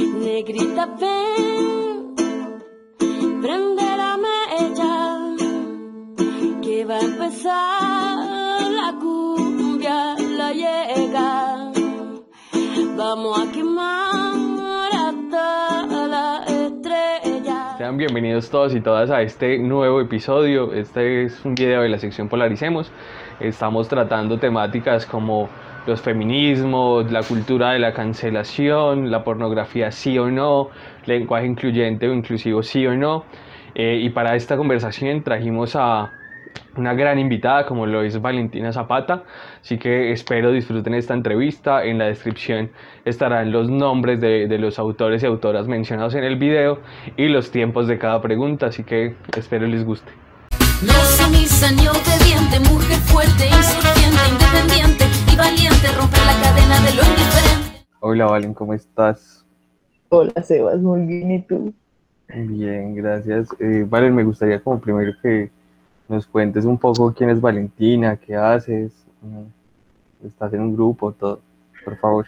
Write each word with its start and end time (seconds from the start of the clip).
Negrita, 0.00 0.86
ven, 1.00 2.14
prende 3.42 3.82
la 3.82 4.16
mecha, 4.16 5.26
que 6.62 6.84
va 6.84 6.98
a 6.98 7.00
empezar 7.00 8.70
la 8.70 8.94
cumbia, 9.00 10.14
la 10.36 10.52
llega. 10.52 11.72
Vamos 12.96 13.40
a 13.40 13.50
quemar 13.50 14.88
hasta 14.92 15.86
la 16.06 16.44
estrella. 16.46 17.74
Sean 17.78 17.96
bienvenidos 17.96 18.50
todos 18.50 18.76
y 18.76 18.80
todas 18.80 19.10
a 19.10 19.22
este 19.22 19.58
nuevo 19.58 20.00
episodio. 20.00 20.72
Este 20.74 21.24
es 21.24 21.44
un 21.44 21.56
video 21.56 21.82
de 21.82 21.88
la 21.88 21.98
sección 21.98 22.28
Polaricemos. 22.28 22.92
Estamos 23.40 23.88
tratando 23.88 24.38
temáticas 24.38 25.06
como 25.06 25.48
los 25.88 26.02
feminismos, 26.02 27.10
la 27.10 27.22
cultura 27.22 27.72
de 27.72 27.78
la 27.78 27.94
cancelación, 27.94 29.10
la 29.10 29.24
pornografía 29.24 29.90
sí 29.90 30.18
o 30.18 30.30
no, 30.30 30.68
lenguaje 31.06 31.46
incluyente 31.46 32.06
o 32.06 32.12
inclusivo 32.12 32.62
sí 32.62 32.86
o 32.86 32.94
no. 32.94 33.24
Eh, 33.74 33.98
y 34.02 34.10
para 34.10 34.36
esta 34.36 34.58
conversación 34.58 35.22
trajimos 35.22 35.74
a 35.76 36.12
una 36.76 36.92
gran 36.92 37.18
invitada 37.18 37.64
como 37.64 37.86
lo 37.86 38.02
es 38.02 38.20
Valentina 38.20 38.70
Zapata, 38.70 39.24
así 39.62 39.78
que 39.78 40.12
espero 40.12 40.52
disfruten 40.52 40.92
esta 40.92 41.14
entrevista. 41.14 41.82
En 41.82 41.96
la 41.96 42.04
descripción 42.04 42.70
estarán 43.06 43.50
los 43.50 43.70
nombres 43.70 44.20
de, 44.20 44.46
de 44.46 44.58
los 44.58 44.78
autores 44.78 45.22
y 45.22 45.26
autoras 45.26 45.68
mencionados 45.68 46.14
en 46.14 46.24
el 46.24 46.36
video 46.36 46.80
y 47.16 47.28
los 47.28 47.50
tiempos 47.50 47.88
de 47.88 47.98
cada 47.98 48.20
pregunta, 48.20 48.66
así 48.66 48.84
que 48.84 49.14
espero 49.38 49.66
les 49.66 49.86
guste. 49.86 50.12
No 50.82 50.92
sumisa 50.92 51.72
ni 51.72 51.88
obediente, 51.88 52.60
mujer 52.70 52.98
fuerte, 53.06 53.46
insurgente, 53.46 54.28
independiente 54.30 54.97
valiente, 55.38 55.86
romper 55.96 56.18
la 56.26 56.34
cadena 56.42 56.74
de 56.80 56.94
lo 56.96 57.02
indiferente. 57.02 57.86
Hola 58.00 58.26
Valen, 58.26 58.54
¿cómo 58.54 58.74
estás? 58.74 59.44
Hola 60.08 60.42
Sebas, 60.42 60.80
muy 60.80 61.06
bien, 61.06 61.30
¿y 61.30 61.42
tú? 61.42 61.72
Bien, 62.28 62.94
gracias. 62.96 63.48
Eh, 63.60 63.86
Valen, 63.88 64.14
me 64.14 64.24
gustaría 64.24 64.60
como 64.60 64.80
primero 64.80 65.12
que 65.22 65.50
nos 66.08 66.26
cuentes 66.26 66.64
un 66.64 66.76
poco 66.76 67.14
quién 67.14 67.30
es 67.30 67.40
Valentina, 67.40 68.16
qué 68.16 68.34
haces, 68.34 68.92
mm, 69.22 70.26
estás 70.26 70.52
en 70.54 70.60
un 70.60 70.74
grupo, 70.74 71.12
todo, 71.12 71.40
por 71.84 71.96
favor. 71.98 72.26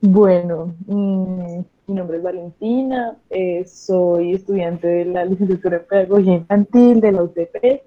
Bueno, 0.00 0.74
mm, 0.86 1.58
mi 1.88 1.94
nombre 1.94 2.16
es 2.16 2.22
Valentina, 2.22 3.16
eh, 3.28 3.66
soy 3.66 4.32
estudiante 4.32 4.86
de 4.88 5.04
la 5.04 5.26
licenciatura 5.26 5.76
en 5.76 5.84
Pedagogía 5.84 6.34
Infantil 6.34 7.00
de 7.02 7.12
la 7.12 7.22
UTP, 7.22 7.82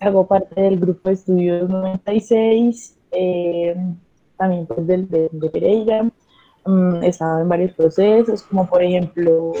hago 0.00 0.26
parte 0.26 0.60
del 0.60 0.78
grupo 0.78 1.08
de 1.08 1.14
estudios 1.14 1.68
96, 1.68 2.96
eh, 3.12 3.76
también 4.36 4.66
pues 4.66 4.86
del 4.86 5.08
de, 5.08 5.28
de 5.32 5.50
Pereira, 5.50 6.10
Mm, 6.68 7.02
he 7.02 7.08
estado 7.08 7.40
en 7.40 7.48
varios 7.48 7.72
procesos, 7.72 8.42
como 8.42 8.68
por 8.68 8.82
ejemplo 8.82 9.52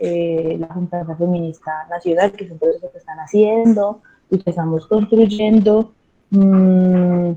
eh, 0.00 0.56
la 0.58 0.68
Junta 0.68 1.04
Feminista 1.18 1.86
Nacional, 1.90 2.32
que 2.32 2.44
es 2.44 2.50
un 2.50 2.58
proceso 2.58 2.90
que 2.90 2.96
están 2.96 3.18
haciendo 3.18 4.00
y 4.30 4.38
que 4.38 4.48
estamos 4.48 4.86
construyendo. 4.86 5.92
Mm, 6.30 7.32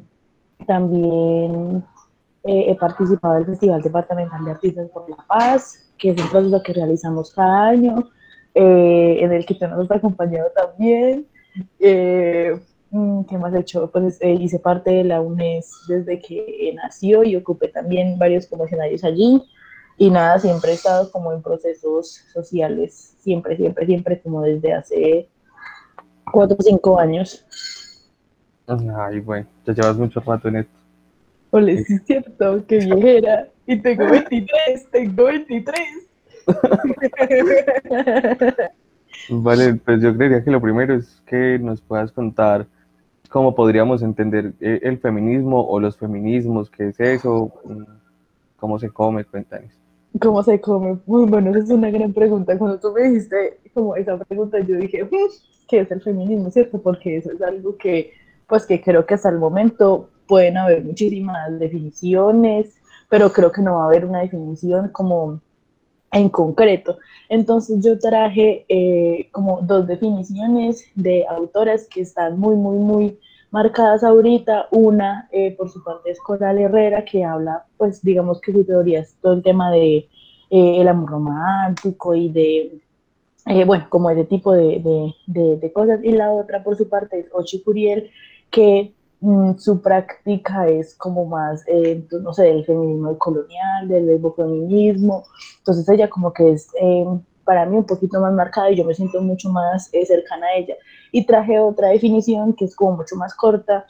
también 0.66 1.84
eh, 2.46 2.66
he 2.70 2.76
participado 2.76 3.34
del 3.36 3.48
Festival 3.48 3.82
Departamental 3.82 4.46
de 4.46 4.52
Artistas 4.52 4.90
por 4.92 5.10
la 5.10 5.18
Paz, 5.28 5.92
que 5.98 6.12
es 6.12 6.22
un 6.22 6.30
proceso 6.30 6.64
que 6.64 6.72
realizamos 6.72 7.34
cada 7.34 7.68
año, 7.68 8.10
eh, 8.56 9.18
en 9.20 9.34
el 9.34 9.46
que 9.46 9.56
tú 9.56 9.68
nos 9.68 9.92
has 9.92 9.98
acompañado 9.98 10.50
también. 10.56 11.28
Mm, 12.92 13.24
¿Qué 13.24 13.38
más 13.38 13.54
he 13.54 13.60
hecho? 13.60 13.90
Pues 13.92 14.18
eh, 14.22 14.34
hice 14.34 14.60
parte 14.60 14.92
de 14.92 15.04
la 15.04 15.22
UNES 15.22 15.72
desde 15.88 16.20
que 16.20 16.74
nació 16.76 17.24
y 17.24 17.36
ocupé 17.36 17.68
también 17.68 18.18
varios 18.18 18.48
comisionarios 18.48 19.04
allí. 19.04 19.44
Y 19.98 20.10
nada, 20.10 20.40
siempre 20.40 20.72
he 20.72 20.76
estado 20.76 21.12
como 21.12 21.34
en 21.34 21.42
procesos 21.42 22.24
sociales, 22.32 23.16
siempre, 23.20 23.58
siempre, 23.58 23.86
siempre, 23.86 24.22
como 24.22 24.42
desde 24.42 24.74
hace 24.74 25.28
cuatro 26.32 26.56
o 26.60 26.64
cinco 26.64 27.00
años. 27.00 27.46
Ay, 28.68 29.20
bueno, 29.20 29.48
ya 29.66 29.74
llevas 29.74 29.98
mucho 29.98 30.20
rato 30.20 30.50
en 30.50 30.58
esto. 30.58 30.72
Ole, 31.52 31.84
sí 31.84 31.96
es 31.96 32.06
cierto, 32.06 32.66
que 32.68 32.78
viejera. 32.78 33.48
Y 33.66 33.82
tengo 33.82 34.10
23, 34.10 34.92
tengo 34.92 35.26
23. 35.26 35.78
Vale, 39.30 39.76
pues 39.76 40.02
yo 40.02 40.16
creería 40.16 40.44
que 40.44 40.52
lo 40.52 40.62
primero 40.62 40.94
es 40.96 41.22
que 41.26 41.60
nos 41.60 41.82
puedas 41.82 42.12
contar 42.12 42.66
cómo 43.30 43.54
podríamos 43.56 44.02
entender 44.02 44.54
eh, 44.62 44.80
el 44.84 45.00
feminismo 45.00 45.62
o 45.68 45.80
los 45.80 45.98
feminismos, 45.98 46.70
qué 46.70 46.90
es 46.90 47.00
eso, 47.00 47.52
Mm, 47.66 47.84
cómo 48.58 48.80
se 48.80 48.90
come, 48.90 49.26
cuéntanos. 49.26 49.72
¿Cómo 50.22 50.42
se 50.42 50.60
come? 50.62 50.98
Bueno, 51.06 51.52
esa 51.52 51.60
es 51.60 51.70
una 51.70 51.92
gran 51.92 52.14
pregunta. 52.14 52.58
Cuando 52.58 52.80
tú 52.80 52.92
me 52.94 53.04
dijiste 53.04 53.60
como 53.74 53.96
esa 53.96 54.18
pregunta, 54.18 54.60
yo 54.60 54.76
dije, 54.78 55.04
"Mm, 55.04 55.08
¿qué 55.68 55.82
es 55.82 55.92
el 55.92 56.02
feminismo? 56.02 56.50
¿Cierto? 56.50 56.82
Porque 56.82 57.18
eso 57.18 57.32
es 57.32 57.42
algo 57.42 57.76
que, 57.78 58.14
pues 58.48 58.66
que 58.66 58.82
creo 58.82 59.06
que 59.06 59.14
hasta 59.16 59.30
el 59.30 59.38
momento 59.38 60.10
pueden 60.28 60.58
haber 60.58 60.84
muchísimas 60.84 61.60
definiciones, 61.60 62.76
pero 63.10 63.32
creo 63.32 63.52
que 63.52 63.62
no 63.62 63.76
va 63.76 63.84
a 63.84 63.88
haber 63.88 64.06
una 64.06 64.22
definición 64.22 64.90
como 64.90 65.42
en 66.12 66.30
concreto. 66.30 66.98
Entonces 67.30 67.84
yo 67.84 68.00
traje 68.00 68.66
eh, 68.70 69.30
como 69.32 69.62
dos 69.62 69.88
definiciones 69.88 70.86
de 70.96 71.26
autoras 71.28 71.88
que 71.88 72.02
están 72.02 72.40
muy, 72.40 72.56
muy, 72.56 72.78
muy 72.78 73.20
marcadas 73.52 74.04
ahorita. 74.04 74.68
Una, 74.72 75.28
eh, 75.32 75.52
por 75.58 75.70
su 75.70 75.84
parte, 75.84 76.12
es 76.12 76.20
Coral 76.20 76.58
Herrera, 76.58 77.04
que 77.04 77.24
habla, 77.24 77.66
pues 77.78 78.02
digamos 78.02 78.40
que 78.40 78.54
su 78.54 78.64
teoría 78.64 79.02
es 79.02 79.16
todo 79.22 79.34
el 79.34 79.44
tema 79.44 79.72
de 79.72 80.08
eh, 80.50 80.82
el 80.82 80.88
amor 80.88 81.10
romántico 81.10 82.16
y 82.16 82.30
de, 82.30 82.80
bueno, 83.66 83.86
como 83.90 84.10
ese 84.10 84.24
tipo 84.24 84.54
de, 84.54 84.80
de, 84.80 85.14
de, 85.26 85.58
de 85.58 85.74
cosas. 85.74 86.00
Y 86.04 86.12
la 86.12 86.32
otra, 86.32 86.64
por 86.64 86.78
su 86.78 86.88
parte, 86.88 87.20
es 87.20 87.26
Ochi 87.34 87.62
Curiel, 87.62 88.10
que 88.50 88.94
mm, 89.22 89.58
su 89.58 89.82
práctica 89.82 90.68
es 90.68 90.96
como 90.96 91.26
más, 91.26 91.64
eh, 91.68 92.06
no 92.22 92.34
sé, 92.34 92.44
del 92.44 92.66
feminismo 92.66 93.18
colonial, 93.18 93.88
del 93.88 94.22
feminismo. 94.36 95.26
Entonces 95.60 95.88
ella 95.90 96.10
como 96.10 96.34
que 96.34 96.52
es 96.54 96.70
eh, 96.80 97.06
para 97.48 97.66
mí 97.66 97.78
un 97.78 97.86
poquito 97.86 98.20
más 98.20 98.34
marcada 98.34 98.70
y 98.70 98.76
yo 98.76 98.84
me 98.84 98.94
siento 98.94 99.22
mucho 99.22 99.50
más 99.50 99.90
eh, 99.94 100.06
cercana 100.06 100.48
a 100.48 100.56
ella. 100.58 100.76
Y 101.14 101.26
traje 101.26 101.58
otra 101.60 101.88
definición 101.88 102.54
que 102.54 102.66
es 102.66 102.76
como 102.76 102.98
mucho 102.98 103.16
más 103.16 103.34
corta, 103.34 103.86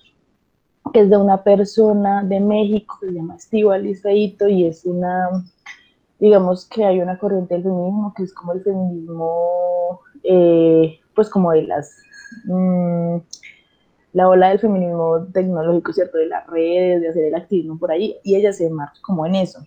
que 0.94 1.02
es 1.02 1.10
de 1.10 1.18
una 1.18 1.44
persona 1.44 2.24
de 2.24 2.40
México 2.40 2.98
que 3.02 3.08
se 3.08 3.14
llama 3.14 3.36
Estivalis 3.36 4.04
Feito 4.04 4.48
y 4.48 4.66
es 4.66 4.86
una, 4.86 5.44
digamos 6.20 6.70
que 6.70 6.86
hay 6.86 7.00
una 7.00 7.18
corriente 7.18 7.56
del 7.56 7.64
feminismo 7.64 8.14
que 8.16 8.24
es 8.24 8.34
como 8.34 8.54
el 8.54 8.64
feminismo, 8.64 10.02
eh, 10.24 11.00
pues 11.16 11.28
como 11.28 11.52
de 11.52 11.64
las... 11.64 11.92
mm, 12.46 13.18
la 14.18 14.28
ola 14.30 14.50
del 14.50 14.58
feminismo 14.58 15.28
tecnológico, 15.32 15.94
¿cierto? 15.94 16.18
De 16.18 16.26
las 16.26 16.48
redes, 16.48 17.02
de 17.02 17.10
hacer 17.10 17.26
el 17.26 17.36
activismo 17.36 17.78
por 17.78 17.92
ahí, 17.92 18.18
y 18.24 18.36
ella 18.36 18.52
se 18.52 18.68
marca 18.68 19.00
como 19.04 19.28
en 19.28 19.36
eso. 19.36 19.60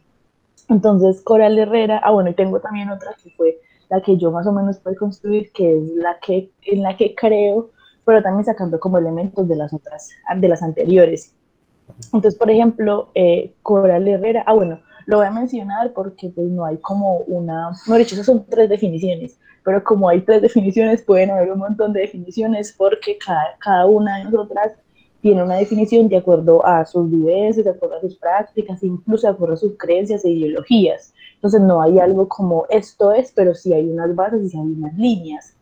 Entonces, 0.69 1.21
Coral 1.23 1.57
Herrera, 1.57 2.01
ah, 2.03 2.11
bueno, 2.11 2.31
y 2.31 2.35
tengo 2.35 2.59
también 2.59 2.91
otra 2.91 3.15
que 3.23 3.31
fue 3.31 3.61
la 3.89 4.01
que 4.01 4.17
yo 4.17 4.33
más 4.33 4.49
o 4.49 4.53
menos 4.53 4.81
puedo 4.81 4.97
construir, 4.97 5.53
que 5.53 5.79
es 5.79 5.95
la 5.95 6.19
que, 6.21 6.51
en 6.63 6.83
la 6.83 6.97
que 6.97 7.15
creo, 7.15 7.71
pero 8.05 8.25
también 8.25 8.45
sacando 8.45 8.81
como 8.81 8.99
elementos 8.99 9.47
de 9.47 9.55
las 9.55 9.73
otras, 9.73 10.11
de 10.37 10.49
las 10.49 10.65
anteriores. 10.65 11.33
Entonces, 12.07 12.35
por 12.35 12.51
ejemplo, 12.51 13.11
eh, 13.15 13.55
Coral 13.63 14.09
Herrera, 14.09 14.43
ah, 14.49 14.55
bueno, 14.55 14.81
lo 15.07 15.19
voy 15.19 15.27
a 15.27 15.31
mencionar 15.31 15.93
porque 15.93 16.29
pues 16.31 16.49
no 16.49 16.65
hay 16.65 16.79
como 16.79 17.19
una, 17.29 17.71
no 17.87 17.95
dicho, 17.95 18.17
esas 18.17 18.27
son 18.27 18.45
tres 18.47 18.69
definiciones, 18.69 19.39
pero 19.65 19.83
como 19.85 20.09
hay 20.09 20.21
tres 20.23 20.43
definiciones, 20.43 21.03
pueden 21.03 21.31
haber 21.31 21.53
un 21.53 21.59
montón 21.59 21.93
de 21.93 22.01
definiciones 22.01 22.75
porque 22.77 23.19
cada, 23.19 23.57
cada 23.59 23.87
una 23.87 24.19
de 24.19 24.25
nosotras 24.25 24.73
tiene 25.21 25.43
una 25.43 25.57
definición 25.57 26.09
de 26.09 26.17
acuerdo 26.17 26.65
a 26.65 26.85
sus 26.87 27.11
vivencias, 27.11 27.65
de 27.65 27.73
acuerdo 27.73 27.97
a 27.97 28.01
sus 28.01 28.17
prácticas, 28.17 28.83
incluso 28.83 29.27
de 29.27 29.33
acuerdo 29.35 29.55
a 29.55 29.59
sus 29.59 29.77
creencias 29.77 30.25
e 30.25 30.31
ideologías. 30.31 31.13
Entonces 31.35 31.61
no 31.61 31.81
hay 31.83 31.99
algo 31.99 32.29
como 32.29 32.67
esto 32.71 33.13
es, 33.13 33.33
pero 33.33 33.55
sí 33.55 33.73
hay 33.73 33.89
unas 33.89 34.15
bases 34.15 34.43
y 34.45 34.49
sí 34.51 34.57
hay 34.59 34.67
unas 34.67 34.95
líneas, 34.97 35.57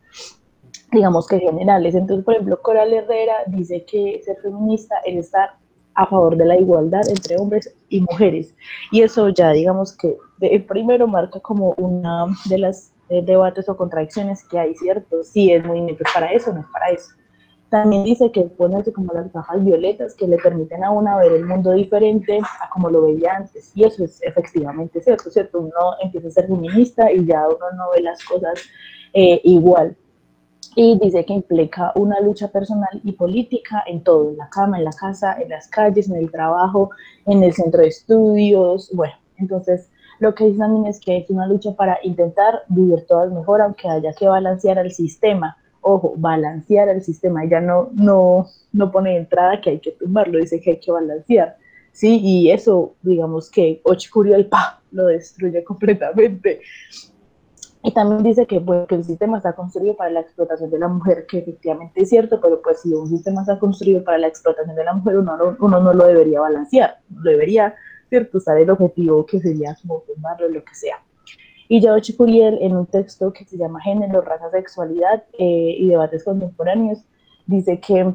digamos 0.91 1.27
que 1.27 1.39
generales. 1.39 1.95
Entonces, 1.95 2.23
por 2.23 2.35
ejemplo, 2.35 2.61
Coral 2.61 2.93
Herrera 2.93 3.35
dice 3.47 3.83
que 3.85 4.21
ser 4.23 4.37
feminista 4.41 4.95
es 5.05 5.25
estar 5.25 5.51
a 5.95 6.05
favor 6.05 6.37
de 6.37 6.45
la 6.45 6.57
igualdad 6.57 7.07
entre 7.09 7.37
hombres 7.37 7.73
y 7.89 8.01
mujeres. 8.01 8.55
Y 8.91 9.01
eso 9.01 9.29
ya 9.29 9.51
digamos 9.51 9.95
que 9.97 10.15
de, 10.37 10.59
primero 10.61 11.07
marca 11.07 11.39
como 11.41 11.73
una 11.77 12.25
de 12.45 12.57
las 12.59 12.93
eh, 13.09 13.21
debates 13.23 13.67
o 13.69 13.75
contradicciones 13.75 14.43
que 14.47 14.59
hay, 14.59 14.75
¿cierto? 14.75 15.23
Si 15.23 15.51
es 15.51 15.65
movimiento 15.65 16.03
es 16.05 16.13
para 16.13 16.31
eso 16.31 16.53
no 16.53 16.61
es 16.61 16.67
para 16.71 16.89
eso. 16.89 17.09
También 17.69 18.03
dice 18.03 18.31
que 18.31 18.41
ponerse 18.43 18.91
como 18.91 19.13
las 19.13 19.31
gafas 19.31 19.63
violetas 19.63 20.15
que 20.15 20.27
le 20.27 20.37
permiten 20.37 20.83
a 20.83 20.89
una 20.89 21.17
ver 21.17 21.33
el 21.33 21.45
mundo 21.45 21.71
diferente 21.71 22.39
a 22.39 22.69
como 22.69 22.89
lo 22.89 23.03
veía 23.03 23.35
antes. 23.35 23.71
Y 23.75 23.83
eso 23.83 24.03
es 24.03 24.21
efectivamente 24.23 25.01
cierto, 25.01 25.29
¿cierto? 25.29 25.59
Uno 25.59 25.95
empieza 26.01 26.29
a 26.29 26.31
ser 26.31 26.47
feminista 26.47 27.11
y 27.11 27.25
ya 27.25 27.47
uno 27.47 27.71
no 27.77 27.91
ve 27.93 28.01
las 28.01 28.23
cosas 28.23 28.59
eh, 29.13 29.39
igual. 29.43 29.95
Y 30.75 30.97
dice 30.99 31.25
que 31.25 31.33
implica 31.33 31.91
una 31.95 32.19
lucha 32.19 32.47
personal 32.47 33.01
y 33.03 33.11
política 33.11 33.83
en 33.85 34.03
todo, 34.03 34.29
en 34.29 34.37
la 34.37 34.49
cama, 34.49 34.79
en 34.79 34.85
la 34.85 34.93
casa, 34.93 35.39
en 35.39 35.49
las 35.49 35.67
calles, 35.67 36.09
en 36.09 36.15
el 36.15 36.31
trabajo, 36.31 36.89
en 37.25 37.43
el 37.43 37.53
centro 37.53 37.81
de 37.81 37.89
estudios. 37.89 38.89
Bueno, 38.93 39.13
entonces 39.37 39.91
lo 40.19 40.35
que 40.35 40.45
dice 40.45 40.59
también 40.59 40.85
es 40.85 40.99
que 40.99 41.17
es 41.17 41.29
una 41.29 41.47
lucha 41.47 41.71
para 41.75 41.97
intentar 42.03 42.63
vivir 42.67 43.05
todas 43.07 43.31
mejor, 43.31 43.61
aunque 43.61 43.87
haya 43.87 44.13
que 44.13 44.27
balancear 44.27 44.77
el 44.77 44.91
sistema. 44.91 45.57
Ojo, 45.81 46.13
balancear 46.17 46.89
el 46.89 47.01
sistema. 47.01 47.43
Ella 47.45 47.61
no, 47.61 47.89
no, 47.93 48.47
no 48.73 48.91
pone 48.91 49.15
entrada 49.15 49.61
que 49.61 49.69
hay 49.71 49.79
que 49.79 49.91
tumbarlo, 49.91 50.37
dice 50.37 50.59
que 50.59 50.71
hay 50.71 50.79
que 50.79 50.91
balancear. 50.91 51.57
Sí, 51.91 52.19
y 52.21 52.51
eso, 52.51 52.95
digamos 53.01 53.49
que 53.49 53.81
el 53.83 54.45
pa, 54.47 54.81
lo 54.91 55.07
destruye 55.07 55.63
completamente. 55.63 56.61
Y 57.81 57.93
también 57.93 58.23
dice 58.23 58.45
que, 58.45 58.59
pues, 58.59 58.87
que 58.87 58.95
el 58.95 59.05
sistema 59.05 59.37
está 59.37 59.53
construido 59.53 59.95
para 59.95 60.09
la 60.09 60.19
explotación 60.19 60.69
de 60.69 60.79
la 60.79 60.89
mujer, 60.89 61.25
que 61.25 61.39
efectivamente 61.39 62.01
es 62.01 62.09
cierto, 62.09 62.41
pero 62.41 62.61
pues 62.61 62.81
si 62.81 62.93
un 62.93 63.07
sistema 63.07 63.41
está 63.41 63.57
construido 63.57 64.03
para 64.03 64.17
la 64.17 64.27
explotación 64.27 64.75
de 64.75 64.83
la 64.83 64.93
mujer, 64.93 65.17
uno, 65.17 65.55
uno 65.59 65.79
no 65.79 65.93
lo 65.93 66.05
debería 66.05 66.41
balancear, 66.41 66.99
lo 67.09 67.31
debería, 67.31 67.75
¿cierto? 68.09 68.37
Usar 68.39 68.57
el 68.57 68.69
objetivo 68.69 69.25
que 69.25 69.39
sería 69.39 69.75
como 69.81 69.95
o 69.95 70.47
lo 70.49 70.63
que 70.63 70.75
sea. 70.75 71.03
Y 71.67 71.81
Yao 71.81 71.99
Chicuriel, 71.99 72.57
en 72.61 72.75
un 72.75 72.87
texto 72.87 73.31
que 73.31 73.45
se 73.45 73.57
llama 73.57 73.79
Género, 73.81 74.21
Raza, 74.21 74.49
Sexualidad 74.49 75.23
eh, 75.37 75.75
y 75.77 75.87
Debates 75.87 76.23
Contemporáneos, 76.23 76.99
dice 77.45 77.79
que 77.79 78.13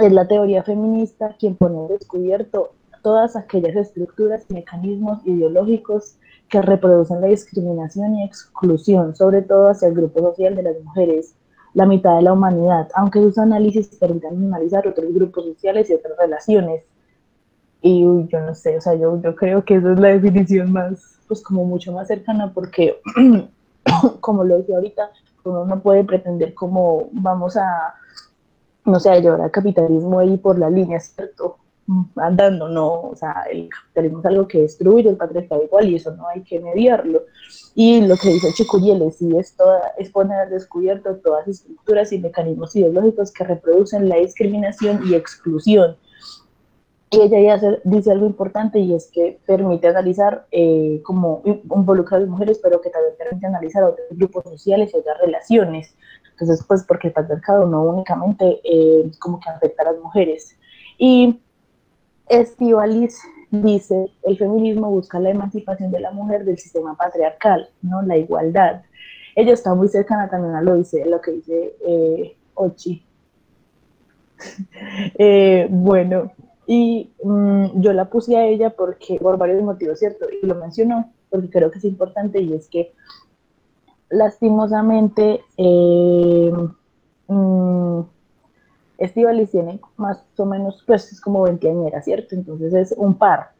es 0.00 0.12
la 0.12 0.26
teoría 0.26 0.62
feminista 0.62 1.36
quien 1.38 1.56
pone 1.56 1.88
descubierto 1.88 2.72
todas 3.02 3.36
aquellas 3.36 3.76
estructuras 3.76 4.44
y 4.48 4.54
mecanismos 4.54 5.20
ideológicos 5.26 6.16
que 6.48 6.62
reproducen 6.62 7.20
la 7.20 7.28
discriminación 7.28 8.16
y 8.16 8.24
exclusión, 8.24 9.14
sobre 9.14 9.42
todo 9.42 9.68
hacia 9.68 9.88
el 9.88 9.94
grupo 9.94 10.20
social 10.20 10.56
de 10.56 10.64
las 10.64 10.82
mujeres, 10.82 11.34
la 11.74 11.86
mitad 11.86 12.16
de 12.16 12.22
la 12.22 12.32
humanidad, 12.32 12.88
aunque 12.94 13.20
sus 13.20 13.38
análisis 13.38 13.88
permitan 13.98 14.36
analizar 14.36 14.86
otros 14.86 15.12
grupos 15.14 15.44
sociales 15.44 15.88
y 15.88 15.94
otras 15.94 16.18
relaciones. 16.18 16.82
Y 17.82 18.02
yo 18.28 18.40
no 18.40 18.54
sé, 18.54 18.76
o 18.76 18.80
sea, 18.80 18.94
yo, 18.94 19.20
yo 19.22 19.34
creo 19.34 19.64
que 19.64 19.76
esa 19.76 19.92
es 19.92 19.98
la 19.98 20.08
definición 20.08 20.72
más, 20.72 21.18
pues 21.26 21.42
como 21.42 21.64
mucho 21.64 21.92
más 21.92 22.08
cercana, 22.08 22.52
porque, 22.52 23.00
como 24.20 24.44
lo 24.44 24.58
decía 24.58 24.76
ahorita, 24.76 25.10
uno 25.44 25.64
no 25.64 25.80
puede 25.80 26.04
pretender 26.04 26.52
como 26.54 27.08
vamos 27.12 27.56
a, 27.56 27.94
no 28.84 29.00
sé, 29.00 29.20
llevar 29.20 29.40
al 29.40 29.50
capitalismo 29.50 30.18
ahí 30.18 30.36
por 30.36 30.58
la 30.58 30.68
línea, 30.68 31.00
¿cierto? 31.00 31.56
andando, 32.16 32.68
no, 32.68 33.00
o 33.02 33.16
sea, 33.16 33.44
el 33.50 33.68
capitalismo 33.68 34.20
es 34.20 34.26
algo 34.26 34.48
que 34.48 34.60
destruye 34.60 35.08
el 35.08 35.16
patriarcado 35.16 35.64
igual 35.64 35.88
y 35.88 35.96
eso 35.96 36.14
no 36.14 36.28
hay 36.28 36.42
que 36.42 36.60
mediarlo. 36.60 37.24
Y 37.74 38.02
lo 38.02 38.16
que 38.16 38.28
dice 38.28 38.52
Chicuriel 38.52 39.10
sí 39.12 39.36
es, 39.36 39.56
toda, 39.56 39.92
es 39.98 40.10
poner 40.10 40.38
al 40.38 40.50
descubierto 40.50 41.16
todas 41.16 41.46
las 41.46 41.56
estructuras 41.58 42.12
y 42.12 42.18
mecanismos 42.18 42.74
ideológicos 42.76 43.32
que 43.32 43.44
reproducen 43.44 44.08
la 44.08 44.16
discriminación 44.16 45.00
y 45.06 45.14
exclusión. 45.14 45.96
Y 47.12 47.20
ella 47.20 47.58
ya 47.58 47.78
dice 47.82 48.12
algo 48.12 48.26
importante 48.26 48.78
y 48.78 48.94
es 48.94 49.10
que 49.10 49.40
permite 49.44 49.88
analizar 49.88 50.46
eh, 50.52 51.00
como 51.04 51.42
involucra 51.44 52.16
a 52.16 52.20
las 52.20 52.28
mujeres, 52.28 52.60
pero 52.62 52.80
que 52.80 52.90
también 52.90 53.14
permite 53.18 53.46
analizar 53.46 53.82
otros 53.82 54.06
grupos 54.10 54.44
sociales 54.44 54.92
y 54.94 54.98
otras 54.98 55.18
relaciones. 55.18 55.92
Entonces, 56.30 56.64
pues 56.66 56.84
porque 56.84 57.08
el 57.08 57.12
patriarcado 57.12 57.66
no 57.66 57.82
únicamente 57.82 58.60
eh, 58.62 59.10
como 59.18 59.40
que 59.40 59.50
afecta 59.50 59.82
a 59.82 59.92
las 59.92 60.00
mujeres. 60.00 60.56
Y 60.98 61.40
Estivalis 62.28 63.20
dice, 63.50 64.06
el 64.22 64.38
feminismo 64.38 64.88
busca 64.90 65.18
la 65.18 65.30
emancipación 65.30 65.90
de 65.90 65.98
la 65.98 66.12
mujer 66.12 66.44
del 66.44 66.58
sistema 66.58 66.96
patriarcal, 66.96 67.68
¿no? 67.82 68.02
La 68.02 68.16
igualdad. 68.16 68.82
Ella 69.34 69.52
está 69.52 69.74
muy 69.74 69.88
cercana 69.88 70.30
también 70.30 70.54
a 70.54 70.62
lo, 70.62 70.76
dice, 70.76 71.04
lo 71.06 71.20
que 71.20 71.32
dice 71.32 71.74
eh, 71.86 72.36
Ochi. 72.54 73.04
Eh, 75.18 75.66
bueno, 75.68 76.32
y 76.72 77.10
mm, 77.24 77.80
yo 77.80 77.92
la 77.92 78.04
puse 78.04 78.36
a 78.36 78.46
ella 78.46 78.70
porque, 78.70 79.18
por 79.20 79.36
varios 79.36 79.60
motivos, 79.60 79.98
¿cierto? 79.98 80.26
Y 80.30 80.46
lo 80.46 80.54
mencionó 80.54 81.10
porque 81.28 81.50
creo 81.50 81.68
que 81.68 81.78
es 81.78 81.84
importante 81.84 82.40
y 82.40 82.52
es 82.52 82.68
que 82.68 82.92
lastimosamente 84.08 85.40
eh, 85.56 86.52
mm, 87.26 88.00
Estivalis 88.98 89.50
tiene 89.50 89.80
más 89.96 90.22
o 90.36 90.44
menos, 90.44 90.84
pues 90.86 91.10
es 91.10 91.20
como 91.20 91.42
veinteañera, 91.42 92.02
¿cierto? 92.02 92.36
Entonces 92.36 92.72
es 92.72 92.94
un 92.96 93.14
par. 93.14 93.50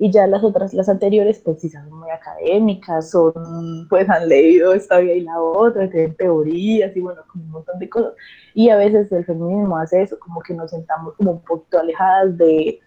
Y 0.00 0.10
ya 0.10 0.26
las 0.26 0.42
otras, 0.42 0.72
las 0.72 0.88
anteriores, 0.88 1.40
pues 1.44 1.60
sí 1.60 1.68
son 1.68 1.92
muy 1.92 2.10
académicas, 2.10 3.10
son, 3.10 3.86
pues 3.88 4.08
han 4.08 4.28
leído 4.28 4.72
esta 4.72 4.98
vida 4.98 5.12
y 5.12 5.20
la 5.20 5.40
otra, 5.40 5.88
tienen 5.90 6.16
teorías 6.16 6.96
y 6.96 7.00
bueno, 7.00 7.22
como 7.28 7.44
un 7.44 7.50
montón 7.50 7.78
de 7.78 7.88
cosas. 7.88 8.14
Y 8.54 8.70
a 8.70 8.76
veces 8.76 9.12
el 9.12 9.24
feminismo 9.24 9.76
hace 9.76 10.02
eso, 10.02 10.18
como 10.18 10.40
que 10.40 10.54
nos 10.54 10.70
sentamos 10.70 11.14
como 11.14 11.32
un 11.32 11.42
poquito 11.42 11.78
alejadas 11.78 12.36
de, 12.38 12.80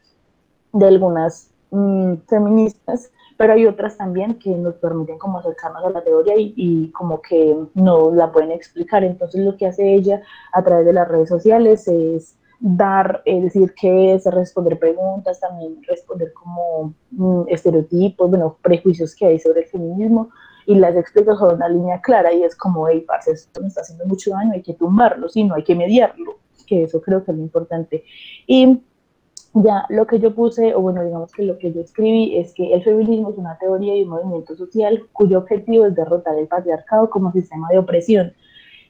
de 0.74 0.86
algunas 0.88 1.52
mm, 1.70 2.16
feministas 2.28 3.12
pero 3.38 3.54
hay 3.54 3.66
otras 3.66 3.98
también 3.98 4.36
que 4.36 4.52
nos 4.52 4.76
permiten 4.76 5.18
como 5.18 5.40
acercarnos 5.40 5.84
a 5.84 5.90
la 5.90 6.04
teoría 6.04 6.36
y, 6.38 6.92
como 6.92 7.22
que 7.22 7.58
no 7.74 8.14
la 8.14 8.32
pueden 8.32 8.52
explicar. 8.52 9.04
Entonces 9.04 9.44
lo 9.44 9.58
que 9.58 9.68
hace 9.68 9.94
ella 9.94 10.22
a 10.52 10.64
través 10.64 10.86
de 10.86 10.94
las 10.94 11.08
redes 11.08 11.30
sociales 11.30 11.88
es 11.88 12.38
dar, 12.66 13.22
es 13.26 13.44
decir, 13.44 13.74
qué 13.78 14.14
es 14.14 14.24
responder 14.26 14.80
preguntas, 14.80 15.38
también 15.42 15.84
responder 15.86 16.32
como 16.32 16.94
mm, 17.12 17.50
estereotipos, 17.50 18.30
bueno, 18.30 18.58
prejuicios 18.62 19.14
que 19.14 19.26
hay 19.26 19.40
sobre 19.40 19.64
el 19.64 19.68
feminismo 19.68 20.30
y 20.66 20.76
las 20.76 20.96
explica 20.96 21.36
con 21.36 21.56
una 21.56 21.68
línea 21.68 22.00
clara 22.00 22.32
y 22.32 22.42
es 22.42 22.56
como, 22.56 22.88
hey, 22.88 23.04
parce, 23.06 23.32
esto 23.32 23.60
me 23.60 23.68
está 23.68 23.82
haciendo 23.82 24.06
mucho 24.06 24.32
daño, 24.32 24.54
hay 24.54 24.62
que 24.62 24.76
tumbarlo, 24.76 25.28
no 25.36 25.56
hay 25.56 25.64
que 25.66 25.76
mediarlo, 25.76 26.40
que 26.66 26.84
eso 26.84 27.02
creo 27.02 27.26
que 27.26 27.32
es 27.32 27.38
lo 27.38 27.44
importante. 27.44 28.06
Y 28.48 28.80
ya 29.54 29.86
lo 29.90 30.08
que 30.08 30.22
yo 30.22 30.34
puse, 30.34 30.74
o 30.74 30.80
bueno, 30.80 31.04
digamos 31.04 31.34
que 31.34 31.44
lo 31.44 31.58
que 31.58 31.74
yo 31.74 31.82
escribí 31.82 32.38
es 32.38 32.54
que 32.54 32.74
el 32.74 32.82
feminismo 32.82 33.32
es 33.32 33.38
una 33.38 33.58
teoría 33.58 33.94
y 33.98 34.04
un 34.04 34.10
movimiento 34.10 34.56
social 34.56 35.04
cuyo 35.12 35.40
objetivo 35.40 35.86
es 35.86 35.96
derrotar 35.96 36.40
el 36.40 36.48
patriarcado 36.48 37.10
como 37.10 37.34
sistema 37.34 37.68
de 37.70 37.80
opresión, 37.80 38.32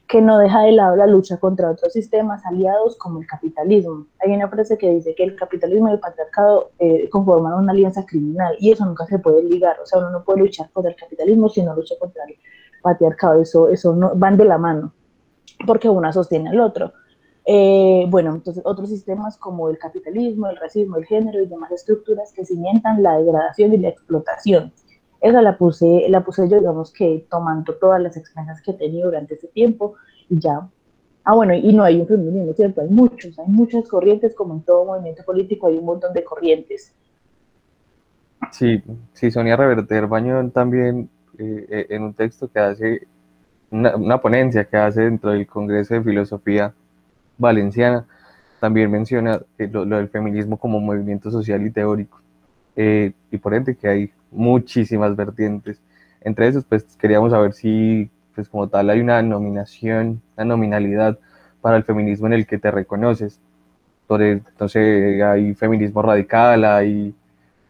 que 0.06 0.20
no 0.20 0.38
deja 0.38 0.60
de 0.62 0.72
lado 0.72 0.96
la 0.96 1.06
lucha 1.06 1.38
contra 1.38 1.70
otros 1.70 1.92
sistemas 1.92 2.44
aliados 2.44 2.96
como 2.96 3.20
el 3.20 3.26
capitalismo. 3.26 4.06
Hay 4.20 4.32
una 4.32 4.48
frase 4.48 4.76
que 4.76 4.90
dice 4.90 5.14
que 5.14 5.24
el 5.24 5.34
capitalismo 5.34 5.88
y 5.88 5.92
el 5.92 6.00
patriarcado 6.00 6.70
eh, 6.78 7.08
conforman 7.08 7.54
una 7.54 7.72
alianza 7.72 8.04
criminal 8.04 8.54
y 8.60 8.70
eso 8.70 8.84
nunca 8.84 9.06
se 9.06 9.18
puede 9.18 9.42
ligar, 9.42 9.76
o 9.82 9.86
sea, 9.86 10.00
uno 10.00 10.10
no 10.10 10.24
puede 10.24 10.40
luchar 10.40 10.70
contra 10.72 10.90
el 10.90 10.96
capitalismo 10.96 11.48
si 11.48 11.62
no 11.62 11.74
lucha 11.74 11.94
contra 11.98 12.24
el 12.24 12.36
patriarcado, 12.82 13.40
eso, 13.40 13.68
eso 13.68 13.94
no, 13.94 14.12
van 14.14 14.36
de 14.36 14.44
la 14.44 14.58
mano, 14.58 14.92
porque 15.66 15.88
una 15.88 16.12
sostiene 16.12 16.50
al 16.50 16.60
otro. 16.60 16.92
Eh, 17.46 18.06
bueno, 18.08 18.34
entonces 18.34 18.62
otros 18.66 18.88
sistemas 18.88 19.36
como 19.36 19.68
el 19.68 19.78
capitalismo, 19.78 20.48
el 20.48 20.56
racismo, 20.56 20.96
el 20.96 21.04
género 21.04 21.42
y 21.42 21.46
demás 21.46 21.72
estructuras 21.72 22.32
que 22.32 22.44
cimentan 22.44 23.02
la 23.02 23.18
degradación 23.18 23.74
y 23.74 23.78
la 23.78 23.88
explotación. 23.88 24.72
Esa 25.24 25.40
la 25.40 25.56
puse, 25.56 26.06
la 26.10 26.22
puse 26.22 26.46
yo, 26.50 26.58
digamos 26.58 26.92
que 26.92 27.26
tomando 27.30 27.72
todas 27.76 27.98
las 27.98 28.14
experiencias 28.14 28.60
que 28.60 28.72
he 28.72 28.74
tenido 28.74 29.06
durante 29.06 29.36
ese 29.36 29.48
tiempo 29.48 29.94
y 30.28 30.38
ya. 30.38 30.68
Ah, 31.24 31.34
bueno, 31.34 31.54
y 31.54 31.72
no 31.72 31.82
hay 31.82 31.98
un 31.98 32.06
feminismo, 32.06 32.52
¿cierto? 32.52 32.82
Hay 32.82 32.90
muchos, 32.90 33.38
hay 33.38 33.46
muchas 33.48 33.88
corrientes, 33.88 34.34
como 34.34 34.52
en 34.52 34.60
todo 34.60 34.84
movimiento 34.84 35.24
político 35.24 35.68
hay 35.68 35.78
un 35.78 35.86
montón 35.86 36.12
de 36.12 36.22
corrientes. 36.22 36.92
Sí, 38.52 38.82
sí, 39.14 39.30
Sonia 39.30 39.56
Reverter 39.56 40.06
Bañón 40.06 40.50
también 40.50 41.08
eh, 41.38 41.66
eh, 41.70 41.86
en 41.88 42.02
un 42.02 42.12
texto 42.12 42.46
que 42.52 42.58
hace, 42.58 43.06
una, 43.70 44.20
ponencia 44.20 44.64
que 44.64 44.76
hace 44.76 45.04
dentro 45.04 45.30
del 45.30 45.46
Congreso 45.46 45.94
de 45.94 46.02
Filosofía 46.02 46.74
valenciana, 47.38 48.06
también 48.60 48.90
menciona 48.90 49.40
eh, 49.56 49.70
lo, 49.72 49.86
del 49.86 50.10
feminismo 50.10 50.58
como 50.58 50.80
movimiento 50.80 51.30
social 51.30 51.64
y 51.66 51.70
teórico. 51.70 52.20
Eh, 52.76 53.12
y 53.30 53.38
por 53.38 53.54
ende 53.54 53.76
que 53.76 53.88
hay 53.88 54.12
muchísimas 54.34 55.16
vertientes. 55.16 55.80
Entre 56.20 56.48
esos, 56.48 56.64
pues 56.64 56.84
queríamos 56.96 57.32
saber 57.32 57.52
si, 57.52 58.10
pues 58.34 58.48
como 58.48 58.68
tal, 58.68 58.90
hay 58.90 59.00
una 59.00 59.22
nominación, 59.22 60.22
una 60.36 60.44
nominalidad 60.44 61.18
para 61.60 61.76
el 61.76 61.84
feminismo 61.84 62.26
en 62.26 62.34
el 62.34 62.46
que 62.46 62.58
te 62.58 62.70
reconoces. 62.70 63.40
Entonces, 64.08 65.22
hay 65.22 65.54
feminismo 65.54 66.02
radical, 66.02 66.64
hay 66.64 67.14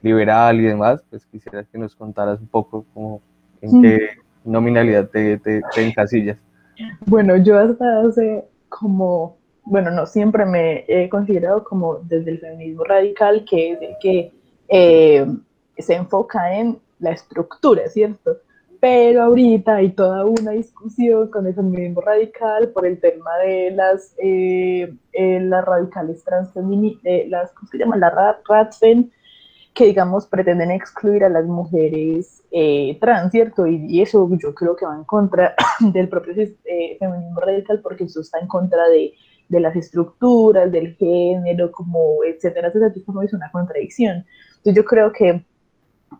liberal 0.02 0.60
y 0.60 0.64
demás. 0.64 1.02
Pues 1.10 1.24
quisiera 1.26 1.64
que 1.64 1.78
nos 1.78 1.94
contaras 1.94 2.40
un 2.40 2.48
poco 2.48 2.84
como 2.92 3.20
en 3.60 3.82
qué 3.82 4.08
nominalidad 4.44 5.08
te, 5.08 5.38
te, 5.38 5.62
te 5.74 5.86
encasillas. 5.86 6.36
Bueno, 7.06 7.36
yo 7.36 7.58
hasta 7.58 8.00
hace 8.00 8.44
como 8.68 9.36
bueno, 9.64 9.90
no 9.90 10.06
siempre 10.06 10.44
me 10.44 10.84
he 10.88 11.08
considerado 11.08 11.64
como 11.64 11.96
desde 11.96 12.32
el 12.32 12.38
feminismo 12.38 12.84
radical, 12.84 13.44
que 13.48 13.72
es 13.72 13.82
el 13.82 13.96
que 14.00 14.32
eh, 14.68 15.26
se 15.78 15.94
enfoca 15.94 16.58
en 16.58 16.78
la 16.98 17.10
estructura, 17.12 17.88
¿cierto? 17.88 18.38
Pero 18.80 19.22
ahorita 19.22 19.76
hay 19.76 19.90
toda 19.92 20.24
una 20.24 20.50
discusión 20.50 21.30
con 21.30 21.46
el 21.46 21.54
feminismo 21.54 22.02
radical 22.02 22.68
por 22.68 22.86
el 22.86 23.00
tema 23.00 23.36
de 23.38 23.70
las, 23.70 24.14
eh, 24.18 24.94
eh, 25.12 25.40
las 25.40 25.64
radicales 25.64 26.22
transfeministas, 26.22 27.28
las, 27.28 27.52
¿cómo 27.52 27.68
se 27.68 27.78
llama? 27.78 27.96
La 27.96 28.10
RATFEN, 28.10 29.10
que 29.72 29.86
digamos 29.86 30.26
pretenden 30.26 30.70
excluir 30.70 31.24
a 31.24 31.28
las 31.28 31.46
mujeres 31.46 32.42
trans, 33.00 33.32
¿cierto? 33.32 33.66
Y, 33.66 33.86
y, 33.88 34.02
eso 34.02 34.28
yo 34.40 34.54
creo 34.54 34.76
que 34.76 34.86
va 34.86 34.94
en 34.94 35.04
contra 35.04 35.54
del 35.80 36.08
propio 36.08 36.34
feminismo 36.34 37.40
radical 37.40 37.80
porque 37.82 38.04
eso 38.04 38.20
está 38.20 38.38
en 38.38 38.46
contra 38.46 38.86
de 38.88 39.14
de 39.48 39.60
las 39.60 39.76
estructuras, 39.76 40.70
del 40.70 40.94
género, 40.96 41.70
como 41.70 42.24
etcétera, 42.24 42.68
etcétera, 42.68 42.92
como 43.04 43.22
es 43.22 43.32
una 43.32 43.50
contradicción. 43.50 44.24
Entonces 44.56 44.74
yo 44.74 44.84
creo 44.84 45.12
que 45.12 45.44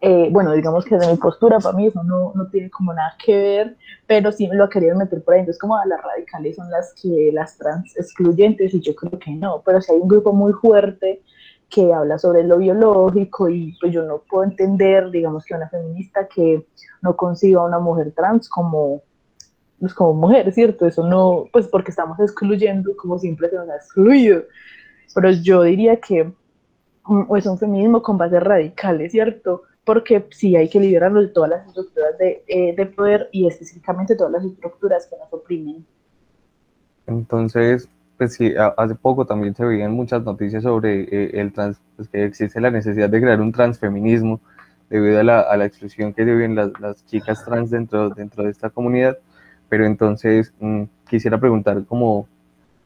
eh, 0.00 0.28
bueno, 0.30 0.52
digamos 0.52 0.84
que 0.84 0.96
de 0.96 1.06
mi 1.06 1.16
postura, 1.16 1.58
para 1.58 1.76
mí 1.76 1.86
eso 1.86 2.02
no, 2.02 2.32
no, 2.34 2.46
tiene 2.48 2.70
como 2.70 2.92
nada 2.92 3.14
que 3.24 3.36
ver, 3.36 3.76
pero 4.06 4.32
sí 4.32 4.48
me 4.48 4.56
lo 4.56 4.68
querido 4.68 4.96
meter 4.96 5.22
por 5.22 5.34
ahí. 5.34 5.40
Entonces, 5.40 5.60
como 5.60 5.76
las 5.84 6.02
radicales 6.02 6.56
son 6.56 6.70
las 6.70 6.94
que 6.94 7.30
las 7.32 7.58
trans 7.58 7.96
excluyentes, 7.96 8.74
y 8.74 8.80
yo 8.80 8.94
creo 8.94 9.18
que 9.18 9.32
no, 9.32 9.62
pero 9.64 9.80
si 9.80 9.92
hay 9.92 9.98
un 9.98 10.08
grupo 10.08 10.32
muy 10.32 10.52
fuerte 10.52 11.22
que 11.68 11.92
habla 11.92 12.18
sobre 12.18 12.44
lo 12.44 12.58
biológico, 12.58 13.48
y 13.48 13.76
pues 13.80 13.92
yo 13.92 14.04
no 14.04 14.22
puedo 14.28 14.44
entender, 14.44 15.10
digamos, 15.10 15.44
que 15.44 15.54
una 15.54 15.68
feminista 15.68 16.28
que 16.28 16.66
no 17.02 17.16
conciba 17.16 17.62
a 17.62 17.66
una 17.66 17.78
mujer 17.78 18.12
trans 18.12 18.48
como, 18.48 19.02
pues 19.80 19.92
como 19.92 20.14
mujer, 20.14 20.52
¿cierto? 20.52 20.86
Eso 20.86 21.06
no, 21.06 21.46
pues 21.52 21.68
porque 21.68 21.90
estamos 21.90 22.18
excluyendo, 22.20 22.96
como 22.96 23.18
siempre 23.18 23.50
se 23.50 23.56
nos 23.56 23.68
ha 23.68 23.76
excluido. 23.76 24.44
Pero 25.14 25.30
yo 25.30 25.62
diría 25.62 26.00
que 26.00 26.32
mm, 27.04 27.36
es 27.36 27.46
un 27.46 27.58
feminismo 27.58 28.02
con 28.02 28.18
bases 28.18 28.42
radicales, 28.42 29.12
¿cierto? 29.12 29.62
Porque 29.84 30.26
sí 30.30 30.56
hay 30.56 30.68
que 30.68 30.80
liberarlo 30.80 31.20
de 31.20 31.28
todas 31.28 31.50
las 31.50 31.66
estructuras 31.66 32.16
de, 32.18 32.42
eh, 32.46 32.74
de, 32.74 32.86
poder 32.86 33.28
y 33.32 33.46
específicamente 33.46 34.16
todas 34.16 34.32
las 34.32 34.44
estructuras 34.44 35.06
que 35.06 35.16
nos 35.16 35.32
oprimen. 35.32 35.84
Entonces, 37.06 37.88
pues 38.16 38.34
sí, 38.34 38.54
hace 38.76 38.94
poco 38.94 39.26
también 39.26 39.54
se 39.54 39.64
veían 39.64 39.92
muchas 39.92 40.22
noticias 40.22 40.62
sobre 40.62 41.02
eh, 41.02 41.30
el 41.34 41.52
trans, 41.52 41.80
pues 41.96 42.08
que 42.08 42.24
existe 42.24 42.60
la 42.60 42.70
necesidad 42.70 43.10
de 43.10 43.20
crear 43.20 43.40
un 43.40 43.52
transfeminismo 43.52 44.40
debido 44.88 45.20
a 45.20 45.24
la, 45.24 45.40
a 45.40 45.56
la 45.56 45.66
exclusión 45.66 46.14
que 46.14 46.24
viven 46.24 46.54
las, 46.54 46.70
las, 46.80 47.04
chicas 47.06 47.44
trans 47.44 47.70
dentro, 47.70 48.10
dentro 48.10 48.44
de 48.44 48.50
esta 48.50 48.70
comunidad, 48.70 49.18
pero 49.68 49.84
entonces 49.86 50.52
mm, 50.60 50.84
quisiera 51.08 51.38
preguntar 51.38 51.84
como 51.84 52.28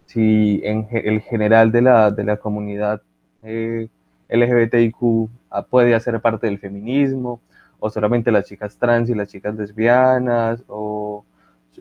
si 0.07 0.61
en 0.65 0.89
el 0.91 1.21
general 1.21 1.71
de 1.71 1.83
la, 1.83 2.11
de 2.11 2.25
la 2.25 2.39
comunidad 2.39 3.03
eh, 3.43 3.89
LGBTIQ 4.31 5.29
puede 5.71 5.95
hacer 5.95 6.21
parte 6.21 6.47
del 6.47 6.59
feminismo, 6.59 7.41
o 7.81 7.91
solamente 7.91 8.31
las 8.31 8.45
chicas 8.47 8.77
trans 8.77 9.09
y 9.11 9.15
las 9.15 9.29
chicas 9.29 9.55
lesbianas, 9.55 10.63
o 10.69 11.25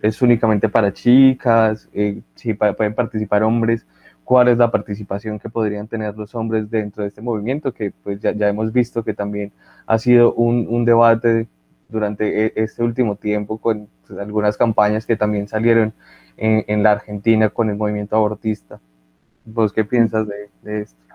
es 0.02 0.22
únicamente 0.22 0.70
para 0.70 0.94
chicas, 0.94 1.90
eh, 1.94 2.22
si 2.36 2.54
pueden 2.54 2.94
participar 2.94 3.44
hombres, 3.44 3.86
cuál 4.24 4.50
es 4.50 4.58
la 4.58 4.70
participación 4.70 5.40
que 5.40 5.50
podrían 5.50 5.88
tener 5.88 6.16
los 6.18 6.36
hombres 6.36 6.70
dentro 6.70 7.04
de 7.04 7.10
este 7.10 7.22
movimiento, 7.22 7.74
que 7.74 7.92
pues 8.04 8.20
ya, 8.20 8.34
ya 8.34 8.50
hemos 8.50 8.74
visto 8.74 9.04
que 9.04 9.14
también 9.14 9.54
ha 9.86 9.98
sido 9.98 10.34
un, 10.34 10.68
un 10.70 10.86
debate 10.86 11.48
durante 11.88 12.48
e, 12.48 12.54
este 12.56 12.84
último 12.84 13.16
tiempo 13.16 13.58
con 13.58 13.88
algunas 14.20 14.58
campañas 14.58 15.06
que 15.06 15.16
también 15.16 15.48
salieron 15.48 15.94
en, 16.36 16.66
en, 16.68 16.84
la 16.84 16.92
Argentina 16.92 17.50
con 17.50 17.70
el 17.70 17.78
movimiento 17.78 18.16
abortista. 18.18 18.80
¿Vos 19.46 19.72
qué 19.72 19.86
piensas 19.86 20.28
de, 20.28 20.50
de 20.62 20.82
esto? 20.82 21.07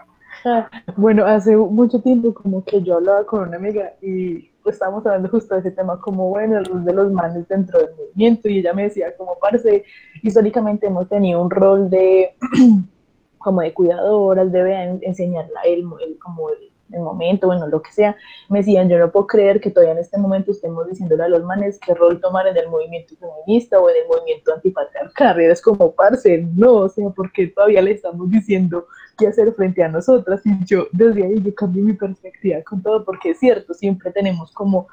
Bueno, 0.96 1.24
hace 1.24 1.56
mucho 1.56 2.00
tiempo 2.00 2.34
como 2.34 2.64
que 2.64 2.82
yo 2.82 2.96
hablaba 2.96 3.24
con 3.24 3.48
una 3.48 3.56
amiga 3.56 3.92
y 4.00 4.50
estábamos 4.66 5.04
hablando 5.06 5.28
justo 5.28 5.54
de 5.54 5.60
ese 5.60 5.70
tema, 5.70 6.00
como 6.00 6.28
bueno, 6.30 6.58
el 6.58 6.64
rol 6.64 6.84
de 6.84 6.92
los 6.92 7.12
manes 7.12 7.48
dentro 7.48 7.78
del 7.78 7.94
movimiento 7.96 8.48
y 8.48 8.58
ella 8.58 8.72
me 8.72 8.84
decía 8.84 9.16
como 9.16 9.38
parce, 9.38 9.84
históricamente 10.22 10.86
hemos 10.86 11.08
tenido 11.08 11.42
un 11.42 11.50
rol 11.50 11.90
de 11.90 12.34
como 13.38 13.60
de 13.60 13.72
cuidadoras, 13.74 14.52
debe 14.52 14.98
enseñarla 15.02 15.62
él, 15.62 15.84
como 16.20 16.50
el 16.50 16.72
el 16.92 17.00
momento, 17.00 17.46
bueno, 17.46 17.66
lo 17.66 17.82
que 17.82 17.92
sea, 17.92 18.16
me 18.48 18.58
decían, 18.58 18.88
yo 18.88 18.98
no 18.98 19.10
puedo 19.10 19.26
creer 19.26 19.60
que 19.60 19.70
todavía 19.70 19.92
en 19.92 19.98
este 19.98 20.18
momento 20.18 20.50
estemos 20.50 20.88
diciéndole 20.88 21.24
a 21.24 21.28
los 21.28 21.42
manes 21.44 21.78
qué 21.78 21.94
rol 21.94 22.20
tomar 22.20 22.46
en 22.46 22.56
el 22.56 22.68
movimiento 22.68 23.14
feminista 23.16 23.80
o 23.80 23.88
en 23.90 23.96
el 24.02 24.08
movimiento 24.08 24.54
antipatriarcal, 24.54 25.40
es 25.40 25.62
como, 25.62 25.92
parce, 25.92 26.46
no, 26.54 26.74
o 26.74 26.88
sea, 26.88 27.08
porque 27.10 27.48
todavía 27.48 27.82
le 27.82 27.92
estamos 27.92 28.30
diciendo 28.30 28.86
qué 29.16 29.28
hacer 29.28 29.52
frente 29.54 29.82
a 29.82 29.88
nosotras, 29.88 30.40
y 30.44 30.64
yo 30.64 30.86
desde 30.92 31.24
ahí 31.24 31.42
yo 31.42 31.54
cambié 31.54 31.82
mi 31.82 31.92
perspectiva 31.92 32.62
con 32.62 32.82
todo, 32.82 33.04
porque 33.04 33.30
es 33.30 33.38
cierto, 33.38 33.74
siempre 33.74 34.10
tenemos 34.12 34.52
como, 34.52 34.88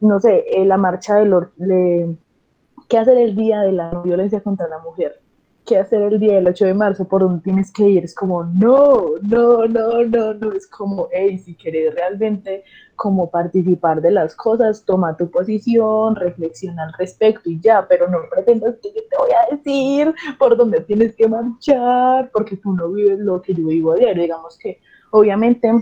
no 0.00 0.20
sé, 0.20 0.44
eh, 0.48 0.64
la 0.64 0.76
marcha 0.76 1.16
de, 1.16 2.16
qué 2.88 2.98
hacer 2.98 3.18
el 3.18 3.34
día 3.36 3.62
de 3.62 3.72
la 3.72 3.90
violencia 4.04 4.40
contra 4.40 4.68
la 4.68 4.78
mujer, 4.78 5.20
hacer 5.80 6.02
el 6.02 6.20
día 6.20 6.34
del 6.34 6.48
8 6.48 6.66
de 6.66 6.74
marzo, 6.74 7.06
por 7.06 7.22
donde 7.22 7.42
tienes 7.42 7.72
que 7.72 7.88
ir, 7.88 8.04
es 8.04 8.14
como, 8.14 8.44
no, 8.44 9.18
no, 9.22 9.66
no, 9.66 10.04
no, 10.04 10.34
no, 10.34 10.52
es 10.52 10.66
como, 10.66 11.08
hey, 11.12 11.38
si 11.38 11.54
quieres 11.54 11.94
realmente 11.94 12.64
como 12.96 13.30
participar 13.30 14.00
de 14.00 14.10
las 14.10 14.34
cosas, 14.36 14.84
toma 14.84 15.16
tu 15.16 15.30
posición, 15.30 16.14
reflexiona 16.14 16.84
al 16.84 16.92
respecto 16.92 17.50
y 17.50 17.60
ya, 17.60 17.86
pero 17.88 18.08
no 18.08 18.18
pretendas 18.30 18.76
que 18.82 18.92
yo 18.94 19.00
te 19.10 19.16
voy 19.18 19.30
a 19.32 19.56
decir 19.56 20.14
por 20.38 20.56
dónde 20.56 20.80
tienes 20.80 21.14
que 21.16 21.28
marchar, 21.28 22.30
porque 22.32 22.56
tú 22.56 22.72
no 22.72 22.90
vives 22.90 23.18
lo 23.18 23.42
que 23.42 23.54
yo 23.54 23.66
vivo 23.66 23.94
diario, 23.94 24.22
digamos 24.22 24.56
que 24.58 24.78
obviamente 25.10 25.72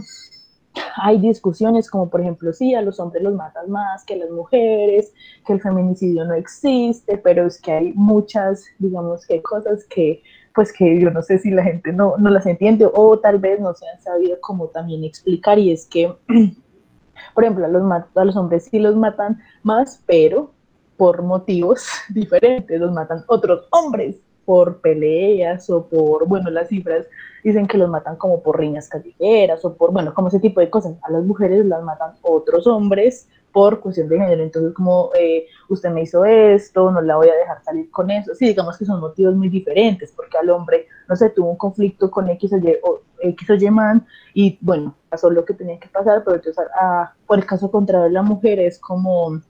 hay 0.97 1.19
discusiones 1.19 1.91
como 1.91 2.09
por 2.09 2.21
ejemplo, 2.21 2.53
sí, 2.53 2.75
a 2.75 2.83
los 2.83 3.01
hombres 3.01 3.23
los 3.23 3.35
matan 3.35 3.71
más 3.71 4.05
que 4.05 4.15
a 4.15 4.19
las 4.19 4.31
mujeres, 4.31 5.13
que 5.47 5.53
el 5.53 5.61
feminicidio 5.61 6.25
no 6.25 6.35
existe, 6.35 7.19
pero 7.19 7.47
es 7.47 7.61
que 7.61 7.73
hay 7.73 7.93
muchas, 7.95 8.65
digamos 8.79 9.27
que 9.27 9.43
cosas 9.43 9.85
que 9.85 10.23
pues 10.55 10.73
que 10.73 11.01
yo 11.01 11.11
no 11.11 11.23
sé 11.23 11.39
si 11.39 11.51
la 11.51 11.63
gente 11.63 11.93
no, 11.93 12.17
no 12.19 12.31
las 12.31 12.47
entiende 12.47 12.89
o 12.93 13.19
tal 13.19 13.39
vez 13.39 13.61
no 13.61 13.75
se 13.75 13.89
han 13.89 14.01
sabido 14.01 14.37
cómo 14.41 14.67
también 14.67 15.05
explicar. 15.05 15.59
Y 15.59 15.71
es 15.71 15.87
que, 15.87 16.13
por 17.35 17.45
ejemplo, 17.45 17.67
a 17.67 17.69
los, 17.69 17.83
a 18.15 18.25
los 18.25 18.37
hombres 18.37 18.65
sí 18.65 18.79
los 18.79 18.97
matan 18.97 19.41
más, 19.63 20.03
pero 20.07 20.53
por 20.97 21.23
motivos 21.23 21.87
diferentes, 22.11 22.81
los 22.81 22.93
matan 22.93 23.25
otros 23.29 23.67
hombres 23.71 24.17
por 24.51 24.81
peleas 24.81 25.71
o 25.71 25.87
por, 25.87 26.27
bueno, 26.27 26.51
las 26.51 26.67
cifras 26.67 27.07
dicen 27.45 27.69
que 27.69 27.79
los 27.79 27.89
matan 27.89 28.17
como 28.17 28.43
por 28.43 28.59
riñas 28.59 28.89
callejeras 28.89 29.65
o 29.65 29.77
por, 29.77 29.93
bueno, 29.93 30.13
como 30.13 30.27
ese 30.27 30.41
tipo 30.41 30.59
de 30.59 30.69
cosas. 30.69 30.97
A 31.03 31.13
las 31.13 31.23
mujeres 31.23 31.65
las 31.67 31.85
matan 31.85 32.15
otros 32.23 32.67
hombres 32.67 33.29
por 33.53 33.79
cuestión 33.79 34.09
de 34.09 34.19
género. 34.19 34.43
Entonces, 34.43 34.75
como 34.75 35.11
eh, 35.17 35.47
usted 35.69 35.91
me 35.91 36.03
hizo 36.03 36.25
esto, 36.25 36.91
no 36.91 37.01
la 37.01 37.15
voy 37.15 37.29
a 37.29 37.37
dejar 37.37 37.63
salir 37.63 37.89
con 37.93 38.11
eso. 38.11 38.35
Sí, 38.35 38.47
digamos 38.47 38.77
que 38.77 38.87
son 38.87 38.99
motivos 38.99 39.37
muy 39.37 39.49
diferentes, 39.49 40.11
porque 40.17 40.37
al 40.37 40.51
hombre, 40.51 40.89
no 41.09 41.15
sé, 41.15 41.31
tuvo 41.31 41.51
un 41.51 41.57
conflicto 41.57 42.11
con 42.11 42.29
X 42.31 42.53
o 42.53 42.57
Y, 42.57 42.77
o, 42.83 43.03
X 43.21 43.51
o 43.51 43.55
Y 43.55 43.71
man, 43.71 44.05
y 44.35 44.59
bueno, 44.61 44.97
pasó 45.09 45.31
lo 45.31 45.45
que 45.45 45.55
tenía 45.55 45.79
que 45.79 45.89
pasar, 45.91 46.25
pero 46.25 46.39
entonces, 46.39 46.67
ah, 46.75 47.13
por 47.25 47.39
el 47.39 47.47
caso 47.47 47.71
contrario 47.71 48.09
la 48.09 48.23
mujer 48.23 48.59
es 48.59 48.81
como, 48.81 49.41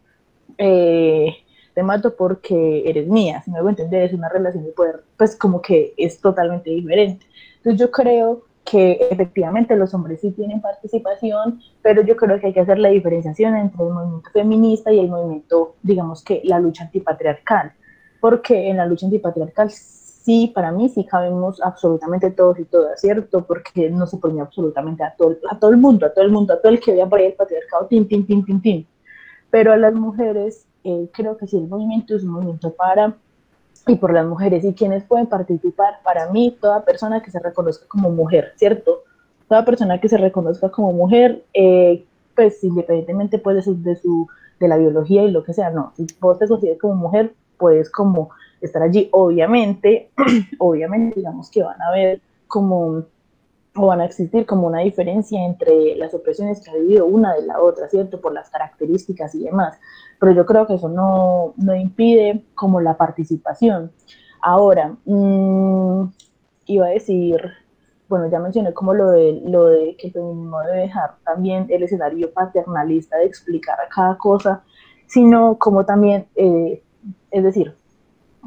eh, 0.59 1.37
te 1.75 1.83
mato 1.83 2.15
porque 2.17 2.89
eres 2.89 3.07
mía, 3.07 3.43
si 3.45 3.50
me 3.50 3.59
a 3.59 3.62
entender, 3.62 4.03
es 4.05 4.12
una 4.12 4.29
relación 4.29 4.65
de 4.65 4.73
poder, 4.73 5.03
pues 5.17 5.37
como 5.37 5.62
que 5.62 5.95
es 5.97 6.21
totalmente 6.21 6.71
diferente. 6.71 7.27
Entonces 7.57 7.81
yo 7.81 7.91
creo 7.91 8.43
que 8.65 8.99
efectivamente 9.11 9.75
los 9.77 9.93
hombres 9.95 10.21
sí 10.21 10.31
tienen 10.33 10.61
participación, 10.61 11.61
pero 11.83 12.03
yo 12.03 12.17
creo 12.17 12.39
que 12.39 12.49
hay 12.49 12.53
que 12.53 12.61
hacer 12.61 12.79
la 12.79 12.91
diferenciación 12.91 13.57
entre 13.57 13.85
el 13.85 13.93
movimiento 13.93 14.31
feminista 14.31 14.93
y 14.93 15.00
el 15.00 15.09
movimiento, 15.09 15.75
digamos 15.83 16.23
que 16.23 16.41
la 16.45 16.61
lucha 16.61 16.85
antipatriarcal, 16.85 17.73
porque 18.21 18.69
en 18.69 18.77
la 18.77 18.87
lucha 18.87 19.07
antipatriarcal 19.07 19.71
sí, 19.71 20.53
para 20.55 20.71
mí 20.71 20.89
sí 20.89 21.05
cabemos 21.05 21.61
absolutamente 21.62 22.31
todos 22.31 22.59
y 22.59 22.65
todas, 22.65 23.00
¿cierto? 23.00 23.45
Porque 23.45 23.91
no 23.91 24.07
se 24.07 24.19
pone 24.19 24.41
absolutamente 24.41 25.03
a 25.03 25.15
todo, 25.17 25.37
a 25.50 25.59
todo 25.59 25.71
el 25.71 25.79
mundo, 25.79 26.07
a 26.07 26.12
todo 26.12 26.25
el 26.25 26.31
mundo, 26.31 26.55
a 26.55 26.61
todo 26.61 26.71
el 26.71 26.81
que 26.81 26.93
vea 26.93 27.07
por 27.07 27.19
ahí 27.19 27.27
el 27.27 27.33
patriarcado, 27.33 27.87
tin, 27.87 28.07
tin, 28.07 28.27
tin, 28.27 28.45
tin, 28.45 28.61
tin. 28.61 28.87
Pero 29.50 29.73
a 29.73 29.77
las 29.77 29.95
mujeres 29.95 30.67
eh, 30.85 31.09
creo 31.13 31.37
que 31.37 31.47
sí 31.47 31.57
el 31.57 31.69
movimiento 31.69 32.15
es 32.17 32.23
un 32.23 32.31
movimiento 32.31 32.73
para 32.73 33.15
y 33.87 33.97
por 33.97 34.13
las 34.13 34.27
mujeres 34.27 34.65
y 34.65 34.75
quienes 34.75 35.05
pueden 35.05 35.27
participar. 35.27 36.01
Para 36.05 36.31
mí, 36.31 36.57
toda 36.61 36.85
persona 36.85 37.23
que 37.23 37.31
se 37.31 37.39
reconozca 37.39 37.87
como 37.89 38.11
mujer, 38.11 38.53
¿cierto? 38.57 39.03
Toda 39.49 39.65
persona 39.65 40.01
que 40.01 40.09
se 40.09 40.17
reconozca 40.17 40.69
como 40.71 40.93
mujer, 40.93 41.45
eh, 41.55 42.05
pues 42.35 42.63
independientemente 42.63 43.39
pues, 43.39 43.57
de, 43.83 43.97
su, 43.97 44.29
de 44.59 44.69
la 44.69 44.77
biología 44.77 45.25
y 45.25 45.31
lo 45.31 45.43
que 45.43 45.55
sea, 45.55 45.71
no, 45.71 45.93
si 45.97 46.07
vos 46.21 46.39
te 46.39 46.47
consideras 46.47 46.81
como 46.81 46.95
mujer, 46.95 47.35
puedes 47.59 47.91
como 47.91 48.31
estar 48.61 48.83
allí. 48.83 49.09
Obviamente, 49.13 50.11
obviamente, 50.59 51.21
digamos 51.21 51.51
que 51.51 51.63
van 51.63 51.81
a 51.83 51.91
ver 51.91 52.21
como 52.47 53.05
o 53.77 53.87
van 53.87 54.00
a 54.00 54.05
existir 54.05 54.47
como 54.47 54.67
una 54.67 54.81
diferencia 54.81 55.45
entre 55.45 55.95
las 55.97 56.12
opresiones 56.12 56.61
que 56.61 56.71
ha 56.71 56.75
vivido 56.75 57.07
una 57.07 57.35
de 57.35 57.43
la 57.43 57.61
otra, 57.61 57.89
¿cierto? 57.89 58.21
Por 58.21 58.33
las 58.33 58.50
características 58.50 59.35
y 59.35 59.45
demás. 59.45 59.79
Pero 60.19 60.33
yo 60.33 60.45
creo 60.45 60.67
que 60.67 60.75
eso 60.75 60.89
no, 60.89 61.55
no 61.57 61.75
impide 61.75 62.45
como 62.55 62.81
la 62.81 62.97
participación. 62.97 63.93
Ahora, 64.43 64.97
mmm, 65.05 66.05
iba 66.67 66.87
a 66.87 66.91
decir, 66.91 67.41
bueno, 68.09 68.29
ya 68.29 68.41
mencioné 68.41 68.73
como 68.75 68.93
lo 68.93 69.11
de, 69.11 69.41
lo 69.45 69.67
de 69.67 69.97
que 69.97 70.09
el 70.09 70.12
feminismo 70.12 70.61
debe 70.62 70.79
dejar 70.81 71.15
también 71.25 71.67
el 71.69 71.85
escenario 71.85 72.33
paternalista 72.33 73.19
de 73.19 73.27
explicar 73.27 73.79
cada 73.95 74.19
cosa, 74.19 74.65
sino 75.07 75.57
como 75.59 75.85
también, 75.85 76.27
eh, 76.35 76.83
es 77.31 77.45
decir, 77.45 77.75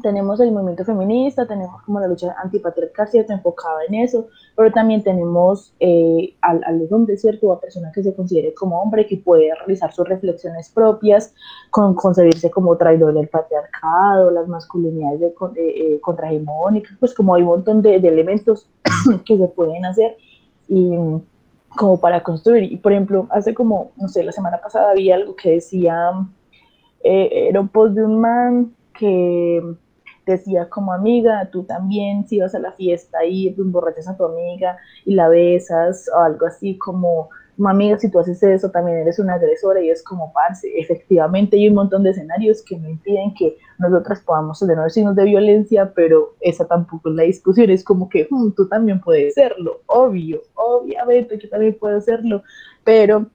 tenemos 0.02 0.40
el 0.40 0.52
movimiento 0.52 0.84
feminista, 0.84 1.46
tenemos 1.46 1.82
como 1.82 2.00
la 2.00 2.08
lucha 2.08 2.34
antipatriarcal, 2.42 3.08
¿cierto? 3.08 3.32
Enfocada 3.32 3.84
en 3.88 3.94
eso, 3.94 4.28
pero 4.56 4.72
también 4.72 5.02
tenemos 5.02 5.74
eh, 5.80 6.34
al 6.40 6.88
hombre, 6.90 7.16
¿cierto? 7.16 7.52
A 7.52 7.60
persona 7.60 7.90
que 7.92 8.02
se 8.02 8.14
considere 8.14 8.54
como 8.54 8.80
hombre, 8.80 9.06
que 9.06 9.16
puede 9.16 9.54
realizar 9.54 9.92
sus 9.92 10.08
reflexiones 10.08 10.68
propias, 10.70 11.34
con 11.70 11.94
concebirse 11.94 12.50
como 12.50 12.76
traidor 12.76 13.14
del 13.14 13.28
patriarcado, 13.28 14.30
las 14.30 14.48
masculinidades 14.48 15.20
de, 15.20 15.34
eh, 15.56 16.00
contrahegemónicas, 16.00 16.96
pues 16.98 17.14
como 17.14 17.34
hay 17.34 17.42
un 17.42 17.48
montón 17.48 17.82
de, 17.82 18.00
de 18.00 18.08
elementos 18.08 18.68
que 19.24 19.36
se 19.36 19.48
pueden 19.48 19.84
hacer 19.84 20.16
y 20.68 20.90
como 21.76 22.00
para 22.00 22.22
construir. 22.22 22.72
Y 22.72 22.76
por 22.76 22.92
ejemplo, 22.92 23.26
hace 23.30 23.54
como, 23.54 23.92
no 23.96 24.08
sé, 24.08 24.22
la 24.22 24.32
semana 24.32 24.58
pasada 24.58 24.90
había 24.90 25.16
algo 25.16 25.34
que 25.36 25.52
decía, 25.52 26.12
eh, 27.02 27.48
era 27.48 27.60
un 27.60 27.68
post 27.68 27.94
de 27.94 28.04
un 28.04 28.20
man 28.20 28.74
que 28.98 29.62
decía 30.26 30.68
como 30.68 30.92
amiga, 30.92 31.48
tú 31.50 31.64
también 31.64 32.26
si 32.26 32.40
vas 32.40 32.54
a 32.54 32.58
la 32.58 32.72
fiesta 32.72 33.24
y 33.24 33.48
emborrachas 33.48 34.08
a 34.08 34.16
tu 34.16 34.24
amiga 34.24 34.78
y 35.04 35.14
la 35.14 35.28
besas 35.28 36.08
o 36.14 36.20
algo 36.20 36.46
así 36.46 36.78
como 36.78 37.28
amiga, 37.64 37.98
si 37.98 38.10
tú 38.10 38.18
haces 38.18 38.42
eso, 38.42 38.70
también 38.70 38.98
eres 38.98 39.18
una 39.18 39.34
agresora 39.34 39.80
y 39.80 39.90
es 39.90 40.02
como, 40.02 40.32
parce, 40.32 40.68
efectivamente 40.78 41.56
hay 41.56 41.68
un 41.68 41.74
montón 41.74 42.02
de 42.02 42.10
escenarios 42.10 42.62
que 42.62 42.76
no 42.76 42.88
impiden 42.88 43.34
que 43.34 43.56
nosotras 43.78 44.20
podamos 44.20 44.58
tener 44.58 44.90
signos 44.90 45.14
de 45.14 45.24
violencia, 45.24 45.92
pero 45.94 46.34
esa 46.40 46.66
tampoco 46.66 47.10
es 47.10 47.14
la 47.14 47.22
discusión, 47.22 47.70
es 47.70 47.84
como 47.84 48.08
que 48.08 48.26
hmm, 48.30 48.52
tú 48.52 48.68
también 48.68 49.00
puedes 49.00 49.34
serlo, 49.34 49.82
obvio, 49.86 50.42
obviamente 50.54 51.38
yo 51.38 51.48
también 51.48 51.76
puedo 51.78 52.00
serlo, 52.00 52.42
pero 52.82 53.26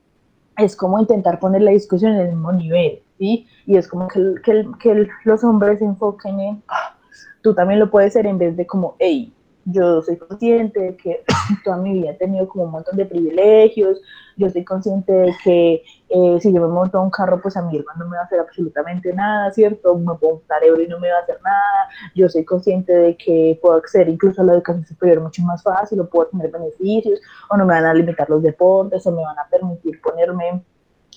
es 0.57 0.75
como 0.75 0.99
intentar 0.99 1.39
poner 1.39 1.61
la 1.61 1.71
discusión 1.71 2.13
en 2.13 2.19
el 2.19 2.29
mismo 2.29 2.51
nivel, 2.51 3.01
Y 3.19 3.47
es 3.67 3.87
como 3.87 4.07
que, 4.07 4.35
que, 4.43 4.67
que 4.79 5.07
los 5.25 5.43
hombres 5.43 5.79
se 5.79 5.85
enfoquen 5.85 6.39
en, 6.39 6.63
ah, 6.67 6.97
tú 7.41 7.53
también 7.53 7.79
lo 7.79 7.89
puedes 7.89 8.13
ser 8.13 8.25
en 8.25 8.37
vez 8.37 8.55
de 8.55 8.65
como, 8.65 8.95
hey, 8.99 9.33
yo 9.65 10.01
soy 10.01 10.17
consciente 10.17 10.79
de 10.79 10.97
que 10.97 11.23
toda 11.63 11.77
mi 11.77 11.93
vida 11.93 12.11
he 12.11 12.15
tenido 12.15 12.47
como 12.47 12.65
un 12.65 12.71
montón 12.71 12.97
de 12.97 13.05
privilegios, 13.05 14.01
yo 14.37 14.49
soy 14.49 14.63
consciente 14.63 15.11
de 15.11 15.35
que 15.43 15.83
eh, 16.09 16.37
si 16.39 16.53
yo 16.53 16.61
me 16.61 16.67
monto 16.67 17.01
un 17.01 17.09
carro, 17.09 17.41
pues 17.41 17.57
a 17.57 17.61
mi 17.61 17.77
hermano 17.77 18.05
no 18.05 18.09
me 18.09 18.17
va 18.17 18.23
a 18.23 18.25
hacer 18.25 18.39
absolutamente 18.39 19.13
nada, 19.13 19.51
¿cierto? 19.51 19.95
Me 19.97 20.15
puedo 20.15 20.35
montar 20.35 20.63
euro 20.63 20.81
y 20.81 20.87
no 20.87 20.99
me 20.99 21.11
va 21.11 21.17
a 21.17 21.21
hacer 21.21 21.39
nada, 21.43 21.89
yo 22.15 22.29
soy 22.29 22.45
consciente 22.45 22.93
de 22.93 23.17
que 23.17 23.59
puedo 23.61 23.75
acceder 23.75 24.09
incluso 24.09 24.41
a 24.41 24.45
la 24.45 24.53
educación 24.53 24.85
superior 24.85 25.21
mucho 25.21 25.43
más 25.43 25.61
fácil, 25.61 25.99
o 25.99 26.09
puedo 26.09 26.27
tener 26.27 26.49
beneficios, 26.49 27.19
o 27.49 27.57
no 27.57 27.65
me 27.65 27.73
van 27.73 27.85
a 27.85 27.93
limitar 27.93 28.29
los 28.29 28.41
deportes, 28.41 29.05
o 29.05 29.11
me 29.11 29.21
van 29.21 29.37
a 29.37 29.47
permitir 29.49 30.01
ponerme, 30.01 30.63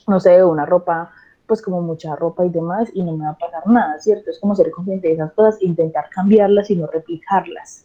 no 0.08 0.20
sé, 0.20 0.42
una 0.44 0.66
ropa 0.66 1.10
pues 1.52 1.60
como 1.60 1.82
mucha 1.82 2.16
ropa 2.16 2.46
y 2.46 2.48
demás 2.48 2.88
y 2.94 3.02
no 3.02 3.14
me 3.14 3.26
va 3.26 3.32
a 3.32 3.36
pasar 3.36 3.66
nada, 3.66 3.98
¿cierto? 3.98 4.30
Es 4.30 4.38
como 4.40 4.54
ser 4.54 4.70
consciente 4.70 5.08
de 5.08 5.12
esas 5.12 5.34
cosas, 5.34 5.60
intentar 5.60 6.08
cambiarlas 6.08 6.70
y 6.70 6.76
no 6.76 6.86
replicarlas. 6.86 7.84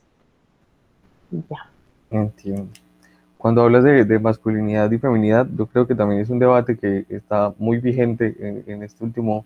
Ya. 1.30 1.70
Entiendo. 2.10 2.70
Cuando 3.38 3.64
hablas 3.64 3.84
de, 3.84 4.20
masculinidad 4.20 4.90
y 4.90 5.00
feminidad, 5.00 5.46
yo 5.54 5.66
creo 5.66 5.86
que 5.86 5.96
también 5.96 6.22
es 6.22 6.30
un 6.30 6.40
debate 6.40 6.78
que 6.78 7.06
está 7.10 7.54
muy 7.60 7.80
vigente 7.80 8.64
en, 8.66 8.84
este 8.84 9.04
último, 9.04 9.44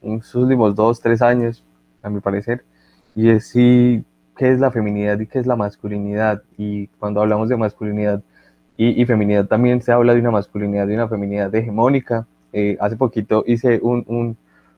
en 0.00 0.14
estos 0.14 0.36
últimos 0.36 0.74
dos, 0.74 0.98
tres 0.98 1.20
años, 1.20 1.62
a 2.02 2.08
mi 2.08 2.20
parecer, 2.20 2.64
y 3.14 3.28
es 3.28 3.48
si 3.48 4.06
qué 4.38 4.52
es 4.52 4.58
la 4.58 4.70
feminidad 4.70 5.20
y 5.20 5.26
qué 5.26 5.38
es 5.38 5.46
la 5.46 5.54
masculinidad. 5.54 6.42
Y 6.56 6.86
cuando 6.98 7.20
hablamos 7.20 7.50
de 7.50 7.58
masculinidad 7.58 8.22
y, 8.78 9.04
feminidad, 9.04 9.44
también 9.44 9.82
se 9.82 9.92
habla 9.92 10.14
de 10.14 10.20
una 10.20 10.30
masculinidad 10.30 10.88
y 10.88 10.94
una 10.94 11.08
feminidad 11.08 11.54
hegemónica. 11.54 12.26
Eh, 12.52 12.76
hace 12.80 12.96
poquito 12.96 13.44
hice 13.46 13.78
un, 13.82 14.36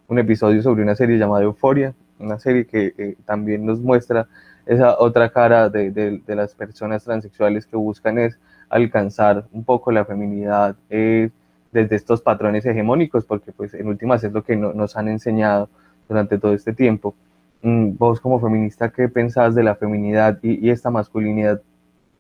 un, 0.09 0.19
episodio 0.19 0.61
sobre 0.61 0.83
una 0.83 0.97
serie 0.97 1.19
llamada 1.19 1.45
Euforia, 1.45 1.95
una 2.19 2.39
serie 2.41 2.67
que 2.67 2.95
eh, 2.99 3.17
también 3.25 3.65
nos 3.65 3.81
muestra 3.81 4.27
esa 4.67 4.99
otra 4.99 5.31
cara 5.31 5.69
de, 5.69 5.91
de, 5.91 6.35
las 6.35 6.55
personas 6.55 7.05
transexuales 7.05 7.67
que 7.67 7.77
buscan 7.77 8.19
es 8.19 8.39
alcanzar 8.69 9.47
un 9.53 9.65
poco 9.65 9.93
la 9.93 10.05
feminidad 10.05 10.77
eh, 10.91 11.31
desde 11.73 11.97
estos 11.97 12.23
patrones 12.23 12.67
hegemónicos, 12.67 13.25
porque 13.25 13.53
pues 13.53 13.73
en 13.75 13.87
últimas 13.87 14.23
es 14.25 14.33
lo 14.33 14.43
que 14.43 14.57
nos 14.57 14.97
han 14.97 15.09
enseñado 15.09 15.69
durante 16.09 16.39
todo 16.39 16.55
este 16.55 16.73
tiempo. 16.73 17.15
Mm, 17.63 17.97
vos 17.97 18.21
como 18.21 18.41
feminista, 18.41 18.91
¿qué 18.91 19.09
pensás 19.09 19.55
de 19.55 19.63
la 19.63 19.77
feminidad 19.77 20.39
y, 20.43 20.67
y 20.67 20.71
esta 20.71 20.91
masculinidad 20.91 21.63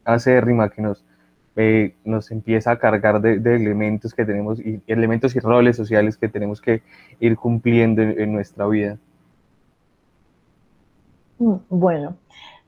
acérrima 0.04 0.69
que 0.71 0.83
nos, 0.83 1.04
eh, 1.57 1.95
nos 2.04 2.30
empieza 2.30 2.71
a 2.71 2.78
cargar 2.78 3.21
de, 3.21 3.38
de, 3.38 3.57
elementos 3.57 4.14
que 4.14 4.25
tenemos, 4.25 4.61
y 4.61 4.80
elementos 4.87 5.35
y 5.35 5.40
roles 5.40 5.76
sociales 5.76 6.16
que 6.16 6.28
tenemos 6.28 6.61
que 6.61 6.83
ir 7.19 7.37
cumpliendo 7.37 8.02
en 8.02 8.33
nuestra 8.33 8.66
vida? 8.66 8.99
Mm, 11.39 11.56
bueno, 11.69 12.17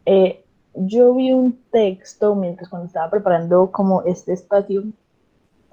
eh, 0.06 0.44
yo 0.74 1.14
vi 1.14 1.32
un 1.32 1.58
texto 1.70 2.34
mientras 2.34 2.68
cuando 2.68 2.86
estaba 2.86 3.10
preparando 3.10 3.70
como 3.70 4.02
este 4.02 4.32
espacio, 4.32 4.84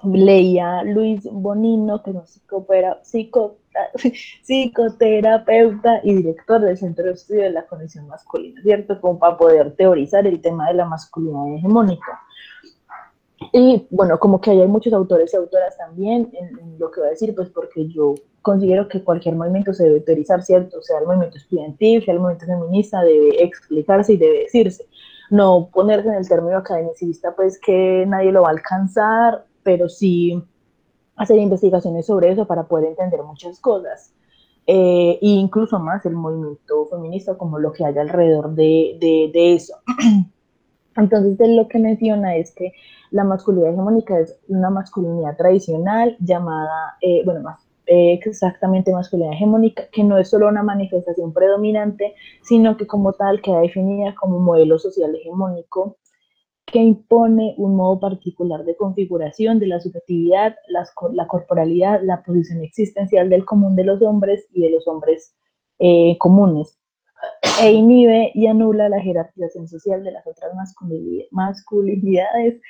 leía 0.04 0.82
Luis 0.82 1.28
Bonino, 1.30 2.02
que 2.02 2.10
es 2.10 2.16
un 2.16 2.26
psico, 3.02 3.56
psicoterapeuta 4.42 6.00
y 6.02 6.14
director 6.14 6.60
del 6.60 6.76
Centro 6.76 7.04
de 7.04 7.12
Estudio 7.12 7.42
de 7.42 7.50
la 7.50 7.66
Conexión 7.66 8.06
Masculina, 8.08 8.60
¿cierto? 8.62 9.00
Como 9.00 9.18
para 9.18 9.36
poder 9.36 9.74
teorizar 9.76 10.26
el 10.26 10.40
tema 10.40 10.68
de 10.68 10.74
la 10.74 10.84
masculinidad 10.86 11.56
hegemónica. 11.56 12.20
Y 13.52 13.86
bueno, 13.90 14.18
como 14.18 14.40
que 14.40 14.50
hay 14.50 14.66
muchos 14.66 14.92
autores 14.92 15.32
y 15.32 15.36
autoras 15.36 15.76
también 15.76 16.30
en, 16.32 16.78
lo 16.78 16.90
que 16.90 17.00
voy 17.00 17.08
a 17.08 17.10
decir, 17.10 17.34
pues 17.34 17.48
porque 17.48 17.88
yo 17.88 18.14
considero 18.42 18.88
que 18.88 19.02
cualquier 19.02 19.34
movimiento 19.34 19.74
se 19.74 19.84
debe 19.84 20.00
teorizar, 20.00 20.42
¿cierto? 20.42 20.80
Sea 20.82 21.00
el 21.00 21.06
movimiento 21.06 21.36
estudiantil, 21.36 22.04
sea 22.04 22.14
el 22.14 22.20
movimiento 22.20 22.46
feminista, 22.46 23.02
debe 23.02 23.42
explicarse 23.42 24.14
y 24.14 24.16
debe 24.16 24.40
decirse. 24.40 24.86
No 25.30 25.68
ponerse 25.72 26.08
en 26.08 26.14
el 26.14 26.28
término 26.28 26.58
academicista, 26.58 27.34
pues 27.34 27.58
que 27.60 28.04
nadie 28.06 28.32
lo 28.32 28.42
va 28.42 28.48
a 28.48 28.52
alcanzar, 28.52 29.44
pero 29.62 29.88
sí 29.88 30.42
hacer 31.16 31.38
investigaciones 31.38 32.06
sobre 32.06 32.30
eso 32.32 32.46
para 32.46 32.64
poder 32.64 32.86
entender 32.88 33.22
muchas 33.22 33.60
cosas. 33.60 34.14
Eh, 34.66 35.18
e 35.20 35.26
incluso 35.26 35.78
más 35.80 36.06
el 36.06 36.14
movimiento 36.14 36.86
feminista, 36.86 37.36
como 37.36 37.58
lo 37.58 37.72
que 37.72 37.84
hay 37.84 37.98
alrededor 37.98 38.54
de, 38.54 38.96
de, 39.00 39.30
de 39.32 39.54
eso. 39.54 39.74
Entonces, 40.96 41.40
él 41.40 41.56
lo 41.56 41.68
que 41.68 41.78
menciona 41.78 42.36
es 42.36 42.54
que 42.54 42.72
la 43.10 43.24
masculinidad 43.24 43.72
hegemónica 43.72 44.18
es 44.18 44.38
una 44.48 44.70
masculinidad 44.70 45.36
tradicional 45.36 46.16
llamada, 46.20 46.96
eh, 47.00 47.22
bueno, 47.24 47.40
más 47.40 47.66
eh, 47.86 48.20
exactamente 48.24 48.92
masculinidad 48.92 49.34
hegemónica, 49.34 49.88
que 49.90 50.04
no 50.04 50.18
es 50.18 50.30
solo 50.30 50.48
una 50.48 50.62
manifestación 50.62 51.32
predominante, 51.32 52.14
sino 52.42 52.76
que 52.76 52.86
como 52.86 53.12
tal 53.12 53.42
queda 53.42 53.60
definida 53.60 54.14
como 54.14 54.38
modelo 54.38 54.78
social 54.78 55.14
hegemónico 55.14 55.96
que 56.66 56.78
impone 56.78 57.54
un 57.56 57.74
modo 57.74 57.98
particular 57.98 58.64
de 58.64 58.76
configuración 58.76 59.58
de 59.58 59.66
la 59.66 59.80
subjetividad, 59.80 60.54
la 60.68 61.26
corporalidad, 61.26 62.00
la 62.02 62.22
posición 62.22 62.62
existencial 62.62 63.28
del 63.28 63.44
común 63.44 63.74
de 63.74 63.84
los 63.84 64.00
hombres 64.02 64.46
y 64.52 64.62
de 64.62 64.70
los 64.70 64.86
hombres 64.86 65.34
eh, 65.80 66.16
comunes 66.18 66.78
e 67.60 67.72
inhibe 67.72 68.30
y 68.34 68.46
anula 68.46 68.88
la 68.88 69.00
jerarquización 69.00 69.68
social 69.68 70.02
de 70.04 70.12
las 70.12 70.26
otras 70.26 70.52
masculinidades, 71.32 72.60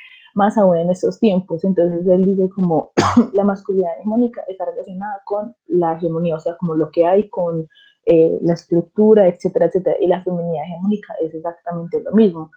más 0.40 0.56
aún 0.56 0.78
en 0.78 0.90
estos 0.90 1.20
tiempos. 1.20 1.62
Entonces 1.64 2.06
él 2.06 2.24
dice 2.24 2.48
como 2.48 2.92
la 3.34 3.44
masculinidad 3.44 3.98
hegemónica 3.98 4.42
está 4.48 4.64
relacionada 4.64 5.20
con 5.24 5.54
la 5.66 5.96
hegemonía, 5.96 6.36
o 6.36 6.40
sea, 6.40 6.56
como 6.56 6.74
lo 6.74 6.90
que 6.90 7.06
hay 7.06 7.28
con 7.28 7.68
eh, 8.06 8.38
la 8.40 8.54
estructura, 8.54 9.28
etcétera, 9.28 9.66
etcétera. 9.66 9.96
Y 10.00 10.06
la 10.06 10.24
feminidad 10.24 10.64
hegemónica 10.64 11.14
es 11.20 11.34
exactamente 11.34 12.00
lo 12.02 12.12
mismo. 12.12 12.50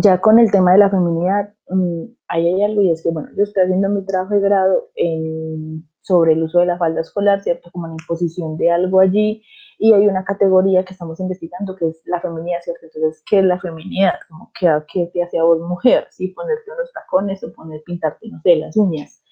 Ya 0.00 0.18
con 0.22 0.38
el 0.38 0.50
tema 0.50 0.72
de 0.72 0.78
la 0.78 0.88
feminidad, 0.88 1.52
mm, 1.68 2.04
ahí 2.28 2.46
hay 2.46 2.62
algo 2.64 2.80
y 2.80 2.90
es 2.90 3.02
que, 3.02 3.10
bueno, 3.10 3.28
yo 3.36 3.42
estoy 3.42 3.64
haciendo 3.64 3.90
mi 3.90 4.06
trabajo 4.06 4.32
de 4.32 4.40
grado 4.40 4.88
en, 4.94 5.86
sobre 6.00 6.32
el 6.32 6.42
uso 6.42 6.60
de 6.60 6.66
la 6.66 6.78
falda 6.78 7.02
escolar, 7.02 7.42
¿cierto? 7.42 7.70
Como 7.70 7.88
la 7.88 7.96
imposición 8.00 8.56
de 8.56 8.70
algo 8.70 9.00
allí 9.00 9.42
y 9.82 9.92
hay 9.92 10.06
una 10.06 10.22
categoría 10.22 10.84
que 10.84 10.92
estamos 10.92 11.18
investigando 11.18 11.74
que 11.74 11.88
es 11.88 12.00
la 12.04 12.20
feminidad, 12.20 12.60
¿cierto? 12.62 12.86
Entonces, 12.86 13.20
¿qué 13.28 13.40
es 13.40 13.44
la 13.44 13.58
feminidad? 13.58 14.12
Como, 14.28 14.52
¿qué, 14.56 14.68
qué 14.86 15.06
te 15.12 15.24
hace 15.24 15.40
a 15.40 15.42
vos 15.42 15.58
mujer? 15.58 16.06
¿Sí? 16.08 16.28
Ponerte 16.28 16.70
unos 16.70 16.92
tacones 16.92 17.42
o 17.42 17.52
poner, 17.52 17.82
pintarte, 17.84 18.28
no 18.28 18.40
sé, 18.42 18.54
las 18.54 18.76
uñas. 18.76 19.24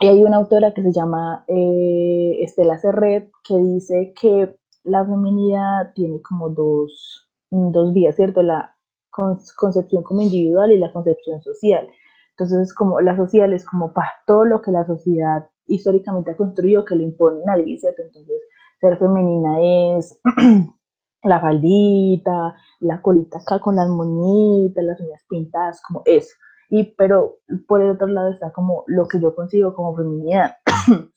Y 0.00 0.06
hay 0.06 0.24
una 0.24 0.38
autora 0.38 0.72
que 0.72 0.82
se 0.82 0.92
llama 0.92 1.44
eh, 1.46 2.38
Estela 2.40 2.78
Serret 2.78 3.30
que 3.46 3.58
dice 3.58 4.14
que 4.18 4.56
la 4.82 5.04
feminidad 5.04 5.92
tiene 5.94 6.22
como 6.22 6.48
dos, 6.48 7.28
dos 7.50 7.92
vías, 7.92 8.16
¿cierto? 8.16 8.42
La 8.42 8.74
concepción 9.10 10.04
como 10.04 10.22
individual 10.22 10.72
y 10.72 10.78
la 10.78 10.90
concepción 10.90 11.42
social. 11.42 11.86
Entonces, 12.30 12.72
como 12.72 12.98
la 13.02 13.14
social 13.14 13.52
es 13.52 13.66
como 13.66 13.92
para 13.92 14.10
todo 14.26 14.46
lo 14.46 14.62
que 14.62 14.70
la 14.70 14.86
sociedad 14.86 15.50
históricamente 15.66 16.30
ha 16.30 16.36
construido 16.38 16.86
que 16.86 16.96
le 16.96 17.02
impone 17.02 17.42
a 17.42 17.56
nadie, 17.56 17.78
¿cierto? 17.78 18.00
Entonces, 18.00 18.40
ser 18.84 18.98
femenina 18.98 19.96
es 19.98 20.20
la 21.22 21.40
faldita, 21.40 22.54
la 22.80 23.00
colita 23.00 23.38
acá 23.38 23.58
con 23.58 23.76
las 23.76 23.88
moñitas, 23.88 24.84
las 24.84 25.00
uñas 25.00 25.22
pintadas, 25.28 25.80
como 25.82 26.02
eso. 26.04 26.34
Y, 26.68 26.94
pero 26.96 27.38
por 27.66 27.80
el 27.80 27.90
otro 27.90 28.06
lado 28.06 28.30
está 28.30 28.52
como 28.52 28.84
lo 28.86 29.06
que 29.08 29.20
yo 29.20 29.34
consigo 29.34 29.74
como 29.74 29.96
feminidad. 29.96 30.56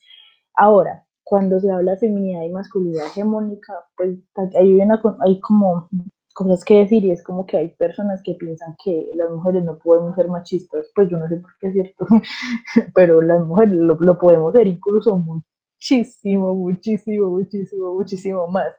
Ahora, 0.54 1.04
cuando 1.24 1.60
se 1.60 1.70
habla 1.70 1.92
de 1.92 1.98
feminidad 1.98 2.42
y 2.42 2.50
masculinidad 2.50 3.06
hegemónica, 3.06 3.74
pues 3.96 4.18
hay, 4.56 4.80
una, 4.80 5.00
hay 5.20 5.40
como 5.40 5.88
cosas 6.34 6.64
que 6.64 6.78
decir 6.78 7.04
y 7.04 7.10
es 7.10 7.22
como 7.22 7.44
que 7.44 7.58
hay 7.58 7.68
personas 7.74 8.22
que 8.22 8.34
piensan 8.34 8.76
que 8.82 9.10
las 9.14 9.30
mujeres 9.30 9.62
no 9.64 9.76
podemos 9.78 10.14
ser 10.14 10.28
machistas, 10.28 10.86
pues 10.94 11.10
yo 11.10 11.18
no 11.18 11.28
sé 11.28 11.36
por 11.36 11.50
qué 11.60 11.66
es 11.66 11.72
cierto, 11.74 12.06
pero 12.94 13.20
las 13.20 13.44
mujeres 13.44 13.74
lo, 13.74 13.96
lo 13.96 14.18
podemos 14.18 14.52
ser 14.54 14.66
incluso 14.66 15.18
muy 15.18 15.42
muchísimo, 15.78 16.54
muchísimo, 16.54 17.30
muchísimo, 17.30 17.94
muchísimo 17.94 18.46
más. 18.48 18.74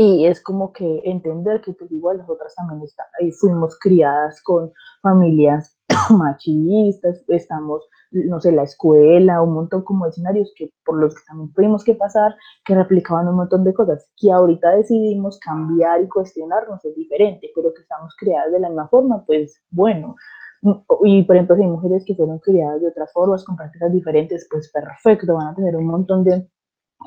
Y 0.00 0.26
es 0.26 0.40
como 0.40 0.72
que 0.72 1.00
entender 1.02 1.60
que 1.60 1.72
pues 1.72 1.90
igual 1.90 2.18
nosotras 2.18 2.54
también 2.54 2.82
está, 2.84 3.02
fuimos 3.40 3.76
criadas 3.80 4.40
con 4.44 4.72
familias 5.02 5.76
machistas, 6.10 7.24
estamos, 7.26 7.82
no 8.12 8.40
sé, 8.40 8.52
la 8.52 8.62
escuela, 8.62 9.42
un 9.42 9.54
montón 9.54 9.82
como 9.82 10.06
escenarios 10.06 10.52
que 10.56 10.70
por 10.84 11.00
los 11.00 11.16
que 11.16 11.22
también 11.26 11.52
tuvimos 11.52 11.82
que 11.82 11.96
pasar, 11.96 12.36
que 12.64 12.76
replicaban 12.76 13.26
un 13.26 13.34
montón 13.34 13.64
de 13.64 13.74
cosas, 13.74 14.08
que 14.16 14.30
ahorita 14.30 14.70
decidimos 14.76 15.36
cambiar 15.40 16.00
y 16.00 16.06
cuestionarnos 16.06 16.84
es 16.84 16.94
diferente, 16.94 17.50
pero 17.52 17.74
que 17.74 17.82
estamos 17.82 18.14
criadas 18.20 18.52
de 18.52 18.60
la 18.60 18.68
misma 18.68 18.86
forma, 18.86 19.24
pues 19.26 19.60
bueno. 19.70 20.14
Y 21.04 21.22
por 21.22 21.36
ejemplo, 21.36 21.56
si 21.56 21.62
hay 21.62 21.68
mujeres 21.68 22.04
que 22.04 22.14
fueron 22.14 22.38
criadas 22.40 22.80
de 22.80 22.88
otras 22.88 23.12
formas, 23.12 23.44
con 23.44 23.56
prácticas 23.56 23.92
diferentes, 23.92 24.46
pues 24.50 24.70
perfecto, 24.72 25.34
van 25.34 25.48
a 25.48 25.54
tener 25.54 25.76
un 25.76 25.86
montón 25.86 26.24
de 26.24 26.48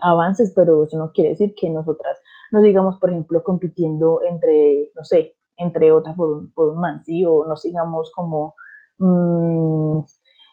avances, 0.02 0.54
pero 0.56 0.86
eso 0.86 0.98
no 0.98 1.12
quiere 1.12 1.32
decir 1.32 1.54
que 1.56 1.70
nosotras 1.70 2.18
no 2.52 2.62
digamos, 2.62 3.00
por 3.00 3.10
ejemplo, 3.10 3.44
compitiendo 3.44 4.22
entre, 4.24 4.92
no 4.96 5.04
sé, 5.06 5.36
entre 5.58 5.92
otras 5.92 6.16
por 6.16 6.30
un, 6.30 6.52
por 6.54 6.70
un 6.70 6.80
man, 6.80 7.04
¿sí? 7.06 7.24
O 7.26 7.46
no 7.48 7.56
sigamos 7.56 8.12
como 8.14 8.56
mmm, 9.00 10.00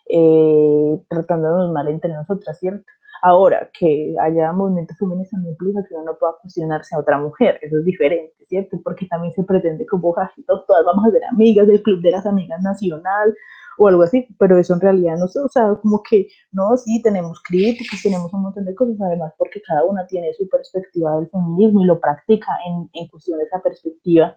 eh, 0.08 1.02
tratándonos 1.08 1.72
mal 1.72 1.88
entre 1.88 2.12
nosotras, 2.14 2.58
¿cierto? 2.58 2.84
Ahora, 3.22 3.70
que 3.78 4.14
haya 4.20 4.52
movimientos 4.52 4.96
feministas 4.98 5.40
no 5.40 5.50
implica 5.50 5.84
que 5.88 5.94
uno 5.94 6.04
no 6.04 6.18
pueda 6.18 6.34
cuestionarse 6.40 6.94
a 6.94 7.00
otra 7.00 7.18
mujer, 7.18 7.58
eso 7.62 7.78
es 7.78 7.84
diferente, 7.84 8.34
¿cierto? 8.48 8.80
Porque 8.82 9.06
también 9.06 9.32
se 9.32 9.42
pretende 9.44 9.86
como, 9.86 10.14
todas 10.46 10.84
vamos 10.84 11.06
a 11.06 11.10
ser 11.10 11.24
amigas 11.24 11.66
del 11.66 11.82
Club 11.82 12.00
de 12.00 12.12
las 12.12 12.26
Amigas 12.26 12.62
Nacional, 12.62 13.34
o 13.78 13.88
algo 13.88 14.02
así, 14.02 14.26
pero 14.38 14.58
eso 14.58 14.74
en 14.74 14.80
realidad 14.80 15.16
no 15.18 15.28
sé, 15.28 15.38
o 15.38 15.48
sea, 15.48 15.74
como 15.80 16.02
que 16.02 16.28
no, 16.50 16.76
sí, 16.76 17.00
tenemos 17.00 17.40
críticas, 17.42 18.02
tenemos 18.02 18.32
un 18.34 18.42
montón 18.42 18.64
de 18.64 18.74
cosas, 18.74 18.96
además 19.00 19.32
porque 19.38 19.62
cada 19.62 19.84
una 19.84 20.06
tiene 20.06 20.32
su 20.34 20.48
perspectiva 20.48 21.16
del 21.16 21.30
feminismo 21.30 21.82
y 21.82 21.86
lo 21.86 22.00
practica 22.00 22.48
en, 22.66 22.90
en 22.92 23.08
cuestión 23.08 23.38
de 23.38 23.44
esa 23.44 23.60
perspectiva. 23.60 24.36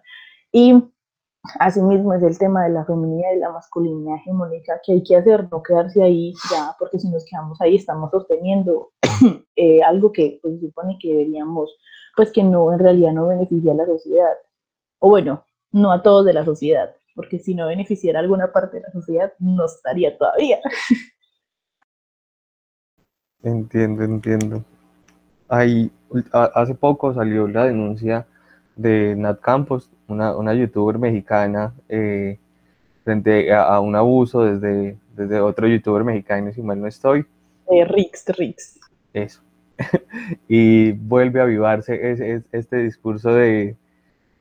Y 0.52 0.84
asimismo 1.58 2.14
es 2.14 2.22
el 2.22 2.38
tema 2.38 2.64
de 2.64 2.70
la 2.70 2.84
feminidad 2.84 3.32
y 3.34 3.38
la 3.38 3.50
masculinidad 3.50 4.16
hegemónica 4.16 4.80
que 4.84 4.92
hay 4.92 5.02
que 5.02 5.16
hacer, 5.16 5.48
no 5.50 5.62
quedarse 5.62 6.02
ahí 6.02 6.34
ya, 6.50 6.74
porque 6.78 6.98
si 6.98 7.08
nos 7.08 7.24
quedamos 7.24 7.60
ahí 7.60 7.76
estamos 7.76 8.10
sosteniendo 8.10 8.92
eh, 9.56 9.82
algo 9.82 10.12
que 10.12 10.38
pues, 10.42 10.60
supone 10.60 10.98
que 11.00 11.08
deberíamos, 11.08 11.76
pues 12.16 12.32
que 12.32 12.42
no, 12.42 12.72
en 12.72 12.78
realidad 12.78 13.12
no 13.12 13.28
beneficia 13.28 13.72
a 13.72 13.76
la 13.76 13.86
sociedad, 13.86 14.34
o 14.98 15.08
bueno, 15.08 15.44
no 15.72 15.92
a 15.92 16.02
todos 16.02 16.24
de 16.24 16.32
la 16.32 16.44
sociedad 16.44 16.94
porque 17.14 17.38
si 17.38 17.54
no 17.54 17.66
beneficiara 17.66 18.20
alguna 18.20 18.52
parte 18.52 18.78
de 18.78 18.82
la 18.84 18.92
sociedad, 18.92 19.32
no 19.38 19.66
estaría 19.66 20.16
todavía. 20.16 20.58
Entiendo, 23.42 24.04
entiendo. 24.04 24.64
Hay, 25.48 25.90
hace 26.32 26.74
poco 26.74 27.12
salió 27.12 27.46
la 27.48 27.64
denuncia 27.64 28.26
de 28.76 29.14
Nat 29.16 29.40
Campos, 29.40 29.90
una, 30.08 30.36
una 30.36 30.54
youtuber 30.54 30.98
mexicana, 30.98 31.72
eh, 31.88 32.38
frente 33.04 33.52
a, 33.52 33.80
un 33.80 33.96
abuso 33.96 34.44
desde, 34.44 34.96
desde 35.16 35.40
otro 35.40 35.66
youtuber 35.66 36.04
mexicano, 36.04 36.52
si 36.52 36.62
mal 36.62 36.80
no 36.80 36.86
estoy. 36.86 37.26
Eh, 37.70 37.84
Rix, 37.84 38.24
Rix. 38.36 38.80
Eso. 39.12 39.42
y 40.48 40.92
vuelve 40.92 41.40
a 41.40 41.44
avivarse 41.44 42.44
este 42.52 42.76
discurso 42.78 43.34
de, 43.34 43.76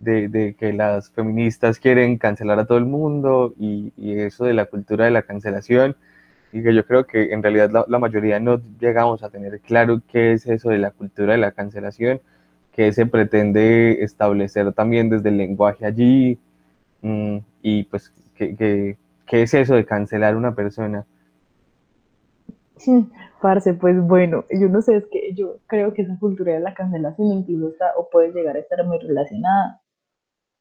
de, 0.01 0.55
que 0.57 0.73
las 0.73 1.11
feministas 1.11 1.79
quieren 1.79 2.17
cancelar 2.17 2.59
a 2.59 2.65
todo 2.65 2.77
el 2.77 2.85
mundo 2.85 3.53
y, 3.59 3.91
eso 3.97 4.45
de 4.45 4.53
la 4.53 4.65
cultura 4.65 5.05
de 5.05 5.11
la 5.11 5.21
cancelación 5.21 5.95
y 6.51 6.63
que 6.63 6.73
yo 6.73 6.85
creo 6.85 7.05
que 7.05 7.31
en 7.31 7.43
realidad 7.43 7.85
la, 7.87 7.99
mayoría 7.99 8.39
no 8.39 8.61
llegamos 8.79 9.23
a 9.23 9.29
tener 9.29 9.59
claro 9.61 10.01
qué 10.11 10.33
es 10.33 10.47
eso 10.47 10.69
de 10.69 10.79
la 10.79 10.91
cultura 10.91 11.33
de 11.33 11.39
la 11.39 11.51
cancelación, 11.51 12.19
qué 12.71 12.91
se 12.93 13.05
pretende 13.05 14.03
establecer 14.03 14.73
también 14.73 15.09
desde 15.09 15.29
el 15.29 15.37
lenguaje 15.37 15.85
allí 15.85 16.39
mm, 17.01 17.37
y 17.61 17.83
pues 17.83 18.13
qué, 18.35 18.97
es 19.31 19.53
eso 19.53 19.75
de 19.75 19.85
cancelar 19.85 20.35
una 20.35 20.55
persona. 20.55 21.05
Parce, 23.41 23.73
pues 23.73 23.99
bueno, 23.99 24.45
yo 24.51 24.69
no 24.69 24.81
sé, 24.81 24.97
es 24.97 25.05
que 25.07 25.33
yo 25.33 25.57
creo 25.67 25.93
que 25.93 26.03
esa 26.03 26.17
cultura 26.19 26.53
de 26.53 26.59
la 26.59 26.73
cancelación 26.73 27.27
incluso 27.31 27.69
está 27.69 27.93
o 27.97 28.09
puede 28.09 28.31
llegar 28.31 28.55
a 28.55 28.59
estar 28.59 28.85
muy 28.85 28.99
relacionada 28.99 29.81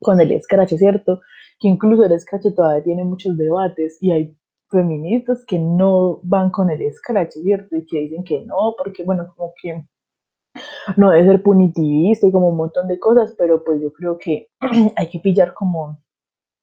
con 0.00 0.18
el 0.20 0.32
escrache, 0.32 0.78
¿cierto? 0.78 1.20
Que 1.58 1.68
incluso 1.68 2.04
el 2.04 2.12
escrache 2.12 2.52
todavía 2.52 2.82
tiene 2.82 3.04
muchos 3.04 3.36
debates 3.36 3.98
y 4.02 4.12
hay 4.12 4.36
feministas 4.70 5.44
que 5.44 5.58
no 5.58 6.20
van 6.22 6.50
con 6.50 6.70
el 6.70 6.80
escrache, 6.80 7.42
¿cierto? 7.42 7.76
Y 7.76 7.84
que 7.86 8.00
dicen 8.00 8.24
que 8.24 8.44
no, 8.46 8.74
porque 8.78 9.04
bueno, 9.04 9.32
como 9.36 9.52
que 9.60 9.84
no 10.96 11.10
debe 11.10 11.26
ser 11.26 11.42
punitivista 11.42 12.26
y 12.26 12.32
como 12.32 12.48
un 12.48 12.56
montón 12.56 12.88
de 12.88 12.98
cosas, 12.98 13.34
pero 13.38 13.64
pues 13.64 13.80
yo 13.80 13.92
creo 13.92 14.18
que 14.18 14.48
hay 14.96 15.08
que 15.08 15.20
pillar 15.20 15.54
como, 15.54 16.02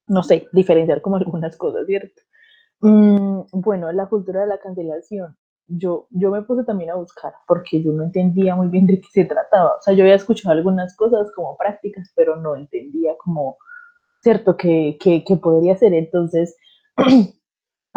no 0.08 0.24
sé, 0.24 0.48
diferenciar 0.54 1.02
como 1.02 1.16
algunas 1.18 1.58
cosas, 1.58 1.86
¿cierto? 1.86 2.22
Mm, 2.82 3.42
bueno, 3.54 3.92
la 3.92 4.08
cultura 4.08 4.42
de 4.42 4.48
la 4.48 4.60
cancelación 4.60 5.38
yo, 5.68 6.08
yo 6.12 6.32
me 6.32 6.42
puse 6.44 6.64
también 6.64 6.90
a 6.92 6.96
buscar 6.96 7.34
porque 7.48 7.84
yo 7.84 7.92
no 7.92 8.04
entendía 8.04 8.56
muy 8.56 8.68
bien 8.70 8.88
de 8.88 9.02
qué 9.02 9.08
se 9.12 9.26
trataba. 9.26 9.76
O 9.78 9.82
sea, 9.82 9.94
yo 9.94 10.04
había 10.04 10.16
escuchado 10.16 10.54
algunas 10.54 10.96
cosas 10.96 11.32
como 11.36 11.58
prácticas, 11.58 12.12
pero 12.16 12.36
no 12.38 12.56
entendía 12.56 13.16
como, 13.18 13.58
¿cierto?, 14.22 14.56
que, 14.58 14.98
que, 15.00 15.24
que 15.24 15.36
podría 15.38 15.76
ser. 15.76 15.94
Entonces, 15.94 16.56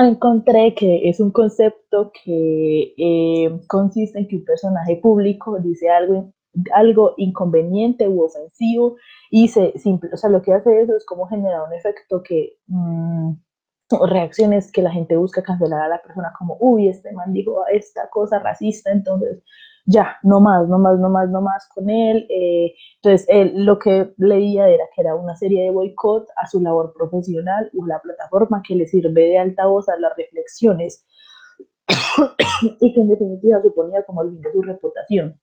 encontré 0.06 0.74
que 0.74 1.08
es 1.08 1.20
un 1.20 1.30
concepto 1.30 2.12
que 2.24 2.94
eh, 2.96 3.60
consiste 3.68 4.18
en 4.18 4.28
que 4.28 4.36
un 4.36 4.44
personaje 4.44 4.96
público 4.96 5.58
dice 5.60 5.90
algo, 5.90 6.32
algo 6.72 7.14
inconveniente 7.16 8.08
u 8.08 8.22
ofensivo 8.22 8.96
y 9.30 9.48
se, 9.48 9.78
simple, 9.78 10.10
o 10.12 10.16
sea, 10.16 10.30
lo 10.30 10.42
que 10.42 10.52
hace 10.52 10.80
eso 10.80 10.96
es 10.96 11.04
como 11.06 11.26
generar 11.26 11.62
un 11.66 11.74
efecto 11.74 12.22
que... 12.22 12.56
Mm, 12.66 13.32
reacciones 14.06 14.70
que 14.70 14.82
la 14.82 14.92
gente 14.92 15.16
busca 15.16 15.42
cancelar 15.42 15.82
a 15.82 15.88
la 15.88 16.02
persona 16.02 16.32
como, 16.38 16.56
uy, 16.60 16.88
este 16.88 17.12
man 17.12 17.32
dijo 17.32 17.66
esta 17.72 18.08
cosa 18.08 18.38
racista, 18.38 18.92
entonces 18.92 19.42
ya, 19.90 20.18
no 20.22 20.40
más, 20.40 20.68
no 20.68 20.78
más, 20.78 20.98
no 20.98 21.10
más, 21.10 21.28
no 21.28 21.40
más 21.40 21.68
con 21.68 21.90
él. 21.90 22.26
Eh, 22.30 22.74
entonces, 22.96 23.26
él, 23.28 23.64
lo 23.64 23.78
que 23.78 24.12
leía 24.18 24.68
era 24.68 24.84
que 24.94 25.00
era 25.02 25.14
una 25.14 25.36
serie 25.36 25.64
de 25.64 25.70
boicot 25.70 26.28
a 26.36 26.46
su 26.46 26.60
labor 26.60 26.92
profesional 26.96 27.70
o 27.78 27.86
la 27.86 28.00
plataforma 28.00 28.62
que 28.66 28.76
le 28.76 28.86
sirve 28.86 29.22
de 29.22 29.38
altavoz 29.38 29.88
a 29.88 29.98
las 29.98 30.16
reflexiones 30.16 31.04
y 32.80 32.92
que 32.92 33.00
en 33.00 33.08
definitiva 33.08 33.60
suponía 33.62 34.04
como 34.04 34.22
el 34.22 34.30
fin 34.30 34.42
de 34.42 34.52
su 34.52 34.62
reputación. 34.62 35.40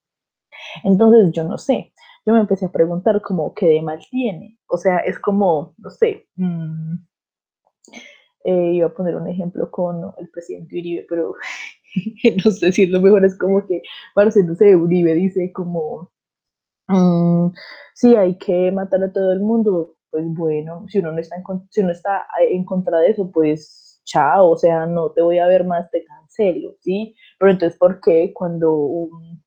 Entonces, 0.84 1.32
yo 1.34 1.44
no 1.44 1.58
sé, 1.58 1.92
yo 2.26 2.34
me 2.34 2.40
empecé 2.40 2.66
a 2.66 2.72
preguntar 2.72 3.22
como, 3.22 3.54
¿qué 3.54 3.68
de 3.68 3.82
mal 3.82 4.00
tiene? 4.10 4.58
O 4.68 4.78
sea, 4.78 5.00
es 5.00 5.20
como, 5.20 5.76
no 5.78 5.90
sé, 5.90 6.28
mmm, 6.36 6.96
eh, 8.46 8.72
iba 8.76 8.88
a 8.88 8.94
poner 8.94 9.16
un 9.16 9.28
ejemplo 9.28 9.70
con 9.70 10.14
el 10.18 10.30
presidente 10.30 10.80
Uribe, 10.80 11.06
pero 11.10 11.36
no 12.46 12.52
sé 12.52 12.72
si 12.72 12.88
lo 12.88 13.02
mejor, 13.02 13.26
es 13.26 13.38
como 13.38 13.66
que, 13.66 13.82
parece, 14.14 14.44
no 14.44 14.56
sé, 14.56 14.76
Uribe 14.76 15.14
dice 15.14 15.52
como, 15.54 16.12
mm, 16.88 17.50
sí, 17.96 18.16
hay 18.16 18.38
que 18.38 18.72
matar 18.72 19.04
a 19.04 19.12
todo 19.12 19.34
el 19.34 19.42
mundo, 19.42 19.96
pues 20.12 20.26
bueno, 20.28 20.86
si 20.90 21.00
uno 21.00 21.12
no 21.12 21.20
está 21.20 21.36
en, 21.38 21.44
si 21.70 21.82
uno 21.82 21.92
está 21.92 22.26
en 22.50 22.66
contra 22.66 23.00
de 23.00 23.12
eso, 23.12 23.32
pues 23.32 24.02
chao, 24.06 24.52
o 24.52 24.58
sea, 24.58 24.86
no 24.86 25.12
te 25.12 25.22
voy 25.22 25.40
a 25.40 25.48
ver 25.48 25.66
más, 25.66 25.92
te 25.92 26.04
cancelo, 26.06 26.76
¿sí? 26.82 27.16
Pero 27.40 27.52
entonces, 27.52 27.78
¿por 27.78 28.00
qué 28.02 28.34
cuando 28.34 28.74
un, 28.74 29.44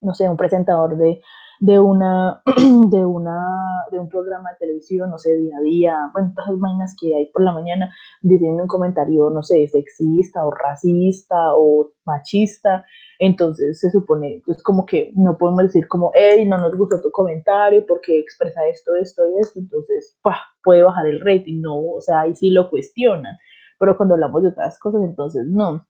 no 0.00 0.14
sé, 0.14 0.28
un 0.28 0.36
presentador 0.36 0.96
de 0.96 1.20
de 1.60 1.78
una, 1.78 2.42
de 2.46 3.04
una, 3.04 3.84
de 3.90 3.98
un 3.98 4.08
programa 4.08 4.50
de 4.52 4.56
televisión, 4.58 5.10
no 5.10 5.18
sé, 5.18 5.36
día 5.36 5.56
a 5.58 5.60
día, 5.60 6.10
bueno, 6.12 6.32
todas 6.34 6.50
las 6.50 6.60
vainas 6.60 6.96
que 7.00 7.14
hay 7.14 7.26
por 7.26 7.42
la 7.42 7.52
mañana, 7.52 7.94
diciendo 8.22 8.62
un 8.62 8.68
comentario, 8.68 9.30
no 9.30 9.42
sé, 9.42 9.66
sexista 9.68 10.46
o 10.46 10.50
racista 10.50 11.54
o 11.54 11.90
machista, 12.04 12.84
entonces 13.18 13.80
se 13.80 13.90
supone, 13.90 14.42
pues 14.46 14.62
como 14.62 14.86
que 14.86 15.10
no 15.16 15.36
podemos 15.36 15.64
decir 15.64 15.88
como, 15.88 16.12
hey, 16.14 16.44
no 16.46 16.58
nos 16.58 16.76
gustó 16.76 17.00
tu 17.00 17.10
comentario 17.10 17.84
porque 17.86 18.18
expresa 18.18 18.66
esto, 18.68 18.94
esto 18.94 19.22
y 19.28 19.40
esto, 19.40 19.58
entonces, 19.58 20.16
puede 20.62 20.82
bajar 20.82 21.06
el 21.06 21.20
rating, 21.20 21.60
no, 21.60 21.76
o 21.76 22.00
sea, 22.00 22.20
ahí 22.20 22.34
sí 22.36 22.50
lo 22.50 22.70
cuestionan, 22.70 23.36
pero 23.78 23.96
cuando 23.96 24.14
hablamos 24.14 24.42
de 24.42 24.48
otras 24.50 24.78
cosas, 24.78 25.02
entonces 25.02 25.46
no 25.46 25.87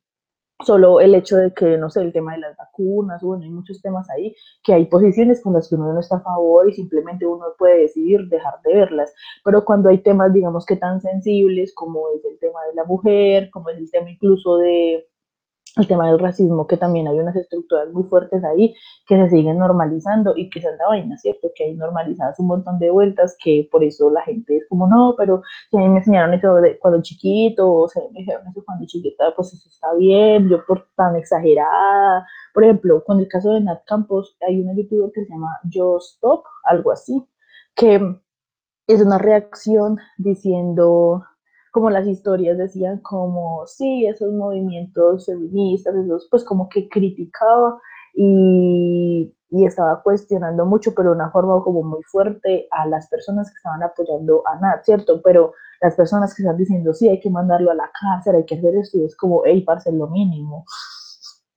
solo 0.65 1.01
el 1.01 1.15
hecho 1.15 1.37
de 1.37 1.53
que, 1.55 1.79
no 1.79 1.89
sé, 1.91 2.03
el 2.03 2.13
tema 2.13 2.33
de 2.33 2.39
las 2.41 2.57
vacunas, 2.57 3.23
bueno, 3.23 3.45
hay 3.45 3.51
muchos 3.51 3.81
temas 3.81 4.09
ahí, 4.11 4.35
que 4.63 4.75
hay 4.75 4.87
posiciones 4.87 5.41
con 5.43 5.55
las 5.55 5.69
que 5.69 5.77
uno 5.77 5.93
no 5.93 6.01
está 6.01 6.17
a 6.17 6.21
favor 6.21 6.69
y 6.69 6.73
simplemente 6.75 7.27
uno 7.27 7.45
puede 7.59 7.83
decidir 7.83 8.29
dejar 8.29 8.55
de 8.65 8.75
verlas, 8.75 9.15
pero 9.45 9.65
cuando 9.65 9.89
hay 9.89 9.99
temas, 9.99 10.33
digamos 10.33 10.67
que 10.67 10.77
tan 10.77 11.01
sensibles 11.01 11.75
como 11.75 12.09
es 12.17 12.25
el 12.25 12.39
tema 12.39 12.65
de 12.69 12.75
la 12.75 12.85
mujer, 12.85 13.51
como 13.51 13.71
es 13.71 13.79
el 13.79 13.91
tema 13.91 14.11
incluso 14.11 14.59
de, 14.59 15.08
el 15.77 15.87
tema 15.87 16.09
del 16.09 16.19
racismo, 16.19 16.67
que 16.67 16.77
también 16.77 17.09
hay 17.09 17.19
unas 17.19 17.37
estructuras 17.37 17.93
muy 17.93 18.05
fuertes 18.05 18.43
ahí 18.45 18.75
que 19.07 19.17
se 19.17 19.31
siguen 19.31 19.59
normalizando 19.59 20.35
y 20.37 20.51
que 20.51 20.61
son 20.61 20.77
la 20.79 20.89
vaina, 20.89 21.17
¿cierto? 21.19 21.51
Que 21.55 21.65
hay 21.65 21.75
normalizadas 21.75 22.39
un 22.39 22.47
montón 22.47 22.79
de 22.79 22.91
vueltas 22.91 23.37
que 23.43 23.69
por 23.71 23.85
eso 23.85 24.11
la 24.11 24.23
gente 24.23 24.57
es 24.57 24.69
como, 24.69 24.89
no, 24.89 25.15
pero 25.17 25.43
si 25.71 25.77
a 25.77 25.81
mí 25.81 25.89
me 25.89 25.99
enseñaron 25.99 26.35
eso 26.35 26.55
de 26.57 26.79
cuando 26.79 27.03
chiquito, 27.03 27.71
o 27.73 27.89
sea, 27.89 28.03
me 28.13 28.21
dijeron 28.21 28.47
eso 28.49 28.63
cuando 28.65 28.87
chiquita, 28.87 29.35
pues 29.37 29.53
eso 29.53 29.69
está 29.69 29.95
bien, 29.95 30.49
yo 30.49 30.65
por 30.67 30.89
tan 30.97 31.17
exagerada. 31.17 32.27
Por 32.55 32.65
ejemplo, 32.65 33.05
con 33.05 33.21
el 33.21 33.29
caso 33.29 33.53
de 33.53 33.61
Nat 33.61 33.85
Campos, 33.87 34.37
hay 34.47 34.61
una 34.61 34.75
youtuber 34.75 35.11
que 35.13 35.25
se 35.25 35.31
llama 35.31 35.59
Yo 35.65 35.99
Stop, 35.99 36.45
algo 36.65 36.91
así, 36.93 37.27
que 37.75 38.01
es 38.87 39.03
una 39.03 39.19
reacción 39.19 39.99
diciendo 40.17 41.25
como 41.73 41.91
las 41.91 42.07
historias 42.07 42.59
decían 42.59 42.99
como, 42.99 43.67
sí, 43.67 44.07
esos 44.07 44.33
movimientos 44.33 45.27
feministas, 45.27 45.95
esos, 45.95 46.29
pues 46.31 46.45
como 46.45 46.69
que 46.69 46.89
criticaba 46.89 47.81
y, 48.15 49.35
y, 49.51 49.67
estaba 49.67 50.03
cuestionando 50.03 50.67
mucho, 50.67 50.95
pero 50.95 51.11
de 51.11 51.17
una 51.17 51.31
forma 51.31 51.63
como 51.63 51.83
muy 51.83 52.03
fuerte 52.05 52.69
a 52.71 52.87
las 52.87 53.09
personas 53.09 53.51
que 53.51 53.57
estaban 53.57 53.83
apoyando 53.83 54.43
a 54.47 54.59
Nat, 54.61 54.85
¿cierto? 54.85 55.21
Pero 55.23 55.53
las 55.81 55.95
personas 55.95 56.35
que 56.35 56.43
están 56.43 56.57
diciendo, 56.57 56.93
sí, 56.93 57.09
hay 57.09 57.21
que 57.21 57.31
mandarlo 57.31 57.71
a 57.71 57.75
la 57.75 57.91
cárcel, 58.01 58.37
hay 58.37 58.45
que 58.45 58.57
hacer 58.57 58.75
esto, 58.77 58.99
y 58.99 59.05
es 59.05 59.17
como, 59.17 59.43
hey, 59.45 59.63
parce, 59.63 59.93
lo 59.93 60.09
mínimo. 60.09 60.65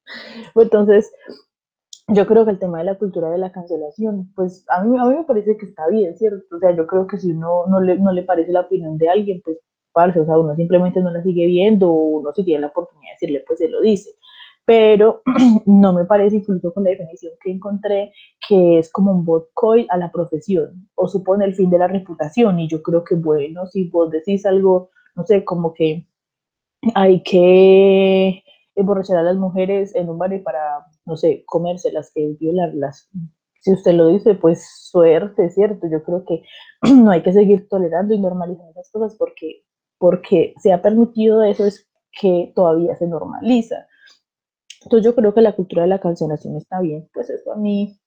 Entonces, 0.55 1.11
yo 2.07 2.27
creo 2.27 2.45
que 2.45 2.51
el 2.51 2.59
tema 2.59 2.79
de 2.79 2.83
la 2.85 2.97
cultura 2.97 3.29
de 3.29 3.37
la 3.37 3.51
cancelación, 3.51 4.31
pues 4.35 4.65
a 4.69 4.83
mí, 4.83 4.97
a 4.99 5.05
mí 5.05 5.15
me 5.15 5.23
parece 5.23 5.57
que 5.57 5.65
está 5.65 5.87
bien, 5.87 6.17
¿cierto? 6.17 6.55
O 6.55 6.59
sea, 6.59 6.75
yo 6.75 6.85
creo 6.85 7.07
que 7.07 7.17
si 7.17 7.31
uno 7.31 7.65
no 7.67 7.79
le, 7.79 7.97
no 7.97 8.11
le 8.11 8.23
parece 8.23 8.51
la 8.51 8.61
opinión 8.61 8.97
de 8.97 9.09
alguien, 9.09 9.41
pues 9.43 9.57
parce, 9.93 10.19
o 10.19 10.25
sea, 10.25 10.37
uno 10.37 10.55
simplemente 10.55 11.01
no 11.01 11.11
la 11.11 11.23
sigue 11.23 11.45
viendo, 11.47 11.91
o 11.91 12.19
uno 12.19 12.33
si 12.33 12.43
tiene 12.43 12.61
la 12.61 12.67
oportunidad 12.67 13.11
de 13.11 13.13
decirle, 13.13 13.43
pues 13.47 13.59
se 13.59 13.69
lo 13.69 13.81
dice. 13.81 14.11
Pero 14.65 15.21
no 15.65 15.93
me 15.93 16.05
parece, 16.05 16.37
incluso 16.37 16.73
con 16.73 16.83
la 16.83 16.91
definición 16.91 17.33
que 17.43 17.51
encontré, 17.51 18.13
que 18.47 18.79
es 18.79 18.91
como 18.91 19.11
un 19.11 19.25
botcoin 19.25 19.87
a 19.89 19.97
la 19.97 20.11
profesión, 20.11 20.89
o 20.95 21.07
supone 21.07 21.45
el 21.45 21.55
fin 21.55 21.69
de 21.69 21.79
la 21.79 21.87
reputación. 21.87 22.59
Y 22.59 22.67
yo 22.67 22.81
creo 22.81 23.03
que, 23.03 23.15
bueno, 23.15 23.65
si 23.67 23.89
vos 23.89 24.11
decís 24.11 24.45
algo, 24.45 24.89
no 25.15 25.25
sé, 25.25 25.43
como 25.43 25.73
que 25.73 26.07
hay 26.95 27.21
que 27.23 28.43
emborrachar 28.75 29.17
a 29.17 29.23
las 29.23 29.37
mujeres 29.37 29.95
en 29.95 30.09
un 30.09 30.17
bar 30.17 30.31
para, 30.43 30.85
no 31.05 31.17
sé, 31.17 31.43
comérselas, 31.45 32.11
que 32.13 32.35
violarlas. 32.39 33.09
Si 33.61 33.71
usted 33.73 33.93
lo 33.93 34.07
dice, 34.07 34.35
pues 34.35 34.67
suerte, 34.89 35.49
¿cierto? 35.49 35.87
Yo 35.91 36.03
creo 36.03 36.25
que 36.25 36.43
no 36.93 37.11
hay 37.11 37.23
que 37.23 37.33
seguir 37.33 37.67
tolerando 37.69 38.13
y 38.13 38.19
normalizando 38.19 38.71
esas 38.71 38.91
cosas 38.91 39.15
porque 39.17 39.63
porque 40.01 40.55
se 40.57 40.73
ha 40.73 40.81
permitido 40.81 41.43
eso 41.43 41.63
es 41.63 41.87
que 42.19 42.51
todavía 42.55 42.95
se 42.95 43.07
normaliza. 43.07 43.87
Entonces 44.83 45.05
yo 45.05 45.13
creo 45.13 45.31
que 45.31 45.41
la 45.41 45.55
cultura 45.55 45.83
de 45.83 45.89
la 45.89 45.99
cancelación 45.99 46.57
está 46.57 46.81
bien, 46.81 47.07
pues 47.13 47.29
eso 47.29 47.53
a 47.53 47.55
mí 47.55 47.99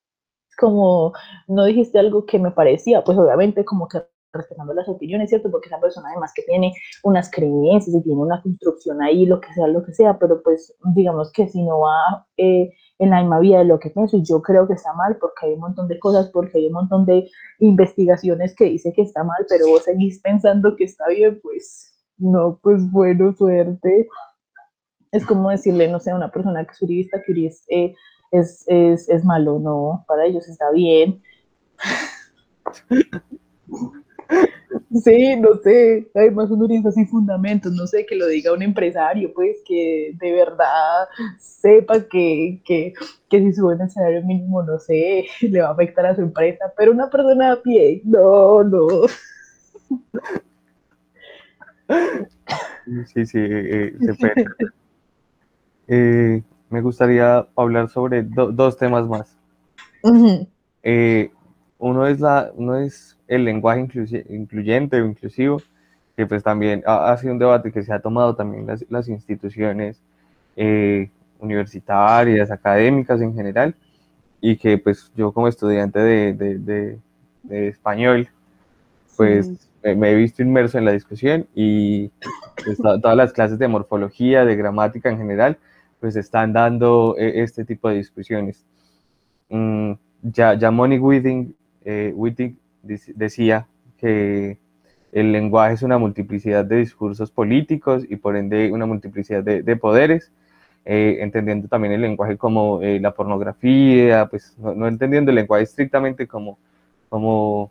como 0.58 1.12
no 1.46 1.64
dijiste 1.64 2.00
algo 2.00 2.26
que 2.26 2.40
me 2.40 2.50
parecía, 2.50 3.04
pues 3.04 3.16
obviamente 3.16 3.64
como 3.64 3.86
que 3.86 4.02
respetando 4.32 4.74
las 4.74 4.88
opiniones, 4.88 5.28
¿cierto? 5.28 5.52
Porque 5.52 5.68
esa 5.68 5.80
persona 5.80 6.08
además 6.10 6.32
que 6.34 6.42
tiene 6.42 6.74
unas 7.04 7.30
creencias 7.30 7.94
y 7.94 8.02
tiene 8.02 8.20
una 8.20 8.42
construcción 8.42 9.00
ahí, 9.00 9.24
lo 9.24 9.40
que 9.40 9.52
sea, 9.54 9.68
lo 9.68 9.84
que 9.84 9.92
sea, 9.92 10.18
pero 10.18 10.42
pues 10.42 10.76
digamos 10.96 11.30
que 11.30 11.46
si 11.46 11.62
no 11.62 11.78
va 11.78 12.26
eh, 12.36 12.72
en 12.98 13.10
la 13.10 13.20
misma 13.20 13.40
vía 13.40 13.58
de 13.58 13.64
lo 13.64 13.80
que 13.80 13.90
pienso, 13.90 14.16
y 14.16 14.24
yo 14.24 14.40
creo 14.40 14.66
que 14.66 14.74
está 14.74 14.92
mal 14.92 15.16
porque 15.20 15.46
hay 15.46 15.54
un 15.54 15.60
montón 15.60 15.88
de 15.88 15.98
cosas, 15.98 16.30
porque 16.30 16.58
hay 16.58 16.66
un 16.66 16.74
montón 16.74 17.04
de 17.06 17.28
investigaciones 17.58 18.54
que 18.54 18.66
dice 18.66 18.92
que 18.92 19.02
está 19.02 19.24
mal, 19.24 19.44
pero 19.48 19.66
vos 19.68 19.82
seguís 19.82 20.20
pensando 20.20 20.76
que 20.76 20.84
está 20.84 21.08
bien, 21.08 21.40
pues 21.42 21.92
no, 22.18 22.58
pues 22.62 22.90
bueno, 22.90 23.34
suerte. 23.34 24.08
Es 25.12 25.24
como 25.26 25.50
decirle, 25.50 25.88
no 25.88 26.00
sé, 26.00 26.10
a 26.10 26.16
una 26.16 26.30
persona 26.30 26.64
que 26.64 26.72
es 26.72 26.82
uribista 26.82 27.22
que 27.22 27.32
eh, 27.68 27.94
es, 28.32 28.64
es, 28.68 29.08
es 29.08 29.24
malo, 29.24 29.58
no, 29.58 30.04
para 30.06 30.26
ellos 30.26 30.48
está 30.48 30.70
bien. 30.70 31.22
Sí, 35.04 35.36
no 35.36 35.54
sé, 35.56 36.08
además 36.14 36.50
un 36.50 36.62
uribista 36.62 36.92
sin 36.92 37.08
fundamentos, 37.08 37.72
no 37.72 37.86
sé, 37.86 38.06
que 38.06 38.14
lo 38.14 38.26
diga 38.26 38.52
un 38.52 38.62
empresario, 38.62 39.32
pues 39.34 39.58
que 39.66 40.14
de 40.20 40.32
verdad 40.32 41.08
sepa 41.38 42.00
que, 42.00 42.60
que, 42.64 42.92
que 43.28 43.40
si 43.40 43.52
sube 43.52 43.74
el 43.74 43.90
salario 43.90 44.22
mínimo, 44.22 44.62
no 44.62 44.78
sé, 44.78 45.26
le 45.40 45.60
va 45.60 45.68
a 45.68 45.72
afectar 45.72 46.06
a 46.06 46.14
su 46.14 46.22
empresa, 46.22 46.72
pero 46.76 46.92
una 46.92 47.10
persona 47.10 47.52
a 47.52 47.62
pie, 47.62 48.02
no, 48.04 48.62
no. 48.62 48.86
Sí, 53.12 53.26
sí, 53.26 53.38
eh, 53.38 53.94
se 54.00 54.14
eh, 55.88 56.42
me 56.70 56.80
gustaría 56.80 57.46
hablar 57.56 57.88
sobre 57.88 58.22
dos 58.22 58.76
temas 58.76 59.06
más. 59.06 59.36
Eh, 60.82 61.30
uno, 61.88 62.06
es 62.06 62.20
la, 62.20 62.50
uno 62.54 62.76
es 62.76 63.16
el 63.26 63.44
lenguaje 63.44 63.86
incluyente 64.28 65.00
o 65.00 65.06
inclusivo, 65.06 65.60
que 66.16 66.26
pues 66.26 66.42
también 66.42 66.82
ha, 66.86 67.16
sido 67.16 67.32
un 67.32 67.38
debate 67.38 67.72
que 67.72 67.82
se 67.82 67.92
ha 67.92 68.00
tomado 68.00 68.34
también 68.34 68.66
las, 68.66 68.84
las 68.88 69.08
instituciones 69.08 70.00
universitarias, 71.38 72.50
académicas 72.50 73.20
en 73.20 73.34
general, 73.34 73.74
y 74.40 74.56
que 74.56 74.78
pues 74.78 75.10
yo 75.16 75.32
como 75.32 75.48
estudiante 75.48 75.98
de, 75.98 76.98
de 77.42 77.68
español, 77.68 78.28
pues 79.16 79.68
me 79.82 80.10
he 80.10 80.14
visto 80.14 80.42
inmerso 80.42 80.78
en 80.78 80.86
la 80.86 80.92
discusión 80.92 81.46
y 81.54 82.10
pues, 82.64 82.78
todas 82.78 83.16
las 83.16 83.32
clases 83.32 83.58
de 83.58 83.68
morfología, 83.68 84.44
de 84.44 84.56
gramática 84.56 85.10
en 85.10 85.18
general, 85.18 85.58
pues 86.00 86.16
están 86.16 86.52
dando 86.52 87.14
eh, 87.18 87.42
este 87.42 87.64
tipo 87.64 87.88
de 87.88 87.96
discusiones. 87.96 88.64
Mm, 89.50 89.92
ya, 90.22 90.54
ya 90.54 90.70
Moni 90.70 90.98
eh, 91.84 92.14
decía 92.82 93.66
que 93.98 94.58
el 95.12 95.32
lenguaje 95.32 95.74
es 95.74 95.82
una 95.82 95.98
multiplicidad 95.98 96.64
de 96.64 96.76
discursos 96.76 97.30
políticos 97.30 98.04
y 98.08 98.16
por 98.16 98.36
ende 98.36 98.72
una 98.72 98.86
multiplicidad 98.86 99.42
de, 99.44 99.76
poderes, 99.76 100.32
eh, 100.84 101.18
entendiendo 101.20 101.68
también 101.68 101.94
el 101.94 102.00
lenguaje 102.00 102.36
como 102.36 102.80
la 102.82 103.12
pornografía, 103.12 104.26
pues 104.26 104.56
no, 104.58 104.74
no, 104.74 104.88
entendiendo 104.88 105.30
el 105.30 105.36
lenguaje 105.36 105.64
estrictamente 105.64 106.26
como, 106.26 106.58
como 107.08 107.70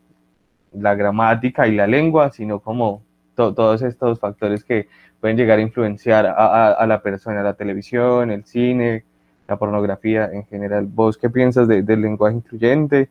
la 0.74 0.96
gramática 0.96 1.68
y 1.68 1.76
la 1.76 1.88
lengua, 1.88 2.32
sino 2.32 2.60
como 2.60 3.04
todos 3.36 3.82
estos 3.82 4.20
factores 4.20 4.64
que 4.64 4.88
pueden 5.20 5.38
llegar 5.38 5.60
a 5.60 5.62
influenciar 5.62 6.26
a, 6.28 6.86
la 6.86 7.02
persona, 7.02 7.42
la 7.42 7.54
televisión, 7.54 8.32
el 8.32 8.44
cine, 8.44 9.06
la 9.48 9.58
pornografía 9.58 10.30
en 10.32 10.46
general. 10.46 10.86
¿Vos 10.86 11.18
qué 11.18 11.30
piensas 11.30 11.68
del 11.68 12.02
lenguaje 12.02 12.36
incluyente? 12.36 13.10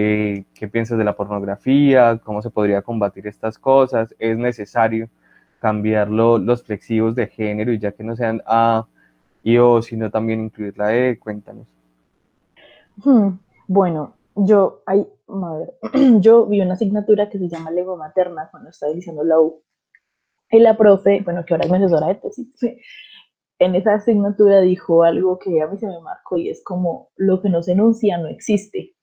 Eh, 0.00 0.44
¿Qué 0.54 0.68
piensas 0.68 0.96
de 0.96 1.02
la 1.02 1.16
pornografía? 1.16 2.20
¿Cómo 2.22 2.40
se 2.40 2.50
podría 2.50 2.82
combatir 2.82 3.26
estas 3.26 3.58
cosas? 3.58 4.14
¿Es 4.20 4.38
necesario 4.38 5.08
cambiar 5.58 6.08
los 6.08 6.62
flexivos 6.62 7.16
de 7.16 7.26
género 7.26 7.72
y 7.72 7.80
ya 7.80 7.90
que 7.90 8.04
no 8.04 8.14
sean 8.14 8.40
A 8.46 8.86
y 9.42 9.58
O, 9.58 9.82
sino 9.82 10.08
también 10.08 10.44
incluir 10.44 10.78
la 10.78 10.96
E? 10.96 11.18
Cuéntanos. 11.18 11.66
Hmm, 13.04 13.38
bueno, 13.66 14.14
yo, 14.36 14.82
hay, 14.86 15.04
madre, 15.26 15.72
yo 16.20 16.46
vi 16.46 16.60
una 16.60 16.74
asignatura 16.74 17.28
que 17.28 17.40
se 17.40 17.48
llama 17.48 17.72
lengua 17.72 17.96
materna 17.96 18.46
cuando 18.52 18.70
estaba 18.70 18.92
diciendo 18.92 19.24
la 19.24 19.40
U. 19.40 19.64
Y 20.48 20.60
la 20.60 20.76
profe, 20.76 21.22
bueno, 21.24 21.44
que 21.44 21.54
ahora 21.54 21.64
es 21.64 21.72
mi 21.72 21.78
asesora 21.78 22.06
de 22.06 22.14
tesis, 22.14 22.46
en 23.58 23.74
esa 23.74 23.94
asignatura 23.94 24.60
dijo 24.60 25.02
algo 25.02 25.40
que 25.40 25.60
a 25.60 25.66
mí 25.66 25.76
se 25.76 25.88
me 25.88 25.98
marcó 25.98 26.36
y 26.36 26.50
es 26.50 26.62
como 26.62 27.08
lo 27.16 27.42
que 27.42 27.48
nos 27.48 27.66
enuncia 27.66 28.16
no 28.16 28.28
existe. 28.28 28.94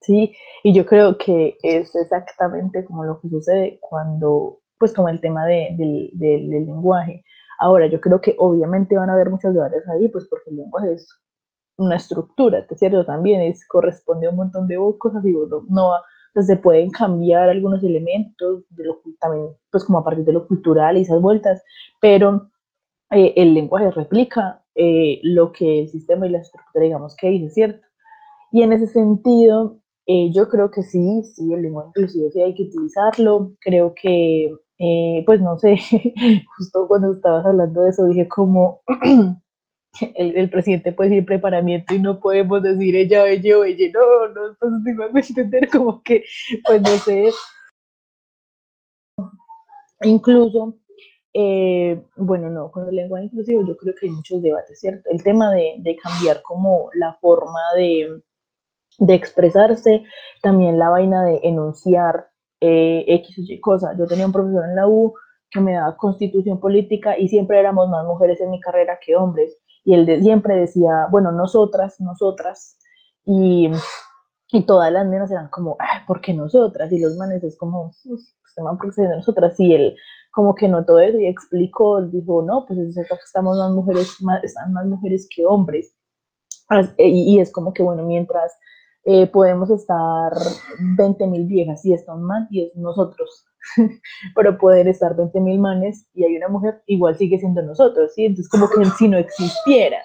Sí, 0.00 0.34
y 0.62 0.72
yo 0.74 0.86
creo 0.86 1.18
que 1.18 1.56
es 1.62 1.94
exactamente 1.94 2.84
como 2.84 3.04
lo 3.04 3.20
que 3.20 3.28
sucede 3.28 3.78
cuando, 3.80 4.60
pues 4.78 4.92
como 4.94 5.08
el 5.08 5.20
tema 5.20 5.46
de, 5.46 5.68
del, 5.76 6.10
del 6.14 6.48
lenguaje. 6.48 7.24
Ahora, 7.58 7.86
yo 7.86 8.00
creo 8.00 8.20
que 8.20 8.34
obviamente 8.38 8.96
van 8.96 9.10
a 9.10 9.14
haber 9.14 9.30
muchas 9.30 9.54
debates 9.54 9.86
ahí, 9.88 10.08
pues 10.08 10.26
porque 10.28 10.50
el 10.50 10.56
lenguaje 10.56 10.94
es 10.94 11.08
una 11.76 11.96
estructura, 11.96 12.66
¿te 12.66 12.76
cierto? 12.76 13.04
También 13.04 13.40
es, 13.42 13.66
corresponde 13.66 14.26
a 14.26 14.30
un 14.30 14.36
montón 14.36 14.66
de 14.68 14.76
cosas 14.98 15.24
y 15.24 15.32
no, 15.32 15.92
no 16.34 16.42
se 16.42 16.56
pueden 16.56 16.90
cambiar 16.90 17.48
algunos 17.48 17.82
elementos, 17.82 18.64
de 18.70 18.84
lo, 18.84 19.00
también 19.18 19.48
pues 19.70 19.84
como 19.84 19.98
a 19.98 20.04
partir 20.04 20.24
de 20.24 20.32
lo 20.32 20.46
cultural 20.46 20.96
y 20.96 21.02
esas 21.02 21.20
vueltas, 21.20 21.62
pero 22.00 22.50
eh, 23.10 23.32
el 23.36 23.54
lenguaje 23.54 23.90
replica 23.90 24.62
eh, 24.74 25.20
lo 25.22 25.52
que 25.52 25.80
el 25.80 25.88
sistema 25.88 26.26
y 26.26 26.30
la 26.30 26.38
estructura, 26.38 26.84
digamos, 26.84 27.16
que 27.16 27.28
dice, 27.30 27.50
¿cierto? 27.50 27.86
Y 28.52 28.62
en 28.62 28.72
ese 28.72 28.86
sentido, 28.86 29.79
eh, 30.06 30.30
yo 30.32 30.48
creo 30.48 30.70
que 30.70 30.82
sí, 30.82 31.22
sí, 31.34 31.52
el 31.52 31.62
lenguaje 31.62 31.88
inclusivo 31.90 32.30
sí 32.30 32.40
hay 32.40 32.54
que 32.54 32.64
utilizarlo, 32.64 33.52
creo 33.60 33.94
que, 33.94 34.52
pues 35.26 35.40
no 35.40 35.58
sé, 35.58 35.76
justo 36.56 36.88
cuando 36.88 37.12
estabas 37.14 37.46
hablando 37.46 37.82
de 37.82 37.90
eso 37.90 38.06
dije 38.06 38.28
como 38.28 38.80
el, 40.16 40.36
el, 40.36 40.50
presidente 40.50 40.92
puede 40.92 41.10
decir 41.10 41.26
preparamiento 41.26 41.94
y 41.94 41.98
no 42.00 42.20
podemos 42.20 42.62
decir 42.62 42.96
ella, 42.96 43.26
ella 43.28 43.56
ella, 43.66 43.90
no, 43.94 44.28
no, 44.28 44.48
entonces 44.48 44.84
tengo 44.84 45.12
que 45.12 45.20
entender 45.20 45.68
como 45.68 46.02
que, 46.02 46.24
pues 46.64 46.82
no 46.82 46.96
sé, 46.98 47.30
incluso 50.02 50.76
eh, 51.32 52.02
bueno, 52.16 52.50
no, 52.50 52.70
con 52.72 52.88
el 52.88 52.96
lenguaje 52.96 53.26
inclusivo 53.26 53.64
yo 53.66 53.76
creo 53.76 53.94
que 53.94 54.06
hay 54.06 54.12
muchos 54.12 54.42
debates, 54.42 54.80
¿cierto? 54.80 55.08
El 55.10 55.22
tema 55.22 55.52
de, 55.52 55.76
de 55.78 55.96
cambiar 55.96 56.42
como 56.42 56.90
la 56.94 57.14
forma 57.20 57.60
de, 57.76 58.20
de, 59.00 59.14
expresarse, 59.14 60.04
también 60.42 60.78
la 60.78 60.90
vaina 60.90 61.24
de 61.24 61.40
enunciar 61.42 62.28
eh, 62.60 63.04
X 63.08 63.38
o 63.38 63.42
Y 63.42 63.60
cosa. 63.60 63.96
Yo 63.98 64.06
tenía 64.06 64.26
un 64.26 64.32
profesor 64.32 64.64
en 64.64 64.76
la 64.76 64.86
U 64.86 65.14
que 65.50 65.60
me 65.60 65.72
daba 65.72 65.96
constitución 65.96 66.60
política 66.60 67.18
y 67.18 67.28
siempre 67.28 67.58
éramos 67.58 67.88
más 67.88 68.06
mujeres 68.06 68.40
en 68.40 68.50
mi 68.50 68.60
carrera 68.60 68.98
que 69.04 69.16
hombres. 69.16 69.56
Y 69.84 69.94
él 69.94 70.06
de, 70.06 70.20
siempre 70.20 70.54
decía, 70.54 71.08
bueno, 71.10 71.32
nosotras, 71.32 72.00
nosotras. 72.00 72.78
Y, 73.24 73.70
y 74.52 74.62
todas 74.62 74.92
las 74.92 75.06
nenas 75.06 75.30
eran 75.30 75.48
como, 75.48 75.76
¿por 76.06 76.20
qué 76.20 76.34
nosotras? 76.34 76.92
Y 76.92 77.00
los 77.00 77.16
manes 77.16 77.42
es 77.42 77.56
como, 77.56 77.92
se 77.92 78.62
van 78.62 78.78
procediendo 78.78 79.16
nosotras. 79.16 79.58
Y 79.58 79.74
él 79.74 79.96
como 80.32 80.54
que 80.54 80.68
notó 80.68 81.00
eso 81.00 81.18
y 81.18 81.26
explicó, 81.26 82.02
dijo, 82.02 82.42
no, 82.42 82.64
pues 82.66 82.78
es 82.78 82.94
cierto 82.94 83.16
que 83.16 83.24
estamos 83.24 83.58
más 83.58 83.72
mujeres, 83.72 84.16
más, 84.22 84.44
están 84.44 84.72
más 84.72 84.86
mujeres 84.86 85.28
que 85.34 85.44
hombres. 85.44 85.94
Y, 86.98 87.34
y 87.34 87.40
es 87.40 87.50
como 87.50 87.72
que, 87.72 87.82
bueno, 87.82 88.04
mientras 88.04 88.52
eh, 89.12 89.26
podemos 89.26 89.68
estar 89.70 90.32
20 90.96 91.26
mil 91.26 91.44
viejas 91.46 91.84
y 91.84 91.92
está 91.92 92.14
un 92.14 92.22
man 92.22 92.46
y 92.48 92.66
es 92.66 92.76
nosotros, 92.76 93.44
pero 94.36 94.56
pueden 94.56 94.86
estar 94.86 95.16
20 95.16 95.40
mil 95.40 95.58
manes 95.58 96.06
y 96.14 96.22
hay 96.22 96.36
una 96.36 96.46
mujer, 96.46 96.80
igual 96.86 97.16
sigue 97.16 97.36
siendo 97.40 97.60
nosotros, 97.60 98.14
¿sí? 98.14 98.26
Entonces 98.26 98.48
como 98.48 98.68
que 98.70 98.84
si 98.98 99.08
no 99.08 99.18
existiera. 99.18 99.98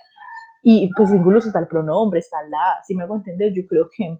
Y 0.63 0.89
pues 0.97 1.11
incluso 1.11 1.49
está 1.49 1.59
el 1.59 1.67
pronombre, 1.67 2.19
está 2.19 2.37
la, 2.49 2.83
si 2.83 2.95
me 2.95 3.03
hago 3.03 3.17
entender, 3.17 3.53
yo 3.53 3.67
creo 3.67 3.87
que 3.95 4.17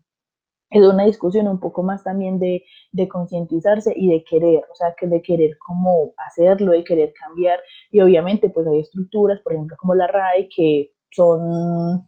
es 0.69 0.84
una 0.84 1.06
discusión 1.06 1.48
un 1.48 1.60
poco 1.60 1.82
más 1.82 2.04
también 2.04 2.38
de, 2.38 2.63
de 2.91 3.08
concientizarse 3.08 3.91
y 3.95 4.10
de 4.10 4.24
querer, 4.24 4.65
o 4.71 4.76
sea, 4.76 4.93
que 4.95 5.08
de 5.08 5.24
querer 5.24 5.58
cómo 5.65 6.13
hacerlo, 6.28 6.74
de 6.74 6.84
querer 6.84 7.12
cambiar. 7.19 7.60
Y 7.89 8.02
obviamente 8.02 8.52
pues 8.52 8.67
hay 8.67 8.82
estructuras, 8.82 9.39
por 9.41 9.54
ejemplo, 9.54 9.76
como 9.80 9.95
la 9.95 10.06
RAE, 10.06 10.48
que 10.56 10.91
son 11.10 12.08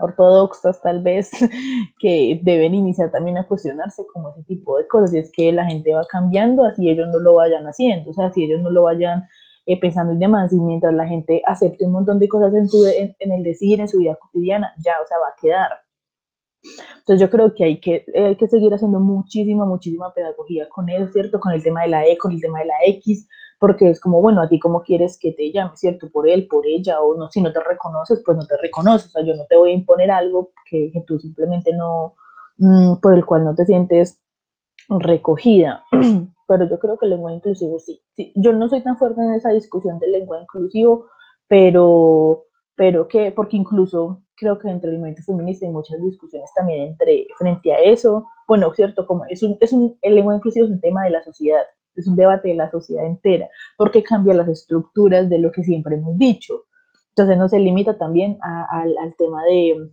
ortodoxas 0.00 0.80
tal 0.82 1.02
vez, 1.02 1.30
que 1.98 2.40
deben 2.42 2.74
iniciar 2.74 3.10
también 3.10 3.38
a 3.38 3.46
cuestionarse 3.46 4.04
como 4.12 4.30
ese 4.30 4.42
tipo 4.44 4.78
de 4.78 4.86
cosas. 4.88 5.14
Y 5.14 5.18
es 5.18 5.32
que 5.32 5.52
la 5.52 5.66
gente 5.66 5.94
va 5.94 6.04
cambiando, 6.06 6.64
así 6.64 6.88
ellos 6.88 7.08
no 7.12 7.18
lo 7.18 7.34
vayan 7.34 7.64
haciendo, 7.66 8.10
o 8.10 8.14
sea, 8.14 8.32
si 8.32 8.44
ellos 8.44 8.60
no 8.60 8.70
lo 8.70 8.82
vayan 8.82 9.24
eh, 9.66 9.80
pensando 9.80 10.12
en 10.12 10.18
demás, 10.18 10.52
y 10.52 10.56
mientras 10.60 10.92
la 10.94 11.06
gente 11.06 11.42
acepte 11.46 11.86
un 11.86 11.92
montón 11.92 12.18
de 12.18 12.28
cosas 12.28 12.54
en, 12.54 12.68
su, 12.68 12.86
en, 12.86 13.14
en 13.18 13.32
el 13.32 13.42
decir, 13.42 13.80
en 13.80 13.88
su 13.88 13.98
vida 13.98 14.16
cotidiana, 14.20 14.74
ya, 14.78 14.94
o 15.02 15.06
sea, 15.06 15.18
va 15.18 15.28
a 15.28 15.36
quedar. 15.40 15.84
Entonces 16.98 17.20
yo 17.20 17.30
creo 17.30 17.54
que 17.54 17.64
hay 17.64 17.80
que, 17.80 18.06
hay 18.14 18.36
que 18.36 18.48
seguir 18.48 18.72
haciendo 18.72 19.00
muchísima, 19.00 19.66
muchísima 19.66 20.12
pedagogía 20.14 20.68
con 20.68 20.88
eso, 20.88 21.12
¿cierto? 21.12 21.38
Con 21.38 21.52
el 21.52 21.62
tema 21.62 21.82
de 21.82 21.88
la 21.88 22.06
E, 22.06 22.16
con 22.16 22.32
el 22.32 22.40
tema 22.40 22.60
de 22.60 22.66
la 22.66 22.74
X, 22.86 23.28
porque 23.64 23.88
es 23.88 23.98
como, 23.98 24.20
bueno, 24.20 24.42
a 24.42 24.48
ti 24.50 24.58
cómo 24.58 24.82
quieres 24.82 25.18
que 25.18 25.32
te 25.32 25.50
llame, 25.50 25.74
¿cierto? 25.74 26.10
Por 26.10 26.28
él, 26.28 26.48
por 26.48 26.66
ella, 26.66 27.00
o 27.00 27.16
no, 27.16 27.30
si 27.30 27.40
no 27.40 27.50
te 27.50 27.60
reconoces, 27.60 28.22
pues 28.22 28.36
no 28.36 28.46
te 28.46 28.58
reconoces, 28.58 29.06
o 29.06 29.10
sea, 29.12 29.24
yo 29.24 29.34
no 29.34 29.46
te 29.48 29.56
voy 29.56 29.70
a 29.70 29.72
imponer 29.72 30.10
algo 30.10 30.50
que, 30.68 30.92
tú 31.06 31.18
simplemente 31.18 31.72
no, 31.72 32.14
mmm, 32.58 32.96
por 32.96 33.14
el 33.14 33.24
cual 33.24 33.42
no 33.42 33.54
te 33.54 33.64
sientes 33.64 34.20
recogida. 34.90 35.82
Pero 36.46 36.68
yo 36.68 36.78
creo 36.78 36.98
que 36.98 37.06
el 37.06 37.12
lenguaje 37.12 37.36
inclusivo 37.36 37.78
sí. 37.78 38.02
sí. 38.14 38.34
Yo 38.36 38.52
no 38.52 38.68
soy 38.68 38.82
tan 38.82 38.98
fuerte 38.98 39.22
en 39.22 39.32
esa 39.32 39.48
discusión 39.48 39.98
del 39.98 40.12
lenguaje 40.12 40.42
inclusivo, 40.42 41.06
pero, 41.48 42.44
pero 42.76 43.08
que, 43.08 43.32
porque 43.32 43.56
incluso 43.56 44.20
creo 44.36 44.58
que 44.58 44.68
dentro 44.68 44.90
del 44.90 44.98
movimiento 44.98 45.22
feminista 45.22 45.64
hay 45.64 45.72
muchas 45.72 46.02
discusiones 46.02 46.50
también 46.54 46.88
entre, 46.88 47.28
frente 47.38 47.72
a 47.72 47.78
eso. 47.78 48.26
Bueno, 48.46 48.74
cierto, 48.74 49.06
como 49.06 49.24
es 49.24 49.42
un, 49.42 49.56
es 49.58 49.72
un, 49.72 49.96
el 50.02 50.16
lenguaje 50.16 50.36
inclusivo 50.36 50.66
es 50.66 50.72
un 50.72 50.82
tema 50.82 51.04
de 51.04 51.10
la 51.12 51.22
sociedad, 51.22 51.62
es 51.96 52.06
un 52.06 52.16
debate 52.16 52.48
de 52.48 52.54
la 52.54 52.70
sociedad 52.70 53.06
entera, 53.06 53.48
porque 53.76 54.02
cambia 54.02 54.34
las 54.34 54.48
estructuras 54.48 55.28
de 55.28 55.38
lo 55.38 55.52
que 55.52 55.64
siempre 55.64 55.96
hemos 55.96 56.16
dicho. 56.18 56.64
Entonces 57.10 57.38
no 57.38 57.48
se 57.48 57.58
limita 57.58 57.96
también 57.96 58.38
a, 58.42 58.64
a, 58.64 58.82
al 58.82 59.14
tema 59.16 59.42
de, 59.44 59.90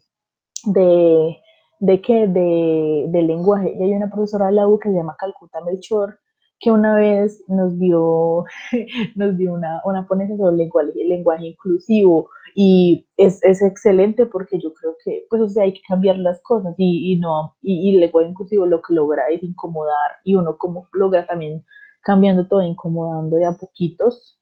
de, 0.66 1.38
de 1.80 2.02
qué, 2.02 2.28
de, 2.28 3.06
del 3.10 3.28
lenguaje. 3.28 3.76
Y 3.78 3.84
hay 3.84 3.94
una 3.94 4.10
profesora 4.10 4.48
de 4.48 4.54
la 4.54 4.68
U 4.68 4.80
que 4.80 4.90
se 4.90 4.96
llama 4.96 5.16
Calcuta 5.20 5.62
Melchor, 5.62 6.20
que 6.62 6.72
una 6.72 6.96
vez 6.96 7.44
nos 7.48 7.78
dio, 7.78 8.46
nos 9.16 9.38
dio 9.38 9.54
una, 9.54 9.82
una 9.84 10.08
ponencia 10.08 10.38
sobre 10.38 10.52
el 10.52 10.58
lenguaje, 10.58 10.92
el 10.96 11.10
lenguaje 11.10 11.48
inclusivo 11.48 12.30
y 12.54 13.08
es, 13.18 13.44
es, 13.44 13.62
excelente 13.62 14.26
porque 14.26 14.60
yo 14.60 14.74
creo 14.74 14.96
que 15.04 15.26
pues 15.30 15.42
o 15.42 15.50
sea, 15.50 15.64
hay 15.64 15.74
que 15.74 15.82
cambiar 15.88 16.18
las 16.18 16.42
cosas 16.42 16.76
y, 16.78 17.14
y 17.14 17.16
no 17.18 17.56
y, 17.62 17.90
y 17.90 17.96
el 17.96 18.02
lenguaje 18.02 18.30
inclusivo 18.30 18.66
lo 18.66 18.82
que 18.82 18.94
logra 18.94 19.24
es 19.30 19.42
incomodar 19.42 20.18
y 20.24 20.36
uno 20.36 20.58
como 20.58 20.88
logra 20.94 21.26
también 21.26 21.66
cambiando 22.02 22.48
todo, 22.48 22.62
incomodando 22.64 23.38
de 23.38 23.46
a 23.46 23.54
poquitos. 23.54 24.40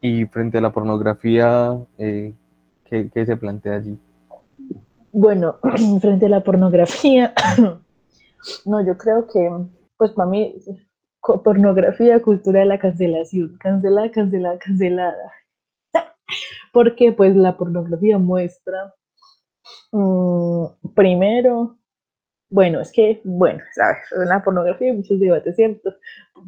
Y 0.00 0.24
frente 0.26 0.58
a 0.58 0.60
la 0.60 0.72
pornografía, 0.72 1.78
eh, 1.98 2.34
¿qué, 2.84 3.10
¿qué 3.12 3.26
se 3.26 3.36
plantea 3.36 3.76
allí? 3.76 3.98
Bueno, 5.12 5.56
frente 6.00 6.26
a 6.26 6.28
la 6.30 6.42
pornografía, 6.42 7.34
no, 8.64 8.86
yo 8.86 8.96
creo 8.96 9.26
que, 9.26 9.50
pues 9.96 10.12
para 10.12 10.28
mí, 10.30 10.54
pornografía, 11.20 12.22
cultura 12.22 12.60
de 12.60 12.66
la 12.66 12.78
cancelación, 12.78 13.56
cancelada, 13.58 14.10
cancelada, 14.10 14.58
cancelada. 14.64 15.32
Porque 16.72 17.12
pues 17.12 17.34
la 17.34 17.56
pornografía 17.56 18.18
muestra, 18.18 18.94
mmm, 19.92 20.66
primero, 20.94 21.79
bueno, 22.50 22.80
es 22.80 22.90
que, 22.90 23.20
bueno, 23.24 23.60
sabes, 23.74 23.98
la 24.26 24.42
pornografía 24.42 24.88
hay 24.88 24.96
muchos 24.96 25.20
debates, 25.20 25.54
¿cierto? 25.54 25.94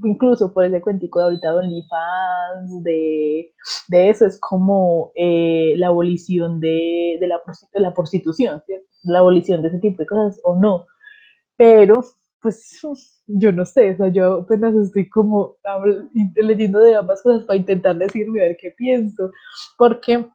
Incluso 0.02 0.52
por 0.52 0.64
ese 0.64 0.80
cuentico 0.80 1.20
de 1.20 1.24
ahorita 1.26 1.52
de 1.52 1.58
OnlyFans, 1.58 2.82
de, 2.82 3.54
de 3.88 4.10
eso, 4.10 4.26
es 4.26 4.38
como 4.40 5.12
eh, 5.14 5.74
la 5.76 5.86
abolición 5.88 6.58
de, 6.58 7.18
de, 7.20 7.26
la, 7.28 7.40
de 7.72 7.80
la 7.80 7.94
prostitución. 7.94 8.62
La 9.04 9.20
abolición 9.20 9.62
de 9.62 9.68
ese 9.68 9.78
tipo 9.78 10.02
de 10.02 10.06
cosas, 10.06 10.40
o 10.42 10.56
no. 10.56 10.86
Pero, 11.56 12.02
pues, 12.40 12.80
yo 13.28 13.52
no 13.52 13.64
sé, 13.64 13.92
o 13.92 13.96
sea, 13.96 14.08
yo 14.08 14.40
apenas 14.40 14.74
estoy 14.74 15.08
como 15.08 15.56
leyendo 16.34 16.80
de 16.80 16.96
ambas 16.96 17.22
cosas 17.22 17.44
para 17.44 17.58
intentar 17.58 17.96
decirme 17.96 18.40
a 18.40 18.48
ver 18.48 18.56
qué 18.60 18.72
pienso, 18.72 19.30
porque 19.78 20.26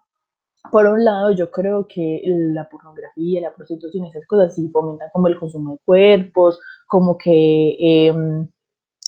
por 0.71 0.85
un 0.85 1.03
lado, 1.03 1.31
yo 1.31 1.51
creo 1.51 1.87
que 1.87 2.21
la 2.25 2.67
pornografía, 2.69 3.41
la 3.41 3.53
prostitución, 3.53 4.05
esas 4.05 4.25
cosas 4.27 4.55
sí 4.55 4.69
fomentan 4.69 5.09
como 5.13 5.27
el 5.27 5.39
consumo 5.39 5.73
de 5.73 5.79
cuerpos, 5.85 6.59
como 6.87 7.17
que 7.17 7.77
eh, 7.79 8.13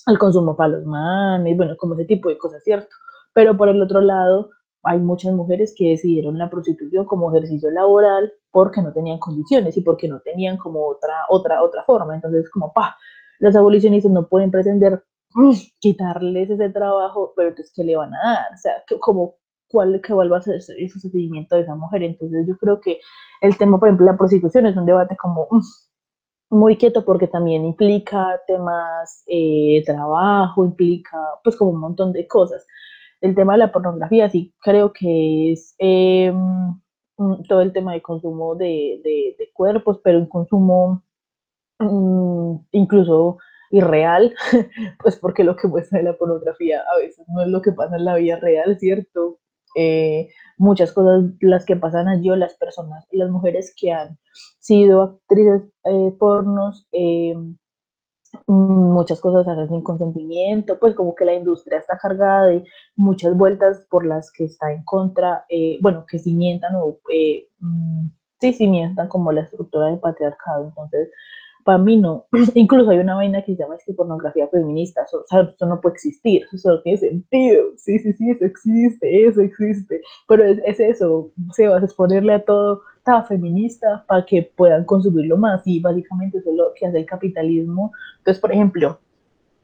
el 0.08 0.20
consumo 0.20 0.56
para 0.56 0.70
los 0.70 0.86
manes, 0.86 1.56
bueno, 1.58 1.76
como 1.78 1.94
ese 1.94 2.06
tipo 2.06 2.30
de 2.30 2.38
cosas, 2.38 2.64
¿cierto? 2.64 2.96
Pero 3.34 3.56
por 3.58 3.70
el 3.70 3.82
otro 3.82 4.02
lado, 4.02 4.50
hay 4.84 5.00
muchas 5.00 5.34
mujeres 5.34 5.74
que 5.78 5.90
decidieron 5.90 6.38
la 6.38 6.50
prostitución 6.50 7.06
como 7.06 7.32
ejercicio 7.32 7.70
laboral 7.70 8.32
porque 8.52 8.82
no 8.82 8.94
tenían 8.94 9.20
condiciones 9.20 9.76
y 9.78 9.82
porque 9.82 10.08
no 10.08 10.20
tenían 10.22 10.58
como 10.58 10.86
otra, 10.88 11.26
otra, 11.30 11.64
otra 11.64 11.84
forma. 11.84 12.16
Entonces, 12.16 12.50
como, 12.50 12.74
pa, 12.74 12.98
los 13.40 13.56
abolicionistas 13.56 14.12
no 14.12 14.28
pueden 14.28 14.52
pretender 14.52 15.04
quitarles 15.80 16.50
ese 16.50 16.70
trabajo, 16.70 17.34
pero 17.36 17.50
entonces, 17.50 17.72
¿qué 17.76 17.84
le 17.84 17.96
van 17.96 18.14
a 18.16 18.20
dar? 18.24 18.54
O 18.54 18.58
sea, 18.58 18.84
como 19.00 19.36
cuál, 19.70 20.02
que 20.02 20.14
vuelva 20.14 20.38
a 20.38 20.42
ser 20.42 20.56
ese 20.56 21.00
seguimiento 21.00 21.56
de 21.56 21.62
esa 21.62 21.76
mujer. 21.76 22.04
Entonces 22.04 22.46
yo 22.48 22.58
creo 22.58 22.80
que 22.82 23.00
el 23.42 23.58
tema, 23.58 23.80
por 23.80 23.88
ejemplo, 23.90 24.06
la 24.06 24.18
prostitución 24.18 24.66
es 24.66 24.76
un 24.76 24.86
debate 24.86 25.16
como 25.18 25.48
um, 25.52 25.62
muy 26.50 26.78
quieto 26.78 27.06
porque 27.06 27.28
también 27.28 27.66
implica 27.66 28.40
temas 28.48 29.24
de 29.28 29.78
eh, 29.78 29.84
trabajo, 29.86 30.66
implica 30.66 31.18
pues 31.44 31.56
como 31.56 31.72
un 31.72 31.80
montón 31.80 32.12
de 32.14 32.28
cosas. 32.28 32.66
El 33.22 33.36
tema 33.36 33.54
de 33.54 33.60
la 33.60 33.72
pornografía 33.72 34.30
sí 34.30 34.54
creo 34.62 34.94
que 34.94 35.54
es 35.54 35.76
eh, 35.80 36.34
todo 37.48 37.62
el 37.62 37.74
tema 37.74 37.94
de 37.94 38.02
consumo 38.02 38.56
de, 38.56 39.02
de, 39.04 39.36
de 39.38 39.52
cuerpos, 39.54 40.00
pero 40.04 40.20
un 40.20 40.28
consumo 40.28 41.04
um, 41.80 42.66
incluso 42.72 43.38
irreal, 43.72 44.34
pues 45.04 45.18
porque 45.18 45.44
lo 45.44 45.56
que 45.56 45.68
muestra 45.68 46.02
la 46.02 46.18
pornografía 46.18 46.82
a 46.82 46.98
veces 46.98 47.28
no 47.28 47.42
es 47.42 47.48
lo 47.50 47.62
que 47.62 47.72
pasa 47.72 47.98
en 47.98 48.06
la 48.06 48.16
vida 48.16 48.38
real, 48.38 48.78
¿cierto? 48.80 49.40
Eh, 49.76 50.30
muchas 50.58 50.92
cosas 50.92 51.32
las 51.42 51.66
que 51.66 51.76
pasan 51.76 52.08
allí 52.08 52.30
o 52.30 52.36
las 52.36 52.56
personas, 52.56 53.06
las 53.12 53.30
mujeres 53.30 53.74
que 53.76 53.92
han 53.92 54.18
sido 54.60 55.02
actrices 55.02 55.64
eh, 55.86 56.14
pornos, 56.20 56.88
eh, 56.92 57.36
muchas 58.46 59.20
cosas 59.22 59.48
hacen 59.48 59.70
sin 59.70 59.82
consentimiento, 59.82 60.80
pues 60.80 60.94
como 60.96 61.16
que 61.16 61.26
la 61.26 61.34
industria 61.34 61.80
está 61.80 61.98
cargada 61.98 62.46
de 62.46 62.64
muchas 62.96 63.36
vueltas 63.36 63.88
por 63.90 64.06
las 64.06 64.32
que 64.32 64.46
está 64.46 64.72
en 64.72 64.84
contra, 64.84 65.46
bueno, 65.82 66.06
que 66.08 66.20
cimientan 66.20 66.76
o 66.76 67.00
mm, 67.60 68.08
sí 68.40 68.54
cimientan 68.54 69.08
como 69.08 69.32
la 69.32 69.42
estructura 69.42 69.88
del 69.88 70.00
patriarcado, 70.00 70.68
entonces 70.68 71.10
para 71.70 71.78
mí 71.78 71.98
no. 71.98 72.26
Incluso 72.56 72.90
hay 72.90 72.98
una 72.98 73.14
vaina 73.14 73.44
que 73.44 73.56
se 73.56 73.62
llama 73.62 73.76
que 73.86 73.94
pornografía 73.94 74.48
feminista. 74.48 75.04
Eso, 75.04 75.20
o 75.20 75.28
sea, 75.28 75.42
eso 75.42 75.68
no 75.68 75.80
puede 75.80 75.94
existir, 75.94 76.44
eso 76.52 76.72
no 76.72 76.82
tiene 76.82 76.98
sentido. 76.98 77.66
Sí, 77.78 78.00
sí, 78.00 78.12
sí, 78.14 78.32
eso 78.32 78.44
existe, 78.44 79.28
eso 79.28 79.42
existe. 79.42 80.02
Pero 80.28 80.46
es, 80.46 80.60
es 80.66 80.80
eso, 80.80 81.30
se 81.52 81.68
va 81.68 81.78
a 81.78 81.84
exponerle 81.84 82.34
a 82.34 82.44
todo, 82.44 82.82
está 82.98 83.22
feminista, 83.22 84.04
para 84.08 84.26
que 84.26 84.52
puedan 84.56 84.84
consumirlo 84.84 85.38
más. 85.38 85.62
Y 85.68 85.80
básicamente 85.80 86.40
eso 86.40 86.50
es 86.50 86.56
lo 86.56 86.74
que 86.74 86.88
hace 86.88 86.98
el 86.98 87.06
capitalismo. 87.06 87.92
Entonces, 88.18 88.42
por 88.42 88.52
ejemplo, 88.52 89.00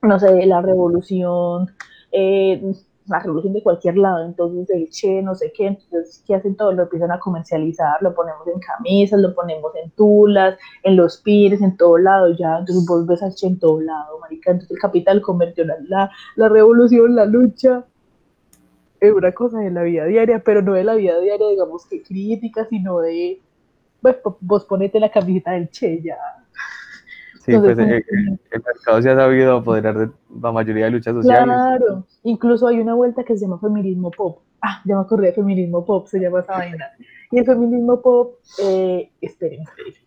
no 0.03 0.20
sé, 0.20 0.45
la 0.45 0.62
revolución, 0.62 1.72
eh, 2.12 2.72
la 3.08 3.20
revolución 3.20 3.53
de 3.53 3.62
cualquier 3.62 3.97
lado, 3.97 4.26
entonces 4.26 4.70
el 4.70 4.89
che, 4.89 5.22
no 5.22 5.36
sé 5.36 5.51
qué, 5.56 5.68
entonces, 5.68 6.24
¿qué 6.26 6.36
hacen 6.36 6.56
todos? 6.56 6.76
Lo 6.76 6.84
empiezan 6.84 7.12
a 7.12 7.20
comercializar, 7.20 8.01
lo 8.01 8.14
ponemos 8.16 8.47
en 8.47 8.60
camisas, 8.60 9.20
lo 9.20 9.34
ponemos 9.36 9.72
en 9.76 9.91
tulas, 9.91 10.58
en 10.84 10.95
los 10.95 11.18
pires, 11.18 11.62
en 11.62 11.78
todo 11.78 11.97
lado, 11.97 12.30
ya, 12.36 12.58
entonces 12.60 12.86
vos 12.88 13.06
ves 13.06 13.22
al 13.22 13.36
che 13.36 13.47
en 13.47 13.60
todo 13.60 13.80
lado, 13.82 14.20
marica, 14.20 14.51
entonces 14.51 14.76
el 14.76 14.82
capital 14.82 15.22
convirtió 15.22 15.66
la, 15.66 16.10
la, 16.36 16.49
revolución, 16.49 17.16
la 17.16 17.26
lucha, 17.26 17.86
en 18.99 19.14
una 19.14 19.32
cosa 19.34 19.60
de 19.60 19.72
la 19.72 19.84
vida 19.84 20.06
diaria, 20.06 20.41
pero 20.43 20.62
no 20.62 20.74
de 20.74 20.84
la 20.84 20.95
vida 20.95 21.20
diaria, 21.20 21.47
digamos, 21.49 21.86
que 21.86 22.01
crítica, 22.01 22.66
sino 22.70 22.99
de, 22.99 23.39
pues, 24.01 24.18
vos 24.39 24.66
ponete 24.66 24.99
la 24.99 25.12
camiseta 25.12 25.51
del 25.51 25.70
che, 25.70 26.01
ya, 26.01 26.18
Sí, 27.46 27.56
pues 27.60 27.78
eh, 27.78 28.04
el 28.10 28.64
mercado 28.64 29.02
se 29.04 29.12
ha 29.12 29.16
sabido 29.16 29.58
apoderar 29.58 29.96
de 29.96 30.10
la 30.41 30.52
mayoría 30.52 30.86
de 30.86 30.91
luchas 30.91 31.14
sociales. 31.14 31.46
Claro, 31.46 32.08
incluso 32.24 32.68
hay 32.68 32.80
una 32.80 32.96
vuelta 32.96 33.24
que 33.24 33.38
se 33.38 33.46
llama 33.46 33.60
feminismo 33.60 34.10
pop. 34.10 34.39
Ah, 34.62 34.82
ya 34.84 34.96
me 34.96 35.02
acordé 35.02 35.28
de 35.28 35.34
feminismo 35.34 35.86
pop, 35.86 36.08
se 36.08 36.20
llama 36.20 36.39
esa 36.39 36.54
vaina. 36.54 36.86
Y 37.30 37.38
el 37.38 37.46
feminismo 37.46 38.02
pop, 38.02 38.39
eh, 38.64 39.12
esperen, 39.22 39.62
esperen. 39.62 40.05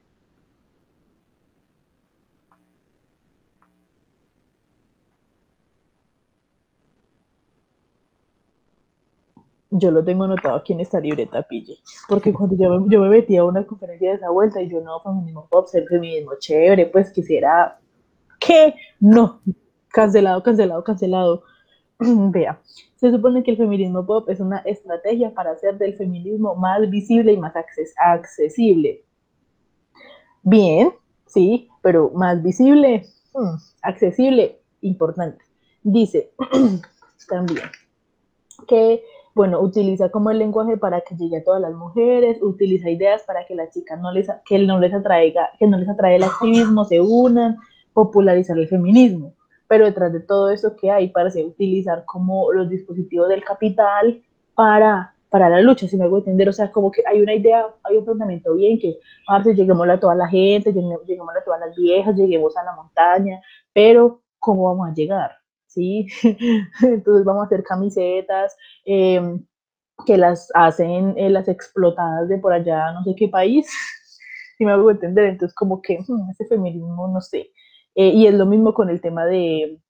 Yo 9.70 9.90
lo 9.90 10.04
tengo 10.04 10.24
anotado 10.24 10.56
aquí 10.56 10.72
en 10.72 10.80
esta 10.80 11.00
libreta, 11.00 11.42
pille. 11.42 11.76
Porque 12.08 12.32
cuando 12.32 12.56
yo, 12.56 12.86
yo 12.88 13.00
me 13.00 13.08
metí 13.08 13.36
a 13.36 13.44
una 13.44 13.66
conferencia 13.66 14.10
de 14.10 14.16
esa 14.16 14.30
vuelta 14.30 14.62
y 14.62 14.68
yo 14.68 14.80
no, 14.80 15.00
feminismo 15.00 15.46
pop, 15.50 15.66
ser 15.68 15.86
feminismo 15.88 16.32
chévere, 16.38 16.86
pues 16.86 17.12
quisiera 17.12 17.78
que 18.40 18.74
no, 19.00 19.40
cancelado, 19.88 20.42
cancelado, 20.42 20.84
cancelado. 20.84 21.42
Vea, 21.98 22.60
se 22.96 23.10
supone 23.10 23.42
que 23.42 23.52
el 23.52 23.56
feminismo 23.56 24.06
pop 24.06 24.28
es 24.28 24.40
una 24.40 24.58
estrategia 24.58 25.34
para 25.34 25.52
hacer 25.52 25.76
del 25.78 25.94
feminismo 25.96 26.54
más 26.54 26.88
visible 26.88 27.32
y 27.32 27.36
más 27.36 27.54
accesible. 27.96 29.04
Bien, 30.42 30.92
sí, 31.26 31.68
pero 31.82 32.10
más 32.14 32.42
visible, 32.42 33.04
hmm, 33.34 33.56
accesible, 33.82 34.60
importante. 34.80 35.44
Dice 35.82 36.32
también 37.28 37.64
que 38.66 39.02
bueno, 39.38 39.60
utiliza 39.60 40.08
como 40.08 40.32
el 40.32 40.38
lenguaje 40.40 40.76
para 40.76 41.00
que 41.00 41.14
llegue 41.14 41.36
a 41.36 41.44
todas 41.44 41.60
las 41.60 41.72
mujeres, 41.72 42.42
utiliza 42.42 42.90
ideas 42.90 43.22
para 43.22 43.46
que 43.46 43.54
las 43.54 43.70
chicas 43.70 44.00
no 44.00 44.10
les, 44.10 44.26
que 44.44 44.58
no 44.58 44.80
les 44.80 44.92
atraiga, 44.92 45.52
que 45.60 45.68
no 45.68 45.78
les 45.78 45.88
atrae 45.88 46.16
el 46.16 46.24
activismo, 46.24 46.84
se 46.84 47.00
unan, 47.00 47.56
popularizar 47.92 48.58
el 48.58 48.66
feminismo. 48.66 49.32
Pero 49.68 49.84
detrás 49.84 50.12
de 50.12 50.18
todo 50.18 50.50
eso 50.50 50.74
que 50.74 50.90
hay, 50.90 51.10
parece 51.10 51.44
utilizar 51.44 52.04
como 52.04 52.52
los 52.52 52.68
dispositivos 52.68 53.28
del 53.28 53.44
capital 53.44 54.20
para, 54.56 55.14
para 55.28 55.48
la 55.48 55.60
lucha, 55.60 55.86
si 55.86 55.96
me 55.96 56.06
hago 56.06 56.18
entender, 56.18 56.48
o 56.48 56.52
sea, 56.52 56.72
como 56.72 56.90
que 56.90 57.04
hay 57.06 57.22
una 57.22 57.34
idea, 57.34 57.64
hay 57.84 57.96
un 57.96 58.04
pensamiento 58.04 58.54
bien 58.54 58.76
que, 58.80 58.98
si 59.44 59.54
lleguemos 59.54 59.88
a 59.88 60.00
toda 60.00 60.16
la 60.16 60.26
gente, 60.26 60.72
lleguemos 60.72 61.36
a 61.36 61.44
todas 61.44 61.60
las 61.60 61.76
viejas, 61.76 62.16
lleguemos 62.16 62.56
a 62.56 62.64
la 62.64 62.74
montaña, 62.74 63.40
pero 63.72 64.20
¿cómo 64.40 64.64
vamos 64.64 64.88
a 64.88 64.94
llegar? 64.94 65.30
¿Sí? 65.68 66.08
Entonces 66.82 67.24
vamos 67.24 67.44
a 67.44 67.46
hacer 67.46 67.62
camisetas 67.62 68.56
em, 68.84 69.44
que 70.06 70.16
las 70.16 70.50
hacen 70.54 71.14
eh, 71.16 71.30
las 71.30 71.48
explotadas 71.48 72.28
de 72.28 72.38
por 72.38 72.52
allá, 72.52 72.92
no 72.92 73.04
sé 73.04 73.14
qué 73.16 73.28
país, 73.28 73.68
si 74.58 74.64
me 74.64 74.72
hago 74.72 74.90
entender, 74.90 75.26
entonces 75.26 75.54
como 75.54 75.80
que 75.82 75.98
hmm, 75.98 76.30
ese 76.30 76.46
feminismo, 76.46 77.08
no 77.08 77.20
sé. 77.20 77.50
Eh, 77.94 78.10
y 78.10 78.26
es 78.26 78.34
lo 78.34 78.46
mismo 78.46 78.74
con 78.74 78.90
el 78.90 79.00
tema 79.00 79.26
de, 79.26 79.80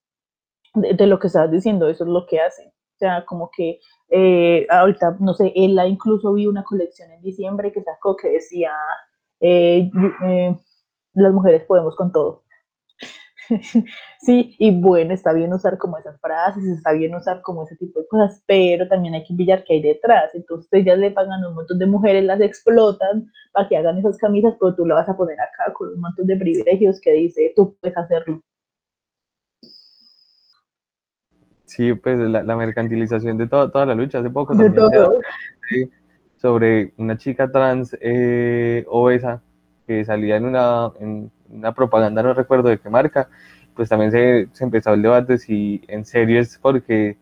de, 0.74 1.06
lo 1.06 1.18
que 1.18 1.26
estabas 1.28 1.50
diciendo, 1.50 1.88
eso 1.88 2.04
es 2.04 2.10
lo 2.10 2.26
que 2.26 2.40
hacen. 2.40 2.68
O 2.68 2.98
sea, 2.98 3.24
como 3.26 3.50
que 3.56 3.80
eh, 4.10 4.66
ahorita, 4.70 5.16
no 5.20 5.34
sé, 5.34 5.52
ella 5.54 5.86
incluso 5.86 6.32
vi 6.32 6.46
una 6.46 6.64
colección 6.64 7.10
en 7.12 7.22
diciembre 7.22 7.72
que 7.72 7.82
sacó 7.82 8.16
que 8.16 8.30
decía, 8.30 8.72
las 11.14 11.32
mujeres 11.32 11.64
podemos 11.64 11.94
con 11.96 12.12
todo. 12.12 12.44
sí, 14.20 14.54
y 14.58 14.80
bueno, 14.80 15.14
está 15.14 15.32
bien 15.32 15.52
usar 15.52 15.78
como 15.78 15.98
esas 15.98 16.20
frases, 16.20 16.64
está 16.64 16.92
bien 16.92 17.14
usar 17.14 17.40
como 17.42 17.64
ese 17.64 17.76
tipo 17.76 18.00
de 18.00 18.06
cosas, 18.08 18.42
pero 18.46 18.86
también 18.88 19.14
hay 19.14 19.24
que 19.24 19.34
pillar 19.34 19.64
que 19.64 19.74
hay 19.74 19.82
detrás. 19.82 20.34
Entonces 20.34 20.68
ellas 20.72 20.98
le 20.98 21.10
pagan 21.10 21.42
a 21.44 21.48
un 21.48 21.54
montón 21.54 21.78
de 21.78 21.86
mujeres, 21.86 22.24
las 22.24 22.40
explotan 22.40 23.30
para 23.52 23.68
que 23.68 23.76
hagan 23.76 23.98
esas 23.98 24.18
camisas, 24.18 24.54
pero 24.60 24.74
tú 24.74 24.86
lo 24.86 24.94
vas 24.94 25.08
a 25.08 25.16
poner 25.16 25.38
acá 25.40 25.72
con 25.72 25.88
un 25.88 26.00
montón 26.00 26.26
de 26.26 26.36
privilegios 26.36 27.00
que 27.00 27.12
dice, 27.12 27.52
tú 27.56 27.76
puedes 27.80 27.96
hacerlo. 27.96 28.42
Sí, 31.64 31.92
pues 31.94 32.18
la, 32.18 32.56
mercantilización 32.56 33.36
de 33.36 33.46
toda 33.46 33.84
la 33.84 33.94
lucha, 33.94 34.20
hace 34.20 34.30
poco 34.30 34.56
también 34.56 34.74
sobre 36.38 36.94
una 36.96 37.16
chica 37.18 37.50
trans 37.50 37.96
eh, 38.00 38.84
obesa 38.88 39.42
que 39.86 40.04
salía 40.04 40.36
en 40.36 40.44
una, 40.44 40.92
en 41.00 41.30
una 41.50 41.72
propaganda, 41.72 42.22
no 42.22 42.34
recuerdo 42.34 42.68
de 42.68 42.78
qué 42.78 42.88
marca, 42.88 43.28
pues 43.74 43.88
también 43.88 44.10
se, 44.10 44.48
se 44.52 44.64
empezó 44.64 44.92
el 44.94 45.02
debate 45.02 45.38
si 45.38 45.82
en 45.88 46.04
serio 46.04 46.40
es 46.40 46.58
porque 46.58 47.16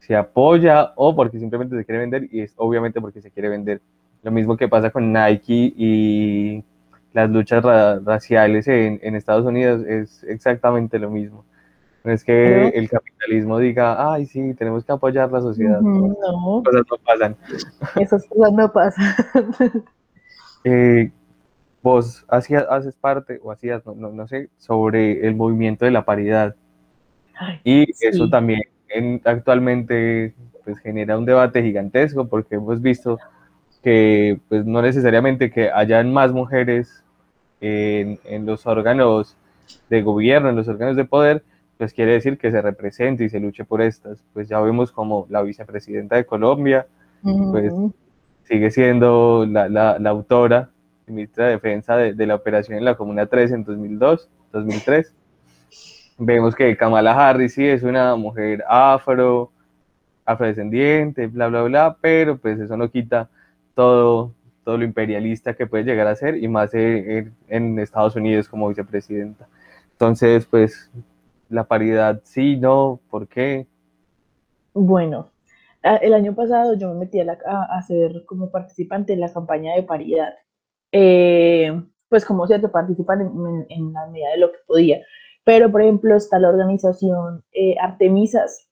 se 0.00 0.16
apoya 0.16 0.92
o 0.96 1.14
porque 1.14 1.38
simplemente 1.38 1.76
se 1.76 1.84
quiere 1.84 2.00
vender 2.00 2.28
y 2.32 2.40
es 2.40 2.54
obviamente 2.56 3.00
porque 3.00 3.20
se 3.20 3.30
quiere 3.30 3.50
vender. 3.50 3.82
Lo 4.22 4.30
mismo 4.30 4.56
que 4.56 4.68
pasa 4.68 4.90
con 4.90 5.12
Nike 5.12 5.74
y 5.76 6.64
las 7.12 7.30
luchas 7.30 7.62
raciales 8.04 8.66
en, 8.68 8.98
en, 9.02 9.14
Estados 9.14 9.44
Unidos 9.44 9.84
es 9.86 10.24
exactamente 10.24 10.98
lo 10.98 11.10
mismo. 11.10 11.44
No 12.04 12.12
es 12.12 12.24
que 12.24 12.68
el 12.68 12.88
capitalismo 12.88 13.58
diga, 13.58 14.12
ay, 14.12 14.24
sí, 14.24 14.54
tenemos 14.54 14.84
que 14.84 14.92
apoyar 14.92 15.30
la 15.30 15.40
sociedad. 15.40 15.80
no. 15.80 16.62
Cosas 16.64 16.82
no 16.90 16.96
pasan. 17.04 17.36
Esas 17.96 18.26
cosas 18.26 18.52
no 18.52 18.72
pasan. 18.72 19.14
eh, 20.64 21.10
vos 21.88 22.24
hacías, 22.28 22.66
haces 22.68 22.94
parte 22.96 23.40
o 23.42 23.50
hacías, 23.50 23.84
no, 23.86 23.94
no, 23.94 24.28
sé, 24.28 24.50
sobre 24.58 25.26
el 25.26 25.34
movimiento 25.34 25.84
de 25.84 25.90
la 25.90 26.04
paridad. 26.04 26.54
y 27.64 27.86
eso 28.00 28.28
también 28.28 28.62
en, 28.88 29.20
actualmente 29.24 30.34
pues, 30.64 30.78
genera 30.80 31.16
un 31.16 31.24
debate 31.24 31.62
gigantesco 31.62 32.26
porque 32.28 32.56
hemos 32.56 32.82
visto 32.82 33.18
que 33.82 34.38
pues, 34.48 34.66
no 34.66 34.82
necesariamente 34.82 35.50
que 35.50 35.70
hayan 35.70 36.12
más 36.12 36.32
mujeres 36.32 37.04
en, 37.60 38.18
en, 38.24 38.44
los 38.44 38.66
órganos 38.66 39.36
de 39.88 40.02
gobierno, 40.02 40.50
en 40.50 40.56
los 40.56 40.68
órganos 40.68 40.96
de 40.96 41.04
poder, 41.04 41.42
pues 41.78 41.92
quiere 41.92 42.12
decir 42.12 42.38
que 42.38 42.50
se 42.50 42.60
represente 42.60 43.24
y 43.24 43.28
se 43.28 43.40
luche 43.40 43.64
por 43.64 43.80
estas. 43.80 44.22
Pues 44.32 44.48
ya 44.48 44.60
vemos 44.60 44.92
como 44.92 45.26
la 45.30 45.42
vicepresidenta 45.42 46.16
de 46.16 46.26
Colombia, 46.26 46.86
pues 47.22 47.72
sigue 48.44 48.70
siendo 48.70 49.46
la, 49.46 49.68
la, 49.68 49.98
la 49.98 50.10
autora 50.10 50.70
ministra 51.10 51.46
de 51.46 51.52
Defensa 51.52 51.96
de, 51.96 52.26
la 52.26 52.34
operación 52.34 52.78
en 52.78 52.84
la 52.84 52.96
Comuna 52.96 53.26
3 53.26 53.52
en 53.52 53.64
2002, 53.64 54.28
2003. 54.52 55.14
Vemos 56.18 56.54
que 56.54 56.76
Kamala 56.76 57.12
Harris 57.12 57.54
sí 57.54 57.66
es 57.66 57.82
una 57.82 58.16
mujer 58.16 58.64
afro, 58.68 59.52
afrodescendiente, 60.24 61.26
bla, 61.26 61.48
bla, 61.48 61.62
bla, 61.62 61.96
pero 62.00 62.36
pues 62.36 62.58
eso 62.58 62.76
no 62.76 62.90
quita 62.90 63.30
todo, 63.74 64.32
todo 64.64 64.76
lo 64.76 64.84
imperialista 64.84 65.54
que 65.54 65.66
puede 65.66 65.84
llegar 65.84 66.06
a 66.06 66.16
ser 66.16 66.36
y 66.36 66.48
más 66.48 66.74
en, 66.74 67.78
Estados 67.78 68.16
Unidos 68.16 68.48
como 68.48 68.68
vicepresidenta. 68.68 69.48
Entonces, 69.92 70.44
pues 70.44 70.90
la 71.48 71.64
paridad 71.64 72.20
sí, 72.24 72.56
no, 72.56 73.00
¿por 73.10 73.26
qué? 73.28 73.66
Bueno, 74.74 75.30
el 75.82 76.12
año 76.12 76.34
pasado 76.34 76.74
yo 76.74 76.92
me 76.92 77.00
metí 77.00 77.20
a, 77.20 77.38
a, 77.62 77.82
ser 77.82 78.24
como 78.26 78.50
participante 78.50 79.12
en 79.12 79.20
la 79.20 79.32
campaña 79.32 79.74
de 79.74 79.82
paridad 79.82 80.34
eh, 80.92 81.82
pues 82.08 82.24
como 82.24 82.46
cierto, 82.46 82.70
participan 82.70 83.20
en, 83.20 83.66
en, 83.68 83.92
la 83.92 84.06
medida 84.06 84.30
de 84.30 84.38
lo 84.38 84.52
que 84.52 84.58
podía. 84.66 85.00
Pero, 85.44 85.70
por 85.70 85.82
ejemplo, 85.82 86.16
está 86.16 86.38
la 86.38 86.48
organización 86.48 87.44
eh, 87.52 87.76
Artemisas, 87.80 88.68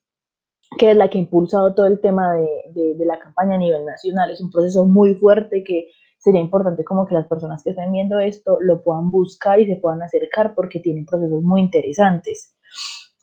que 0.79 0.91
es 0.91 0.97
la 0.97 1.09
que 1.09 1.19
ha 1.19 1.21
impulsado 1.23 1.75
todo 1.75 1.87
el 1.87 2.01
tema 2.01 2.35
de, 2.35 2.95
de, 2.97 3.05
la 3.05 3.19
campaña 3.19 3.55
a 3.55 3.59
nivel 3.59 3.85
nacional. 3.85 4.31
Es 4.31 4.41
un 4.41 4.51
proceso 4.51 4.85
muy 4.85 5.15
fuerte 5.15 5.63
que 5.65 5.89
sería 6.19 6.41
importante 6.41 6.85
como 6.85 7.07
que 7.07 7.15
las 7.15 7.27
personas 7.27 7.63
que 7.63 7.71
estén 7.71 7.93
viendo 7.93 8.19
esto 8.19 8.59
lo 8.61 8.83
puedan 8.83 9.11
buscar 9.11 9.61
y 9.61 9.67
se 9.67 9.77
puedan 9.77 10.03
acercar 10.03 10.55
porque 10.55 10.81
tienen 10.81 11.07
procesos 11.07 11.43
muy 11.43 11.61
interesantes. 11.61 12.55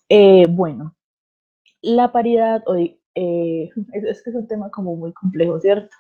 Eh, 0.10 0.46
bueno, 0.50 0.96
la 1.82 2.12
paridad, 2.12 2.64
hoy, 2.66 3.00
es, 3.16 4.04
es 4.04 4.24
que 4.24 4.30
es 4.30 4.36
un 4.36 4.48
tema 4.48 4.72
como 4.72 4.96
muy 4.96 5.14
complejo, 5.14 5.60
¿cierto? 5.60 5.96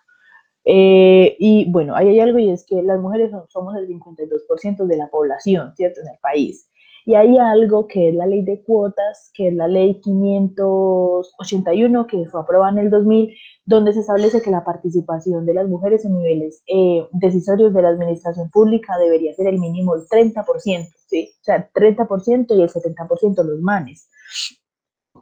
Eh, 0.65 1.35
y 1.39 1.71
bueno, 1.71 1.95
ahí 1.95 2.09
hay 2.09 2.19
algo 2.19 2.39
y 2.39 2.49
es 2.49 2.65
que 2.65 2.81
las 2.81 2.99
mujeres 2.99 3.31
somos 3.49 3.75
el 3.75 3.87
52% 3.87 4.85
de 4.85 4.97
la 4.97 5.09
población, 5.09 5.73
¿cierto? 5.75 6.01
En 6.01 6.07
el 6.07 6.17
país. 6.21 6.69
Y 7.05 7.15
hay 7.15 7.37
algo 7.37 7.85
que 7.87 8.09
es 8.09 8.15
la 8.15 8.25
ley 8.25 8.43
de 8.43 8.61
cuotas, 8.63 9.29
que 9.33 9.49
es 9.49 9.53
la 9.53 9.67
ley 9.67 9.99
581, 9.99 12.07
que 12.07 12.25
fue 12.29 12.39
aprobada 12.39 12.71
en 12.71 12.77
el 12.77 12.89
2000, 12.89 13.35
donde 13.65 13.91
se 13.91 13.99
establece 13.99 14.41
que 14.41 14.51
la 14.51 14.63
participación 14.63 15.45
de 15.45 15.53
las 15.53 15.67
mujeres 15.67 16.05
en 16.05 16.17
niveles 16.17 16.63
eh, 16.67 17.05
decisorios 17.11 17.73
de 17.73 17.81
la 17.81 17.89
administración 17.89 18.49
pública 18.51 18.97
debería 18.97 19.33
ser 19.33 19.47
el 19.47 19.59
mínimo 19.59 19.95
el 19.95 20.07
30%, 20.07 20.87
¿sí? 21.07 21.29
O 21.41 21.43
sea, 21.43 21.69
30% 21.73 22.57
y 22.57 22.61
el 22.61 22.69
70% 22.69 23.43
los 23.43 23.59
manes. 23.59 24.07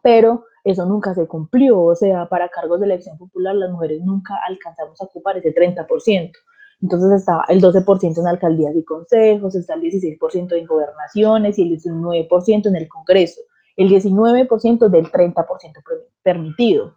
pero 0.03 0.45
eso 0.63 0.85
nunca 0.85 1.13
se 1.13 1.27
cumplió, 1.27 1.81
o 1.81 1.95
sea, 1.95 2.27
para 2.27 2.49
cargos 2.49 2.79
de 2.79 2.85
elección 2.85 3.17
popular 3.17 3.55
las 3.55 3.71
mujeres 3.71 4.01
nunca 4.03 4.35
alcanzamos 4.47 4.99
a 5.01 5.05
ocupar 5.05 5.37
ese 5.37 5.53
30%. 5.53 6.31
Entonces 6.81 7.11
estaba 7.11 7.45
el 7.49 7.61
12% 7.61 8.19
en 8.19 8.27
alcaldías 8.27 8.75
y 8.75 8.83
consejos, 8.83 9.55
está 9.55 9.75
el 9.75 9.81
16% 9.81 10.57
en 10.57 10.65
gobernaciones 10.65 11.59
y 11.59 11.63
el 11.63 11.79
19% 11.79 12.67
en 12.67 12.75
el 12.75 12.87
Congreso, 12.87 13.41
el 13.77 13.89
19% 13.89 14.89
del 14.89 15.11
30% 15.11 15.73
permitido. 16.23 16.95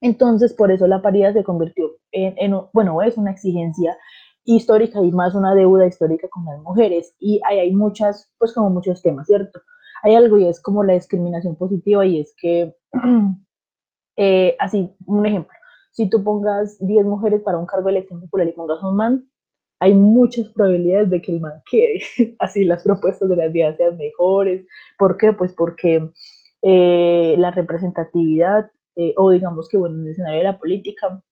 Entonces, 0.00 0.52
por 0.52 0.70
eso 0.70 0.86
la 0.86 1.02
paridad 1.02 1.32
se 1.32 1.42
convirtió 1.42 1.96
en, 2.12 2.34
en, 2.36 2.60
bueno, 2.72 3.02
es 3.02 3.16
una 3.16 3.32
exigencia 3.32 3.96
histórica 4.44 5.02
y 5.02 5.10
más 5.10 5.34
una 5.34 5.54
deuda 5.54 5.86
histórica 5.86 6.28
con 6.28 6.44
las 6.44 6.60
mujeres. 6.60 7.14
Y 7.18 7.40
hay 7.44 7.72
muchas, 7.74 8.30
pues 8.38 8.52
como 8.52 8.70
muchos 8.70 9.02
temas, 9.02 9.26
¿cierto? 9.26 9.60
Hay 10.02 10.14
algo 10.14 10.38
y 10.38 10.46
es 10.46 10.60
como 10.60 10.84
la 10.84 10.94
discriminación 10.94 11.56
positiva 11.56 12.06
y 12.06 12.20
es 12.20 12.34
que, 12.40 12.74
eh, 14.16 14.56
así, 14.58 14.90
un 15.06 15.26
ejemplo, 15.26 15.54
si 15.92 16.08
tú 16.08 16.22
pongas 16.22 16.78
10 16.80 17.04
mujeres 17.06 17.42
para 17.42 17.58
un 17.58 17.66
cargo 17.66 17.86
de 17.86 17.98
elección 17.98 18.20
popular 18.20 18.48
y 18.48 18.52
pongas 18.52 18.82
un 18.82 18.96
man, 18.96 19.28
hay 19.80 19.94
muchas 19.94 20.48
probabilidades 20.48 21.10
de 21.10 21.22
que 21.22 21.32
el 21.32 21.40
man 21.40 21.62
quede. 21.70 22.00
Así 22.38 22.64
las 22.64 22.82
propuestas 22.82 23.28
de 23.28 23.36
las 23.36 23.52
10 23.52 23.76
sean 23.76 23.96
mejores. 23.96 24.66
¿Por 24.98 25.16
qué? 25.16 25.32
Pues 25.32 25.52
porque 25.54 26.10
eh, 26.62 27.34
la 27.38 27.50
representatividad, 27.52 28.70
eh, 28.96 29.14
o 29.16 29.30
digamos 29.30 29.68
que 29.68 29.76
bueno, 29.76 29.96
en 29.96 30.02
el 30.02 30.08
escenario 30.12 30.38
de 30.38 30.44
la 30.44 30.58
política, 30.58 31.22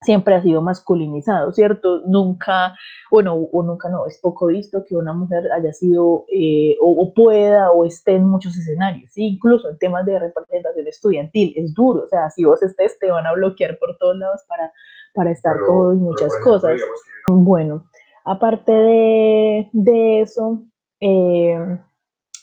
siempre 0.00 0.34
ha 0.34 0.42
sido 0.42 0.62
masculinizado, 0.62 1.52
¿cierto? 1.52 2.02
Nunca, 2.06 2.76
bueno, 3.10 3.34
o 3.34 3.62
nunca 3.62 3.88
no, 3.88 4.06
es 4.06 4.18
poco 4.18 4.46
visto 4.46 4.84
que 4.84 4.96
una 4.96 5.12
mujer 5.12 5.50
haya 5.52 5.72
sido 5.72 6.24
eh, 6.32 6.76
o, 6.80 7.12
pueda 7.14 7.72
o 7.72 7.84
esté 7.84 8.14
en 8.14 8.28
muchos 8.28 8.56
escenarios, 8.56 9.10
¿sí? 9.12 9.26
incluso 9.26 9.68
en 9.68 9.78
temas 9.78 10.06
de 10.06 10.18
representación 10.18 10.86
estudiantil, 10.86 11.52
es 11.56 11.74
duro, 11.74 12.04
o 12.04 12.08
sea, 12.08 12.30
si 12.30 12.44
vos 12.44 12.62
estés 12.62 12.98
te 12.98 13.10
van 13.10 13.26
a 13.26 13.32
bloquear 13.32 13.78
por 13.78 13.96
todos 13.98 14.16
lados 14.16 14.42
para, 14.46 14.72
para 15.14 15.30
estar 15.32 15.56
todos 15.66 15.96
muchas 15.96 16.32
cosas. 16.44 16.80
Bueno, 17.28 17.84
aparte 18.24 18.72
de, 18.72 19.68
de 19.72 20.20
eso, 20.20 20.62
eh, 21.00 21.78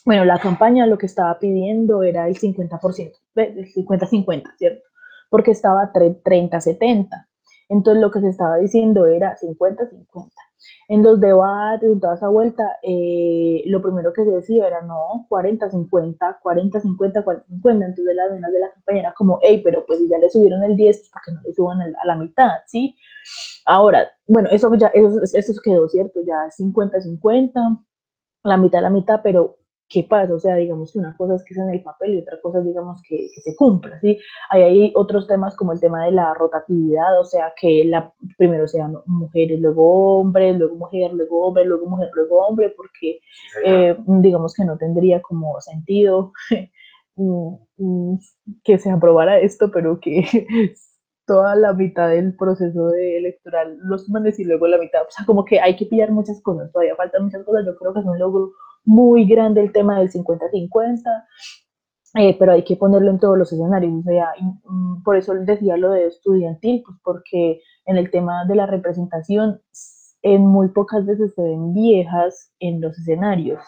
bueno, 0.04 0.24
la 0.24 0.38
campaña 0.38 0.86
lo 0.86 0.98
que 0.98 1.06
estaba 1.06 1.38
pidiendo 1.38 2.02
era 2.02 2.28
el 2.28 2.38
50%, 2.38 3.12
el 3.36 3.72
50-50, 3.72 4.56
¿cierto? 4.56 4.82
Porque 5.30 5.50
estaba 5.50 5.90
30-70. 5.92 7.08
Entonces 7.68 8.00
lo 8.00 8.10
que 8.10 8.20
se 8.20 8.28
estaba 8.28 8.56
diciendo 8.58 9.06
era 9.06 9.36
50-50. 9.36 10.30
En 10.88 11.02
los 11.02 11.20
debates, 11.20 11.90
en 11.90 12.00
toda 12.00 12.14
esa 12.14 12.28
vuelta, 12.28 12.78
eh, 12.82 13.62
lo 13.66 13.82
primero 13.82 14.12
que 14.12 14.24
se 14.24 14.30
decía 14.30 14.66
era 14.66 14.82
no, 14.82 15.26
40-50, 15.28 16.40
40-50, 16.42 17.24
40-50. 17.24 17.84
Entonces 17.84 18.14
las 18.14 18.30
venas 18.30 18.52
de 18.52 18.60
la 18.60 18.70
campaña 18.70 19.00
era 19.00 19.14
como, 19.14 19.38
hey, 19.42 19.60
pero 19.64 19.84
pues 19.86 20.00
ya 20.08 20.18
le 20.18 20.30
subieron 20.30 20.62
el 20.62 20.76
10, 20.76 21.10
¿por 21.12 21.22
qué 21.22 21.32
no 21.32 21.40
le 21.42 21.52
suban 21.54 21.80
a 21.82 22.06
la 22.06 22.16
mitad? 22.16 22.50
¿Sí? 22.66 22.96
Ahora, 23.64 24.08
bueno, 24.28 24.48
eso 24.50 24.72
ya, 24.76 24.88
eso, 24.88 25.20
eso 25.22 25.60
quedó 25.62 25.88
cierto, 25.88 26.20
ya 26.24 26.48
50-50, 26.56 27.84
la 28.44 28.56
mitad, 28.56 28.80
la 28.80 28.90
mitad, 28.90 29.20
pero 29.22 29.55
qué 29.88 30.02
pasa, 30.02 30.34
o 30.34 30.38
sea, 30.38 30.56
digamos 30.56 30.92
que 30.92 30.98
una 30.98 31.16
cosa 31.16 31.36
es 31.36 31.44
que 31.44 31.54
sea 31.54 31.64
en 31.64 31.74
el 31.74 31.82
papel 31.82 32.14
y 32.14 32.18
otra 32.18 32.40
cosa, 32.40 32.60
digamos, 32.60 33.00
que, 33.02 33.28
que 33.34 33.40
se 33.40 33.54
cumpla, 33.54 34.00
¿sí? 34.00 34.18
Hay, 34.50 34.62
hay 34.62 34.92
otros 34.96 35.26
temas 35.26 35.56
como 35.56 35.72
el 35.72 35.80
tema 35.80 36.04
de 36.04 36.12
la 36.12 36.34
rotatividad, 36.34 37.20
o 37.20 37.24
sea, 37.24 37.52
que 37.60 37.84
la, 37.84 38.12
primero 38.36 38.66
sean 38.66 38.96
mujeres, 39.06 39.60
luego 39.60 40.20
hombres, 40.20 40.58
luego 40.58 40.74
mujer, 40.76 41.12
luego 41.12 41.46
hombre, 41.46 41.64
luego 41.64 41.86
mujer, 41.86 42.10
luego 42.14 42.46
hombre, 42.46 42.74
porque 42.76 43.20
eh, 43.64 43.96
digamos 44.06 44.54
que 44.54 44.64
no 44.64 44.76
tendría 44.76 45.22
como 45.22 45.60
sentido 45.60 46.32
mm, 47.16 47.54
mm, 47.78 48.18
que 48.64 48.78
se 48.78 48.90
aprobara 48.90 49.38
esto, 49.38 49.70
pero 49.70 50.00
que 50.00 50.24
toda 51.26 51.54
la 51.56 51.72
mitad 51.72 52.10
del 52.10 52.36
proceso 52.36 52.88
de 52.88 53.18
electoral 53.18 53.78
los 53.82 54.08
manes 54.08 54.38
y 54.38 54.44
luego 54.44 54.66
la 54.66 54.78
mitad, 54.78 55.02
o 55.02 55.10
sea, 55.10 55.24
como 55.26 55.44
que 55.44 55.60
hay 55.60 55.76
que 55.76 55.86
pillar 55.86 56.10
muchas 56.10 56.40
cosas, 56.42 56.72
todavía 56.72 56.96
faltan 56.96 57.24
muchas 57.24 57.44
cosas, 57.44 57.66
yo 57.66 57.76
creo 57.76 57.92
que 57.92 58.00
es 58.00 58.06
un 58.06 58.18
logro 58.18 58.52
muy 58.86 59.26
grande 59.26 59.60
el 59.60 59.72
tema 59.72 59.98
del 59.98 60.10
50-50, 60.10 61.02
eh, 62.14 62.36
pero 62.38 62.52
hay 62.52 62.64
que 62.64 62.76
ponerlo 62.76 63.10
en 63.10 63.18
todos 63.18 63.36
los 63.36 63.52
escenarios. 63.52 63.92
O 63.92 64.72
mm, 64.72 65.02
por 65.02 65.16
eso 65.16 65.34
decía 65.34 65.76
lo 65.76 65.90
de 65.90 66.06
estudiantil, 66.06 66.82
pues 66.86 66.98
porque 67.04 67.60
en 67.84 67.96
el 67.98 68.10
tema 68.10 68.46
de 68.46 68.54
la 68.54 68.66
representación, 68.66 69.60
en 70.22 70.46
muy 70.46 70.68
pocas 70.68 71.04
veces 71.04 71.34
se 71.34 71.42
ven 71.42 71.74
viejas 71.74 72.52
en 72.58 72.80
los 72.80 72.98
escenarios. 72.98 73.62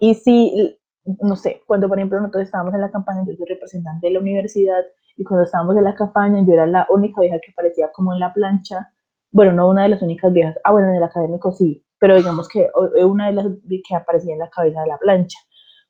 Y 0.00 0.14
si, 0.14 0.78
no 1.22 1.36
sé, 1.36 1.62
cuando 1.66 1.88
por 1.88 1.98
ejemplo 1.98 2.20
nosotros 2.20 2.44
estábamos 2.44 2.74
en 2.74 2.82
la 2.82 2.90
campaña, 2.90 3.24
yo 3.26 3.34
soy 3.34 3.46
representante 3.46 4.06
de 4.06 4.12
la 4.12 4.20
universidad, 4.20 4.84
y 5.16 5.24
cuando 5.24 5.44
estábamos 5.44 5.76
en 5.76 5.84
la 5.84 5.94
campaña, 5.94 6.44
yo 6.46 6.52
era 6.52 6.66
la 6.66 6.86
única 6.90 7.20
vieja 7.20 7.38
que 7.44 7.52
parecía 7.52 7.90
como 7.92 8.12
en 8.12 8.20
la 8.20 8.32
plancha, 8.32 8.92
bueno, 9.32 9.52
no 9.52 9.68
una 9.68 9.82
de 9.82 9.88
las 9.88 10.02
únicas 10.02 10.32
viejas, 10.32 10.56
ah, 10.64 10.72
bueno, 10.72 10.90
en 10.90 10.96
el 10.96 11.02
académico 11.02 11.50
sí, 11.50 11.84
pero 11.98 12.16
digamos 12.16 12.48
que 12.48 12.68
una 13.04 13.26
de 13.26 13.32
las 13.32 13.46
que 13.86 13.94
aparecía 13.94 14.34
en 14.34 14.40
la 14.40 14.50
cabeza 14.50 14.80
de 14.82 14.88
la 14.88 14.98
plancha, 14.98 15.38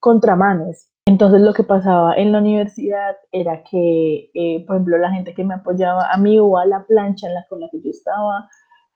contramanes. 0.00 0.90
Entonces 1.06 1.40
lo 1.40 1.54
que 1.54 1.64
pasaba 1.64 2.14
en 2.16 2.32
la 2.32 2.38
universidad 2.38 3.16
era 3.32 3.62
que, 3.64 4.30
eh, 4.34 4.64
por 4.66 4.76
ejemplo, 4.76 4.98
la 4.98 5.11
gente 5.11 5.34
que 5.34 5.44
me 5.44 5.54
apoyaba 5.54 6.11
a 6.12 6.18
mí 6.18 6.38
o 6.38 6.59
a 6.59 6.66
la 6.66 6.84
plancha 6.86 7.26
en 7.26 7.34
la 7.34 7.46
con 7.48 7.61
la 7.61 7.68
que 7.70 7.80
yo 7.82 7.90
estaba, 7.90 8.48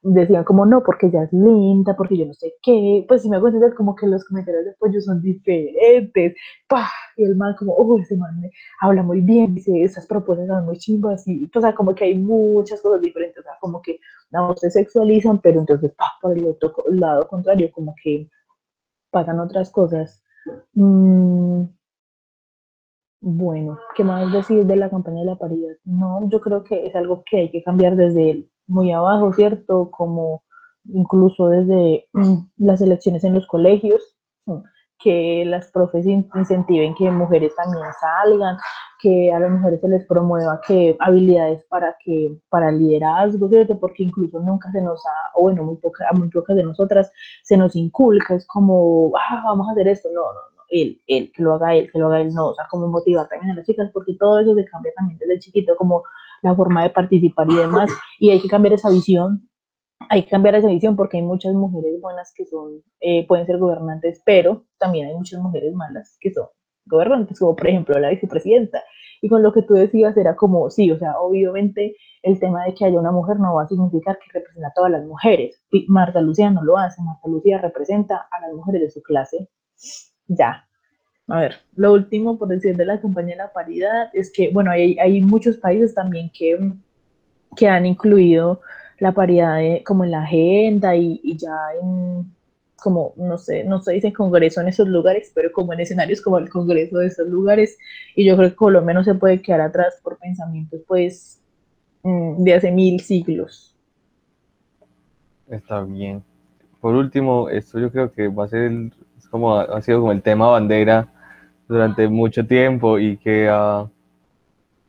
decían 0.02 0.44
como 0.44 0.66
no, 0.66 0.82
porque 0.82 1.06
ella 1.06 1.24
es 1.24 1.32
linda, 1.32 1.96
porque 1.96 2.16
yo 2.16 2.26
no 2.26 2.34
sé 2.34 2.54
qué, 2.62 3.04
pues 3.06 3.22
si 3.22 3.28
me 3.30 3.36
hago 3.36 3.46
entender 3.46 3.74
como 3.74 3.94
que 3.94 4.06
los 4.06 4.24
comentarios 4.24 4.64
de 4.64 4.70
apoyo 4.72 5.00
son 5.00 5.22
diferentes, 5.22 6.34
¡pah! 6.68 6.90
y 7.16 7.24
el 7.24 7.36
man 7.36 7.54
como, 7.58 7.72
oh, 7.74 7.98
ese 7.98 8.16
man 8.16 8.40
me 8.40 8.50
habla 8.80 9.02
muy 9.02 9.20
bien, 9.20 9.54
dice, 9.54 9.82
esas 9.82 10.06
propuestas 10.06 10.48
son 10.48 10.64
muy 10.64 10.78
chimbas, 10.78 11.26
y, 11.28 11.48
o 11.54 11.60
sea, 11.60 11.74
como 11.74 11.94
que 11.94 12.04
hay 12.04 12.18
muchas 12.18 12.80
cosas 12.80 13.00
diferentes, 13.00 13.38
o 13.40 13.42
sea, 13.42 13.52
como 13.60 13.80
que 13.80 14.00
no 14.30 14.56
se 14.56 14.70
sexualizan, 14.70 15.38
pero 15.40 15.60
entonces, 15.60 15.92
¡pah! 15.96 16.12
por 16.20 16.36
el 16.36 16.46
otro 16.46 16.74
lado 16.90 17.28
contrario, 17.28 17.70
como 17.72 17.94
que 18.02 18.28
pasan 19.10 19.40
otras 19.40 19.70
cosas. 19.70 20.22
Mm, 20.74 21.64
bueno, 23.20 23.78
¿qué 23.94 24.02
más 24.02 24.32
decir 24.32 24.66
de 24.66 24.74
la 24.74 24.90
campaña 24.90 25.20
de 25.20 25.26
la 25.26 25.36
paridad? 25.36 25.76
No, 25.84 26.28
yo 26.28 26.40
creo 26.40 26.64
que 26.64 26.86
es 26.86 26.96
algo 26.96 27.22
que 27.24 27.38
hay 27.38 27.50
que 27.52 27.62
cambiar 27.62 27.94
desde 27.94 28.30
el 28.30 28.51
muy 28.66 28.92
abajo, 28.92 29.32
¿cierto? 29.32 29.90
Como 29.90 30.42
incluso 30.84 31.48
desde 31.48 32.08
mm, 32.12 32.38
las 32.58 32.80
elecciones 32.80 33.24
en 33.24 33.34
los 33.34 33.46
colegios, 33.46 34.02
mm, 34.46 34.58
que 35.02 35.44
las 35.44 35.70
profes 35.72 36.06
incentiven 36.06 36.94
que 36.94 37.10
mujeres 37.10 37.54
también 37.56 37.84
salgan, 38.00 38.56
que 39.00 39.32
a 39.32 39.40
las 39.40 39.50
mujeres 39.50 39.80
se 39.80 39.88
les 39.88 40.06
promueva 40.06 40.60
que 40.66 40.96
habilidades 41.00 41.64
para 41.68 41.96
que 42.04 42.38
para 42.48 42.70
liderazgo, 42.70 43.48
¿cierto? 43.48 43.78
Porque 43.80 44.04
incluso 44.04 44.38
nunca 44.38 44.70
se 44.70 44.80
nos 44.80 45.04
ha, 45.04 45.30
o 45.34 45.42
bueno, 45.42 45.64
muy 45.64 45.76
poca, 45.76 46.06
a 46.08 46.12
muy 46.14 46.28
pocas 46.28 46.56
de 46.56 46.62
nosotras 46.62 47.10
se 47.42 47.56
nos 47.56 47.74
inculca, 47.74 48.34
es 48.34 48.46
como, 48.46 49.10
ah, 49.16 49.42
vamos 49.44 49.68
a 49.68 49.72
hacer 49.72 49.88
esto, 49.88 50.08
no, 50.14 50.20
no, 50.20 50.32
no, 50.56 50.62
él, 50.68 51.00
él, 51.08 51.32
que 51.34 51.42
lo 51.42 51.54
haga 51.54 51.74
él, 51.74 51.90
que 51.90 51.98
lo 51.98 52.06
haga 52.06 52.20
él, 52.20 52.32
no, 52.32 52.48
o 52.48 52.54
sea, 52.54 52.66
como 52.70 52.86
motivar 52.86 53.28
también 53.28 53.50
a 53.52 53.56
las 53.56 53.66
chicas, 53.66 53.90
porque 53.92 54.14
todo 54.14 54.38
eso 54.38 54.54
se 54.54 54.64
cambia 54.66 54.92
también 54.96 55.18
desde 55.18 55.40
chiquito, 55.40 55.74
como 55.76 56.04
la 56.42 56.54
forma 56.54 56.82
de 56.82 56.90
participar 56.90 57.48
y 57.50 57.56
demás, 57.56 57.90
y 58.18 58.30
hay 58.30 58.40
que 58.40 58.48
cambiar 58.48 58.74
esa 58.74 58.90
visión, 58.90 59.48
hay 60.08 60.24
que 60.24 60.30
cambiar 60.30 60.56
esa 60.56 60.68
visión 60.68 60.96
porque 60.96 61.18
hay 61.18 61.22
muchas 61.22 61.54
mujeres 61.54 62.00
buenas 62.00 62.32
que 62.34 62.44
son, 62.44 62.82
eh, 63.00 63.26
pueden 63.26 63.46
ser 63.46 63.58
gobernantes, 63.58 64.22
pero 64.26 64.64
también 64.78 65.08
hay 65.08 65.14
muchas 65.14 65.40
mujeres 65.40 65.72
malas 65.74 66.16
que 66.20 66.32
son 66.32 66.46
gobernantes, 66.86 67.38
como 67.38 67.56
por 67.56 67.68
ejemplo 67.68 67.98
la 67.98 68.10
vicepresidenta. 68.10 68.82
Y 69.20 69.28
con 69.28 69.42
lo 69.42 69.52
que 69.52 69.62
tú 69.62 69.74
decías 69.74 70.16
era 70.16 70.34
como, 70.34 70.68
sí, 70.68 70.90
o 70.90 70.98
sea, 70.98 71.16
obviamente 71.20 71.94
el 72.22 72.40
tema 72.40 72.64
de 72.64 72.74
que 72.74 72.84
haya 72.84 72.98
una 72.98 73.12
mujer 73.12 73.38
no 73.38 73.54
va 73.54 73.62
a 73.62 73.68
significar 73.68 74.18
que 74.18 74.36
representa 74.36 74.68
a 74.68 74.72
todas 74.74 74.90
las 74.90 75.04
mujeres. 75.04 75.62
Marta 75.86 76.20
Lucía 76.20 76.50
no 76.50 76.64
lo 76.64 76.76
hace, 76.76 77.00
Marta 77.02 77.28
Lucía 77.28 77.58
representa 77.58 78.26
a 78.30 78.40
las 78.40 78.52
mujeres 78.52 78.82
de 78.82 78.90
su 78.90 79.00
clase. 79.00 79.48
Ya, 80.26 80.66
a 81.32 81.40
ver, 81.40 81.54
lo 81.76 81.94
último 81.94 82.36
por 82.36 82.48
decir 82.48 82.76
de 82.76 82.84
la 82.84 83.00
campaña 83.00 83.30
de 83.30 83.36
la 83.36 83.52
paridad 83.54 84.10
es 84.12 84.30
que, 84.30 84.50
bueno, 84.50 84.70
hay, 84.70 84.98
hay 84.98 85.22
muchos 85.22 85.56
países 85.56 85.94
también 85.94 86.30
que, 86.30 86.74
que 87.56 87.68
han 87.68 87.86
incluido 87.86 88.60
la 88.98 89.12
paridad 89.12 89.58
como 89.86 90.04
en 90.04 90.10
la 90.10 90.24
agenda 90.24 90.94
y, 90.94 91.22
y, 91.24 91.38
ya 91.38 91.56
en, 91.80 92.30
como, 92.76 93.14
no 93.16 93.38
sé, 93.38 93.64
no 93.64 93.80
se 93.80 93.94
dice 93.94 94.12
congreso 94.12 94.60
en 94.60 94.68
esos 94.68 94.86
lugares, 94.86 95.32
pero 95.34 95.50
como 95.52 95.72
en 95.72 95.80
escenarios 95.80 96.20
como 96.20 96.36
el 96.36 96.50
congreso 96.50 96.98
de 96.98 97.06
esos 97.06 97.26
lugares, 97.26 97.78
y 98.14 98.26
yo 98.26 98.36
creo 98.36 98.54
que 98.54 98.70
lo 98.70 98.82
menos 98.82 99.06
se 99.06 99.14
puede 99.14 99.40
quedar 99.40 99.62
atrás 99.62 99.98
por 100.02 100.18
pensamientos, 100.18 100.82
pues, 100.86 101.40
mm, 102.02 102.44
de 102.44 102.54
hace 102.54 102.70
mil 102.70 103.00
siglos. 103.00 103.74
Está 105.48 105.80
bien. 105.80 106.22
Por 106.78 106.94
último, 106.94 107.48
esto 107.48 107.78
yo 107.78 107.90
creo 107.90 108.12
que 108.12 108.28
va 108.28 108.44
a 108.44 108.48
ser 108.48 108.64
el, 108.64 108.92
como 109.30 109.56
ha 109.56 109.80
sido 109.80 110.00
como 110.00 110.12
el 110.12 110.20
tema 110.20 110.48
bandera 110.48 111.08
durante 111.72 112.08
mucho 112.08 112.46
tiempo 112.46 112.98
y 112.98 113.16
que 113.16 113.48
ha, 113.48 113.88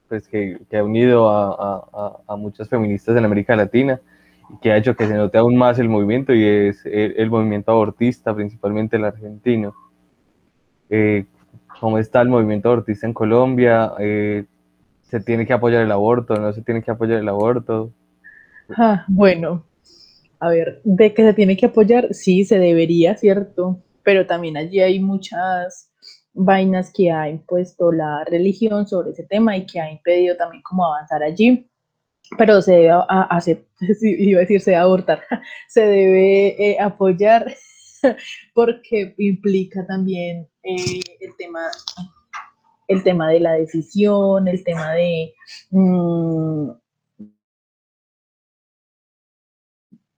pues 0.08 0.28
que, 0.28 0.60
que 0.70 0.78
ha 0.78 0.84
unido 0.84 1.30
a, 1.30 1.88
a, 1.92 2.18
a, 2.28 2.36
muchas 2.36 2.70
feministas 2.70 3.18
en 3.18 3.26
América 3.26 3.56
Latina 3.56 4.00
y 4.50 4.58
que 4.60 4.72
ha 4.72 4.78
hecho 4.78 4.96
que 4.96 5.08
se 5.08 5.16
note 5.16 5.38
aún 5.38 5.56
más 5.56 5.80
el 5.80 5.90
movimiento 5.90 6.34
y 6.34 6.46
es 6.46 6.86
el, 6.86 7.30
movimiento 7.30 7.72
abortista, 7.72 8.36
principalmente 8.36 8.98
el 8.98 9.06
argentino. 9.06 9.74
Eh, 10.90 11.26
cómo 11.80 11.98
está 11.98 12.22
el 12.22 12.30
movimiento 12.30 12.70
abortista 12.70 13.08
en 13.08 13.14
Colombia, 13.14 13.94
eh, 14.00 14.46
se 15.02 15.20
tiene 15.20 15.46
que 15.46 15.54
apoyar 15.54 15.82
el 15.82 15.92
aborto, 15.92 16.36
no 16.36 16.54
se 16.54 16.62
tiene 16.62 16.84
que 16.84 16.92
apoyar 16.92 17.20
el 17.20 17.30
aborto. 17.30 17.92
Ah, 18.78 19.06
bueno, 19.08 19.64
a 20.40 20.50
ver, 20.50 20.82
de 20.84 21.14
que 21.14 21.24
se 21.24 21.34
tiene 21.34 21.56
que 21.56 21.68
apoyar, 21.68 22.14
sí, 22.14 22.46
se 22.46 22.60
debería, 22.60 23.16
¿cierto? 23.16 23.80
Pero 24.04 24.28
también 24.28 24.58
allí 24.58 24.80
hay 24.82 25.00
muchas 25.00 25.93
vainas 26.34 26.92
que 26.92 27.12
ha 27.12 27.30
impuesto 27.30 27.92
la 27.92 28.24
religión 28.26 28.88
sobre 28.88 29.12
ese 29.12 29.24
tema 29.24 29.56
y 29.56 29.66
que 29.66 29.80
ha 29.80 29.92
impedido 29.92 30.36
también 30.36 30.64
como 30.64 30.86
avanzar 30.86 31.24
allí. 31.24 31.70
Pero 32.38 32.62
se 32.62 32.74
debe 32.74 32.94
hacer, 33.08 33.66
iba 34.02 34.40
a 34.40 34.42
decir, 34.42 34.62
se 34.62 34.72
debe 34.72 34.82
abortar, 34.82 35.22
se 35.68 35.82
debe 35.82 36.72
eh, 36.72 36.80
apoyar 36.80 37.54
porque 38.54 39.14
implica 39.18 39.86
también 39.86 40.48
eh, 40.64 41.02
el 41.20 41.36
tema 41.38 41.62
el 42.88 43.02
tema 43.04 43.30
de 43.30 43.40
la 43.40 43.54
decisión, 43.54 44.48
el 44.48 44.64
tema 44.64 44.92
de 44.94 45.34
mm, 45.72 46.70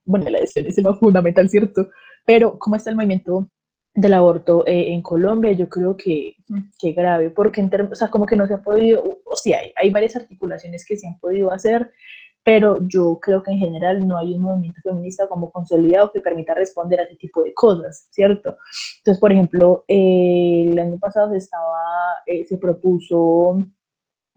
bueno, 0.05 0.30
la 0.30 0.39
decisión 0.39 0.68
es 0.68 0.78
lo 0.84 0.95
fundamental, 0.95 1.49
¿cierto? 1.49 1.89
Pero 2.26 2.57
¿cómo 2.59 2.76
está 2.76 2.89
el 2.89 2.95
movimiento 2.95 3.49
del 3.96 4.14
aborto 4.14 4.66
eh, 4.68 4.93
en 4.93 5.02
Colombia? 5.02 5.54
Yo 5.54 5.70
creo 5.70 5.98
que, 5.98 6.36
que 6.78 6.91
grave, 6.91 7.30
porque 7.30 7.62
en 7.62 7.72
o 7.91 7.96
sea, 7.96 8.10
como 8.10 8.26
que 8.26 8.36
no 8.36 8.46
se 8.46 8.54
ha 8.54 8.62
podido, 8.62 9.22
o 9.26 9.36
sea, 9.36 9.60
hay, 9.60 9.72
hay 9.76 9.89
varias 9.89 10.16
articulaciones 10.16 10.86
que 10.86 10.98
se 10.98 11.08
han 11.08 11.18
podido 11.20 11.52
hacer, 11.52 11.91
pero 12.43 12.78
yo 12.88 13.20
creo 13.20 13.41
que 13.41 13.52
en 13.52 13.58
general 13.58 14.08
no 14.08 14.18
hay 14.18 14.36
un 14.36 14.43
movimiento 14.43 14.80
feminista 14.84 15.28
como 15.28 15.52
consolidado 15.52 16.12
que 16.12 16.22
permita 16.22 16.54
responder 16.54 17.00
a 17.00 17.04
ese 17.04 17.16
tipo 17.16 17.41
de 17.41 17.54
cosas, 17.54 18.08
¿cierto? 18.12 18.58
Entonces, 19.00 19.20
por 19.20 19.32
ejemplo, 19.32 19.84
eh, 19.88 20.68
el 20.70 20.78
año 20.78 21.00
pasado 21.00 21.32
se 21.32 21.38
estaba, 21.38 21.82
eh, 22.28 22.46
se 22.46 22.58
propuso 22.58 23.58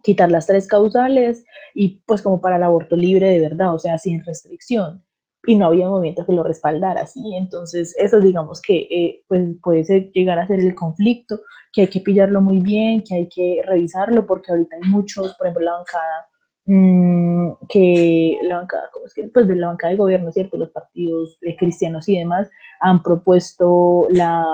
quitar 0.03 0.31
las 0.31 0.47
tres 0.47 0.67
causales 0.67 1.45
y 1.75 2.01
pues 2.07 2.23
como 2.23 2.41
para 2.41 2.57
el 2.57 2.63
aborto 2.63 2.97
libre 2.97 3.29
de 3.29 3.41
verdad, 3.41 3.75
o 3.75 3.79
sea, 3.79 3.99
sin 3.99 4.25
restricción 4.25 5.05
y 5.47 5.57
no 5.57 5.67
había 5.67 5.89
movimiento 5.89 6.27
que 6.27 6.33
lo 6.33 6.43
respaldara, 6.43 7.07
¿sí? 7.07 7.35
Entonces, 7.37 7.95
eso 7.99 8.21
digamos 8.21 8.61
que 8.61 8.87
eh, 8.91 9.23
pues 9.29 9.47
puede 9.63 10.11
llegar 10.15 10.39
a 10.39 10.47
ser 10.47 10.61
el 10.61 10.75
conflicto, 10.75 11.41
que 11.73 11.83
hay 11.83 11.89
que 11.89 12.01
pillarlo 12.01 12.41
muy 12.41 12.61
bien, 12.61 13.03
que 13.03 13.15
hay 13.15 13.29
que 13.29 13.63
revisarlo, 13.65 14.27
porque 14.27 14.53
ahorita 14.53 14.77
hay 14.77 14.91
muchos, 14.91 15.35
por 15.37 15.47
ejemplo, 15.47 15.65
la 15.65 15.73
bancada, 15.75 16.27
mmm, 16.67 17.53
que 17.69 18.39
la 18.43 18.59
bancada, 18.59 18.91
¿cómo 18.93 19.07
es 19.07 19.15
que? 19.15 19.25
Pues 19.25 19.47
de 19.49 19.57
la 19.57 19.69
bancada 19.69 19.93
de 19.93 19.99
gobierno, 19.99 20.33
¿cierto? 20.33 20.57
Los 20.59 20.71
partidos 20.71 21.39
eh, 21.43 21.57
cristianos 21.57 22.09
y 22.09 22.19
demás 22.19 22.51
han 22.81 23.03
propuesto 23.03 24.09
la 24.11 24.45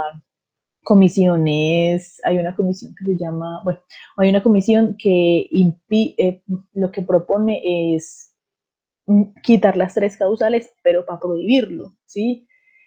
comisiones, 0.85 2.21
hay 2.25 2.39
una 2.39 2.55
comisión 2.55 2.95
que 2.95 3.07
se 3.07 3.17
llama, 3.17 3.63
bueno, 3.65 3.81
hay 4.19 4.29
una 4.29 4.43
comisión 4.43 4.97
que 4.99 5.47
impi 5.51 6.15
eh, 6.19 6.43
lo 6.75 6.91
que 6.93 7.01
propone 7.01 7.95
es 7.97 8.34
Mm, 8.34 8.34
quitar 9.43 9.77
las 9.77 9.95
tres 9.95 10.17
causales, 10.17 10.73
pero 10.83 11.05
para 11.05 11.21
prohibirlo, 11.21 11.95
¿sí? 12.07 12.47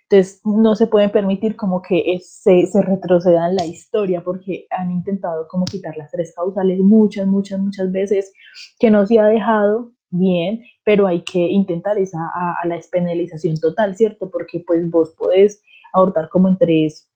Entonces, 0.09 0.41
no 0.45 0.76
se 0.76 0.88
puede 0.88 1.09
permitir 1.09 1.55
como 1.57 1.82
que 1.82 2.20
se, 2.24 2.65
se 2.65 2.82
retroceda 2.82 3.49
en 3.49 3.55
la 3.57 3.65
historia, 3.65 4.24
porque 4.24 4.65
han 4.70 4.89
intentado 4.89 5.47
como 5.49 5.65
quitar 5.65 5.97
las 5.97 6.11
tres 6.11 6.34
causales 6.34 6.80
muchas, 6.80 7.28
muchas, 7.28 7.59
muchas 7.59 7.91
veces, 7.91 8.32
que 8.80 8.89
no 8.89 9.05
se 9.05 9.20
ha 9.20 9.26
dejado 9.26 9.91
bien, 10.09 10.63
pero 10.86 11.07
hay 11.07 11.24
que 11.24 11.39
intentar 11.39 11.97
esa 11.97 12.20
a, 12.34 12.65
la 12.65 12.76
despenalización 12.76 13.57
total, 13.59 13.97
¿cierto? 13.97 14.30
Porque 14.32 14.63
pues 14.65 14.89
vos 14.89 15.13
podés 15.18 15.61
abortar 15.91 16.30
como 16.30 16.55
tres, 16.57 17.11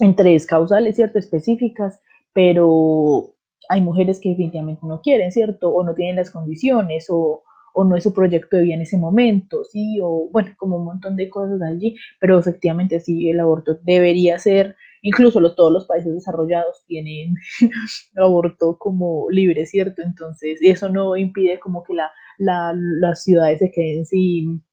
en 0.00 0.16
tres 0.16 0.46
causales, 0.46 0.96
¿cierto? 0.96 1.18
Específicas, 1.18 2.00
pero 2.32 3.34
hay 3.68 3.82
mujeres 3.82 4.18
que 4.18 4.30
definitivamente 4.30 4.86
no 4.86 5.02
quieren, 5.02 5.30
¿cierto? 5.30 5.68
O 5.70 5.84
no 5.84 5.94
tienen 5.94 6.16
las 6.16 6.30
condiciones, 6.30 7.06
o, 7.10 7.42
o 7.74 7.84
no 7.84 7.96
es 7.96 8.04
su 8.04 8.14
proyecto 8.14 8.56
de 8.56 8.62
vida 8.62 8.74
en 8.74 8.82
ese 8.82 8.96
momento, 8.96 9.64
¿sí? 9.64 9.98
O 10.00 10.28
bueno, 10.32 10.50
como 10.56 10.76
un 10.76 10.84
montón 10.84 11.16
de 11.16 11.28
cosas 11.28 11.60
allí, 11.60 11.96
pero 12.20 12.38
efectivamente 12.38 13.00
sí, 13.00 13.28
el 13.28 13.40
aborto 13.40 13.78
debería 13.82 14.38
ser, 14.38 14.76
incluso 15.02 15.40
todos 15.54 15.72
los 15.72 15.86
países 15.86 16.14
desarrollados 16.14 16.84
tienen 16.86 17.34
aborto 18.16 18.78
como 18.78 19.28
libre, 19.28 19.66
¿cierto? 19.66 20.02
Entonces, 20.02 20.58
eso 20.62 20.88
no 20.88 21.16
impide 21.16 21.58
como 21.58 21.82
que 21.82 21.94
la, 21.94 22.10
las 22.38 23.24
ciudades 23.24 23.58
se 23.58 23.72
queden 23.72 24.06
sin, 24.06 24.64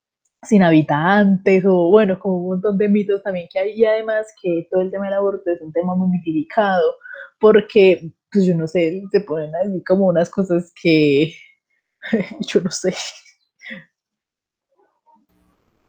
sin 0.44 0.62
habitantes 0.62 1.66
o 1.66 1.90
bueno, 1.90 2.20
como 2.20 2.38
un 2.38 2.48
montón 2.50 2.78
de 2.78 2.88
mitos 2.88 3.24
también 3.24 3.48
que 3.52 3.60
hay 3.60 3.72
y 3.72 3.86
además 3.86 4.28
que 4.42 4.68
todo 4.70 4.82
el 4.82 4.92
tema 4.92 5.06
del 5.06 5.16
aborto 5.16 5.50
es 5.52 5.62
un 5.62 5.74
tema 5.74 5.96
muy 5.96 6.10
mitificado 6.10 6.84
porque, 7.40 8.12
pues 8.32 8.46
yo 8.46 8.56
no 8.56 8.68
sé, 8.68 9.02
se 9.12 9.22
ponen 9.22 9.56
así 9.56 9.84
como 9.84 10.06
unas 10.06 10.30
cosas 10.30 10.72
que 10.82 11.34
yo 12.48 12.62
no 12.62 12.72
sé. 12.72 12.94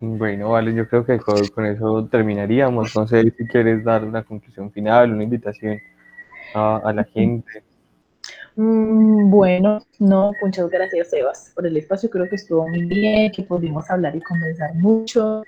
Bueno, 0.05 0.51
vale, 0.51 0.75
yo 0.75 0.89
creo 0.89 1.07
que 1.07 1.19
con, 1.21 1.65
eso 1.65 2.09
terminaríamos. 2.11 2.97
No 2.97 3.07
sé 3.07 3.23
si 3.23 3.47
quieres 3.47 3.85
dar 3.85 4.05
una 4.05 4.25
conclusión 4.25 4.73
final, 4.73 5.13
una 5.13 5.23
invitación 5.23 5.79
a, 6.55 6.93
la 6.93 7.05
gente. 7.05 7.63
Mm, 8.57 9.31
bueno, 9.31 9.79
no, 10.01 10.33
muchas 10.43 10.69
gracias, 10.69 11.11
Sebas, 11.11 11.53
por 11.55 11.67
el 11.69 11.77
espacio. 11.77 12.11
Creo 12.11 12.29
que 12.29 12.35
estuvo 12.35 12.67
muy 12.67 12.85
bien, 12.85 13.31
que 13.31 13.45
pudimos 13.45 13.89
hablar 13.91 14.17
y 14.17 14.21
conversar 14.21 14.75
mucho. 14.75 15.45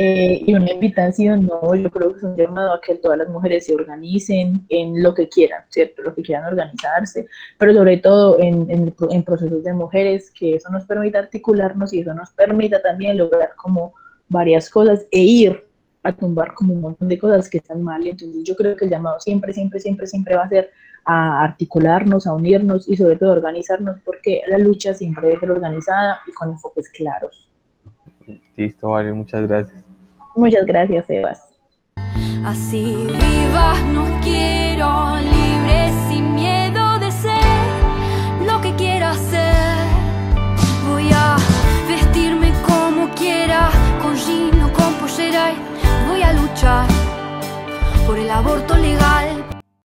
Eh, 0.00 0.44
y 0.46 0.54
una 0.54 0.70
invitación, 0.70 1.46
no, 1.46 1.74
yo 1.74 1.90
creo 1.90 2.12
que 2.12 2.18
es 2.18 2.22
un 2.22 2.36
llamado 2.36 2.72
a 2.72 2.80
que 2.80 2.94
todas 2.94 3.18
las 3.18 3.28
mujeres 3.28 3.66
se 3.66 3.74
organicen 3.74 4.64
en 4.68 5.02
lo 5.02 5.12
que 5.12 5.28
quieran, 5.28 5.64
¿cierto? 5.70 6.02
Lo 6.02 6.14
que 6.14 6.22
quieran 6.22 6.44
organizarse, 6.44 7.26
pero 7.58 7.74
sobre 7.74 7.96
todo 7.96 8.38
en, 8.38 8.70
en, 8.70 9.22
procesos 9.24 9.64
de 9.64 9.72
mujeres, 9.72 10.30
que 10.30 10.54
eso 10.54 10.70
nos 10.70 10.84
permita 10.84 11.18
articularnos 11.18 11.92
y 11.92 12.00
eso 12.00 12.14
nos 12.14 12.30
permita 12.30 12.80
también 12.80 13.18
lograr 13.18 13.56
como 13.56 13.92
varias 14.28 14.70
cosas 14.70 15.04
e 15.10 15.18
ir 15.18 15.64
a 16.04 16.12
tumbar 16.12 16.54
como 16.54 16.74
un 16.74 16.80
montón 16.80 17.08
de 17.08 17.18
cosas 17.18 17.50
que 17.50 17.58
están 17.58 17.82
mal. 17.82 18.06
Entonces 18.06 18.44
yo 18.44 18.54
creo 18.54 18.76
que 18.76 18.84
el 18.84 18.92
llamado 18.92 19.18
siempre, 19.18 19.52
siempre, 19.52 19.80
siempre, 19.80 20.06
siempre 20.06 20.36
va 20.36 20.44
a 20.44 20.48
ser 20.48 20.70
a 21.06 21.42
articularnos, 21.42 22.28
a 22.28 22.34
unirnos 22.34 22.88
y 22.88 22.96
sobre 22.96 23.16
todo 23.16 23.32
organizarnos, 23.32 23.98
porque 24.04 24.42
la 24.46 24.58
lucha 24.58 24.94
siempre 24.94 25.26
debe 25.26 25.40
ser 25.40 25.50
organizada 25.50 26.20
y 26.26 26.32
con 26.32 26.50
enfoques 26.50 26.88
claros. 26.90 27.50
Listo, 28.56 28.90
vale, 28.90 29.12
muchas 29.12 29.46
gracias. 29.48 29.87
Muchas 30.38 30.66
gracias, 30.66 31.04
Sebas. 31.06 31.48
Así 32.44 32.94
viva, 33.08 33.74
no 33.92 34.04
quiero 34.22 35.16
libre 35.16 35.90
sin 36.08 36.32
miedo 36.36 37.00
de 37.00 37.10
ser 37.10 38.46
lo 38.46 38.60
que 38.60 38.72
quiera 38.76 39.14
ser. 39.14 39.74
Voy 40.88 41.10
a 41.12 41.36
vestirme 41.88 42.52
como 42.64 43.12
quiera, 43.16 43.68
con 44.00 44.14
jean 44.14 44.62
o 44.62 44.72
con 44.72 44.94
pollera. 45.00 45.54
Voy 46.08 46.22
a 46.22 46.32
luchar 46.32 46.86
por 48.06 48.16
el 48.16 48.30
aborto 48.30 48.76
legal. 48.76 49.57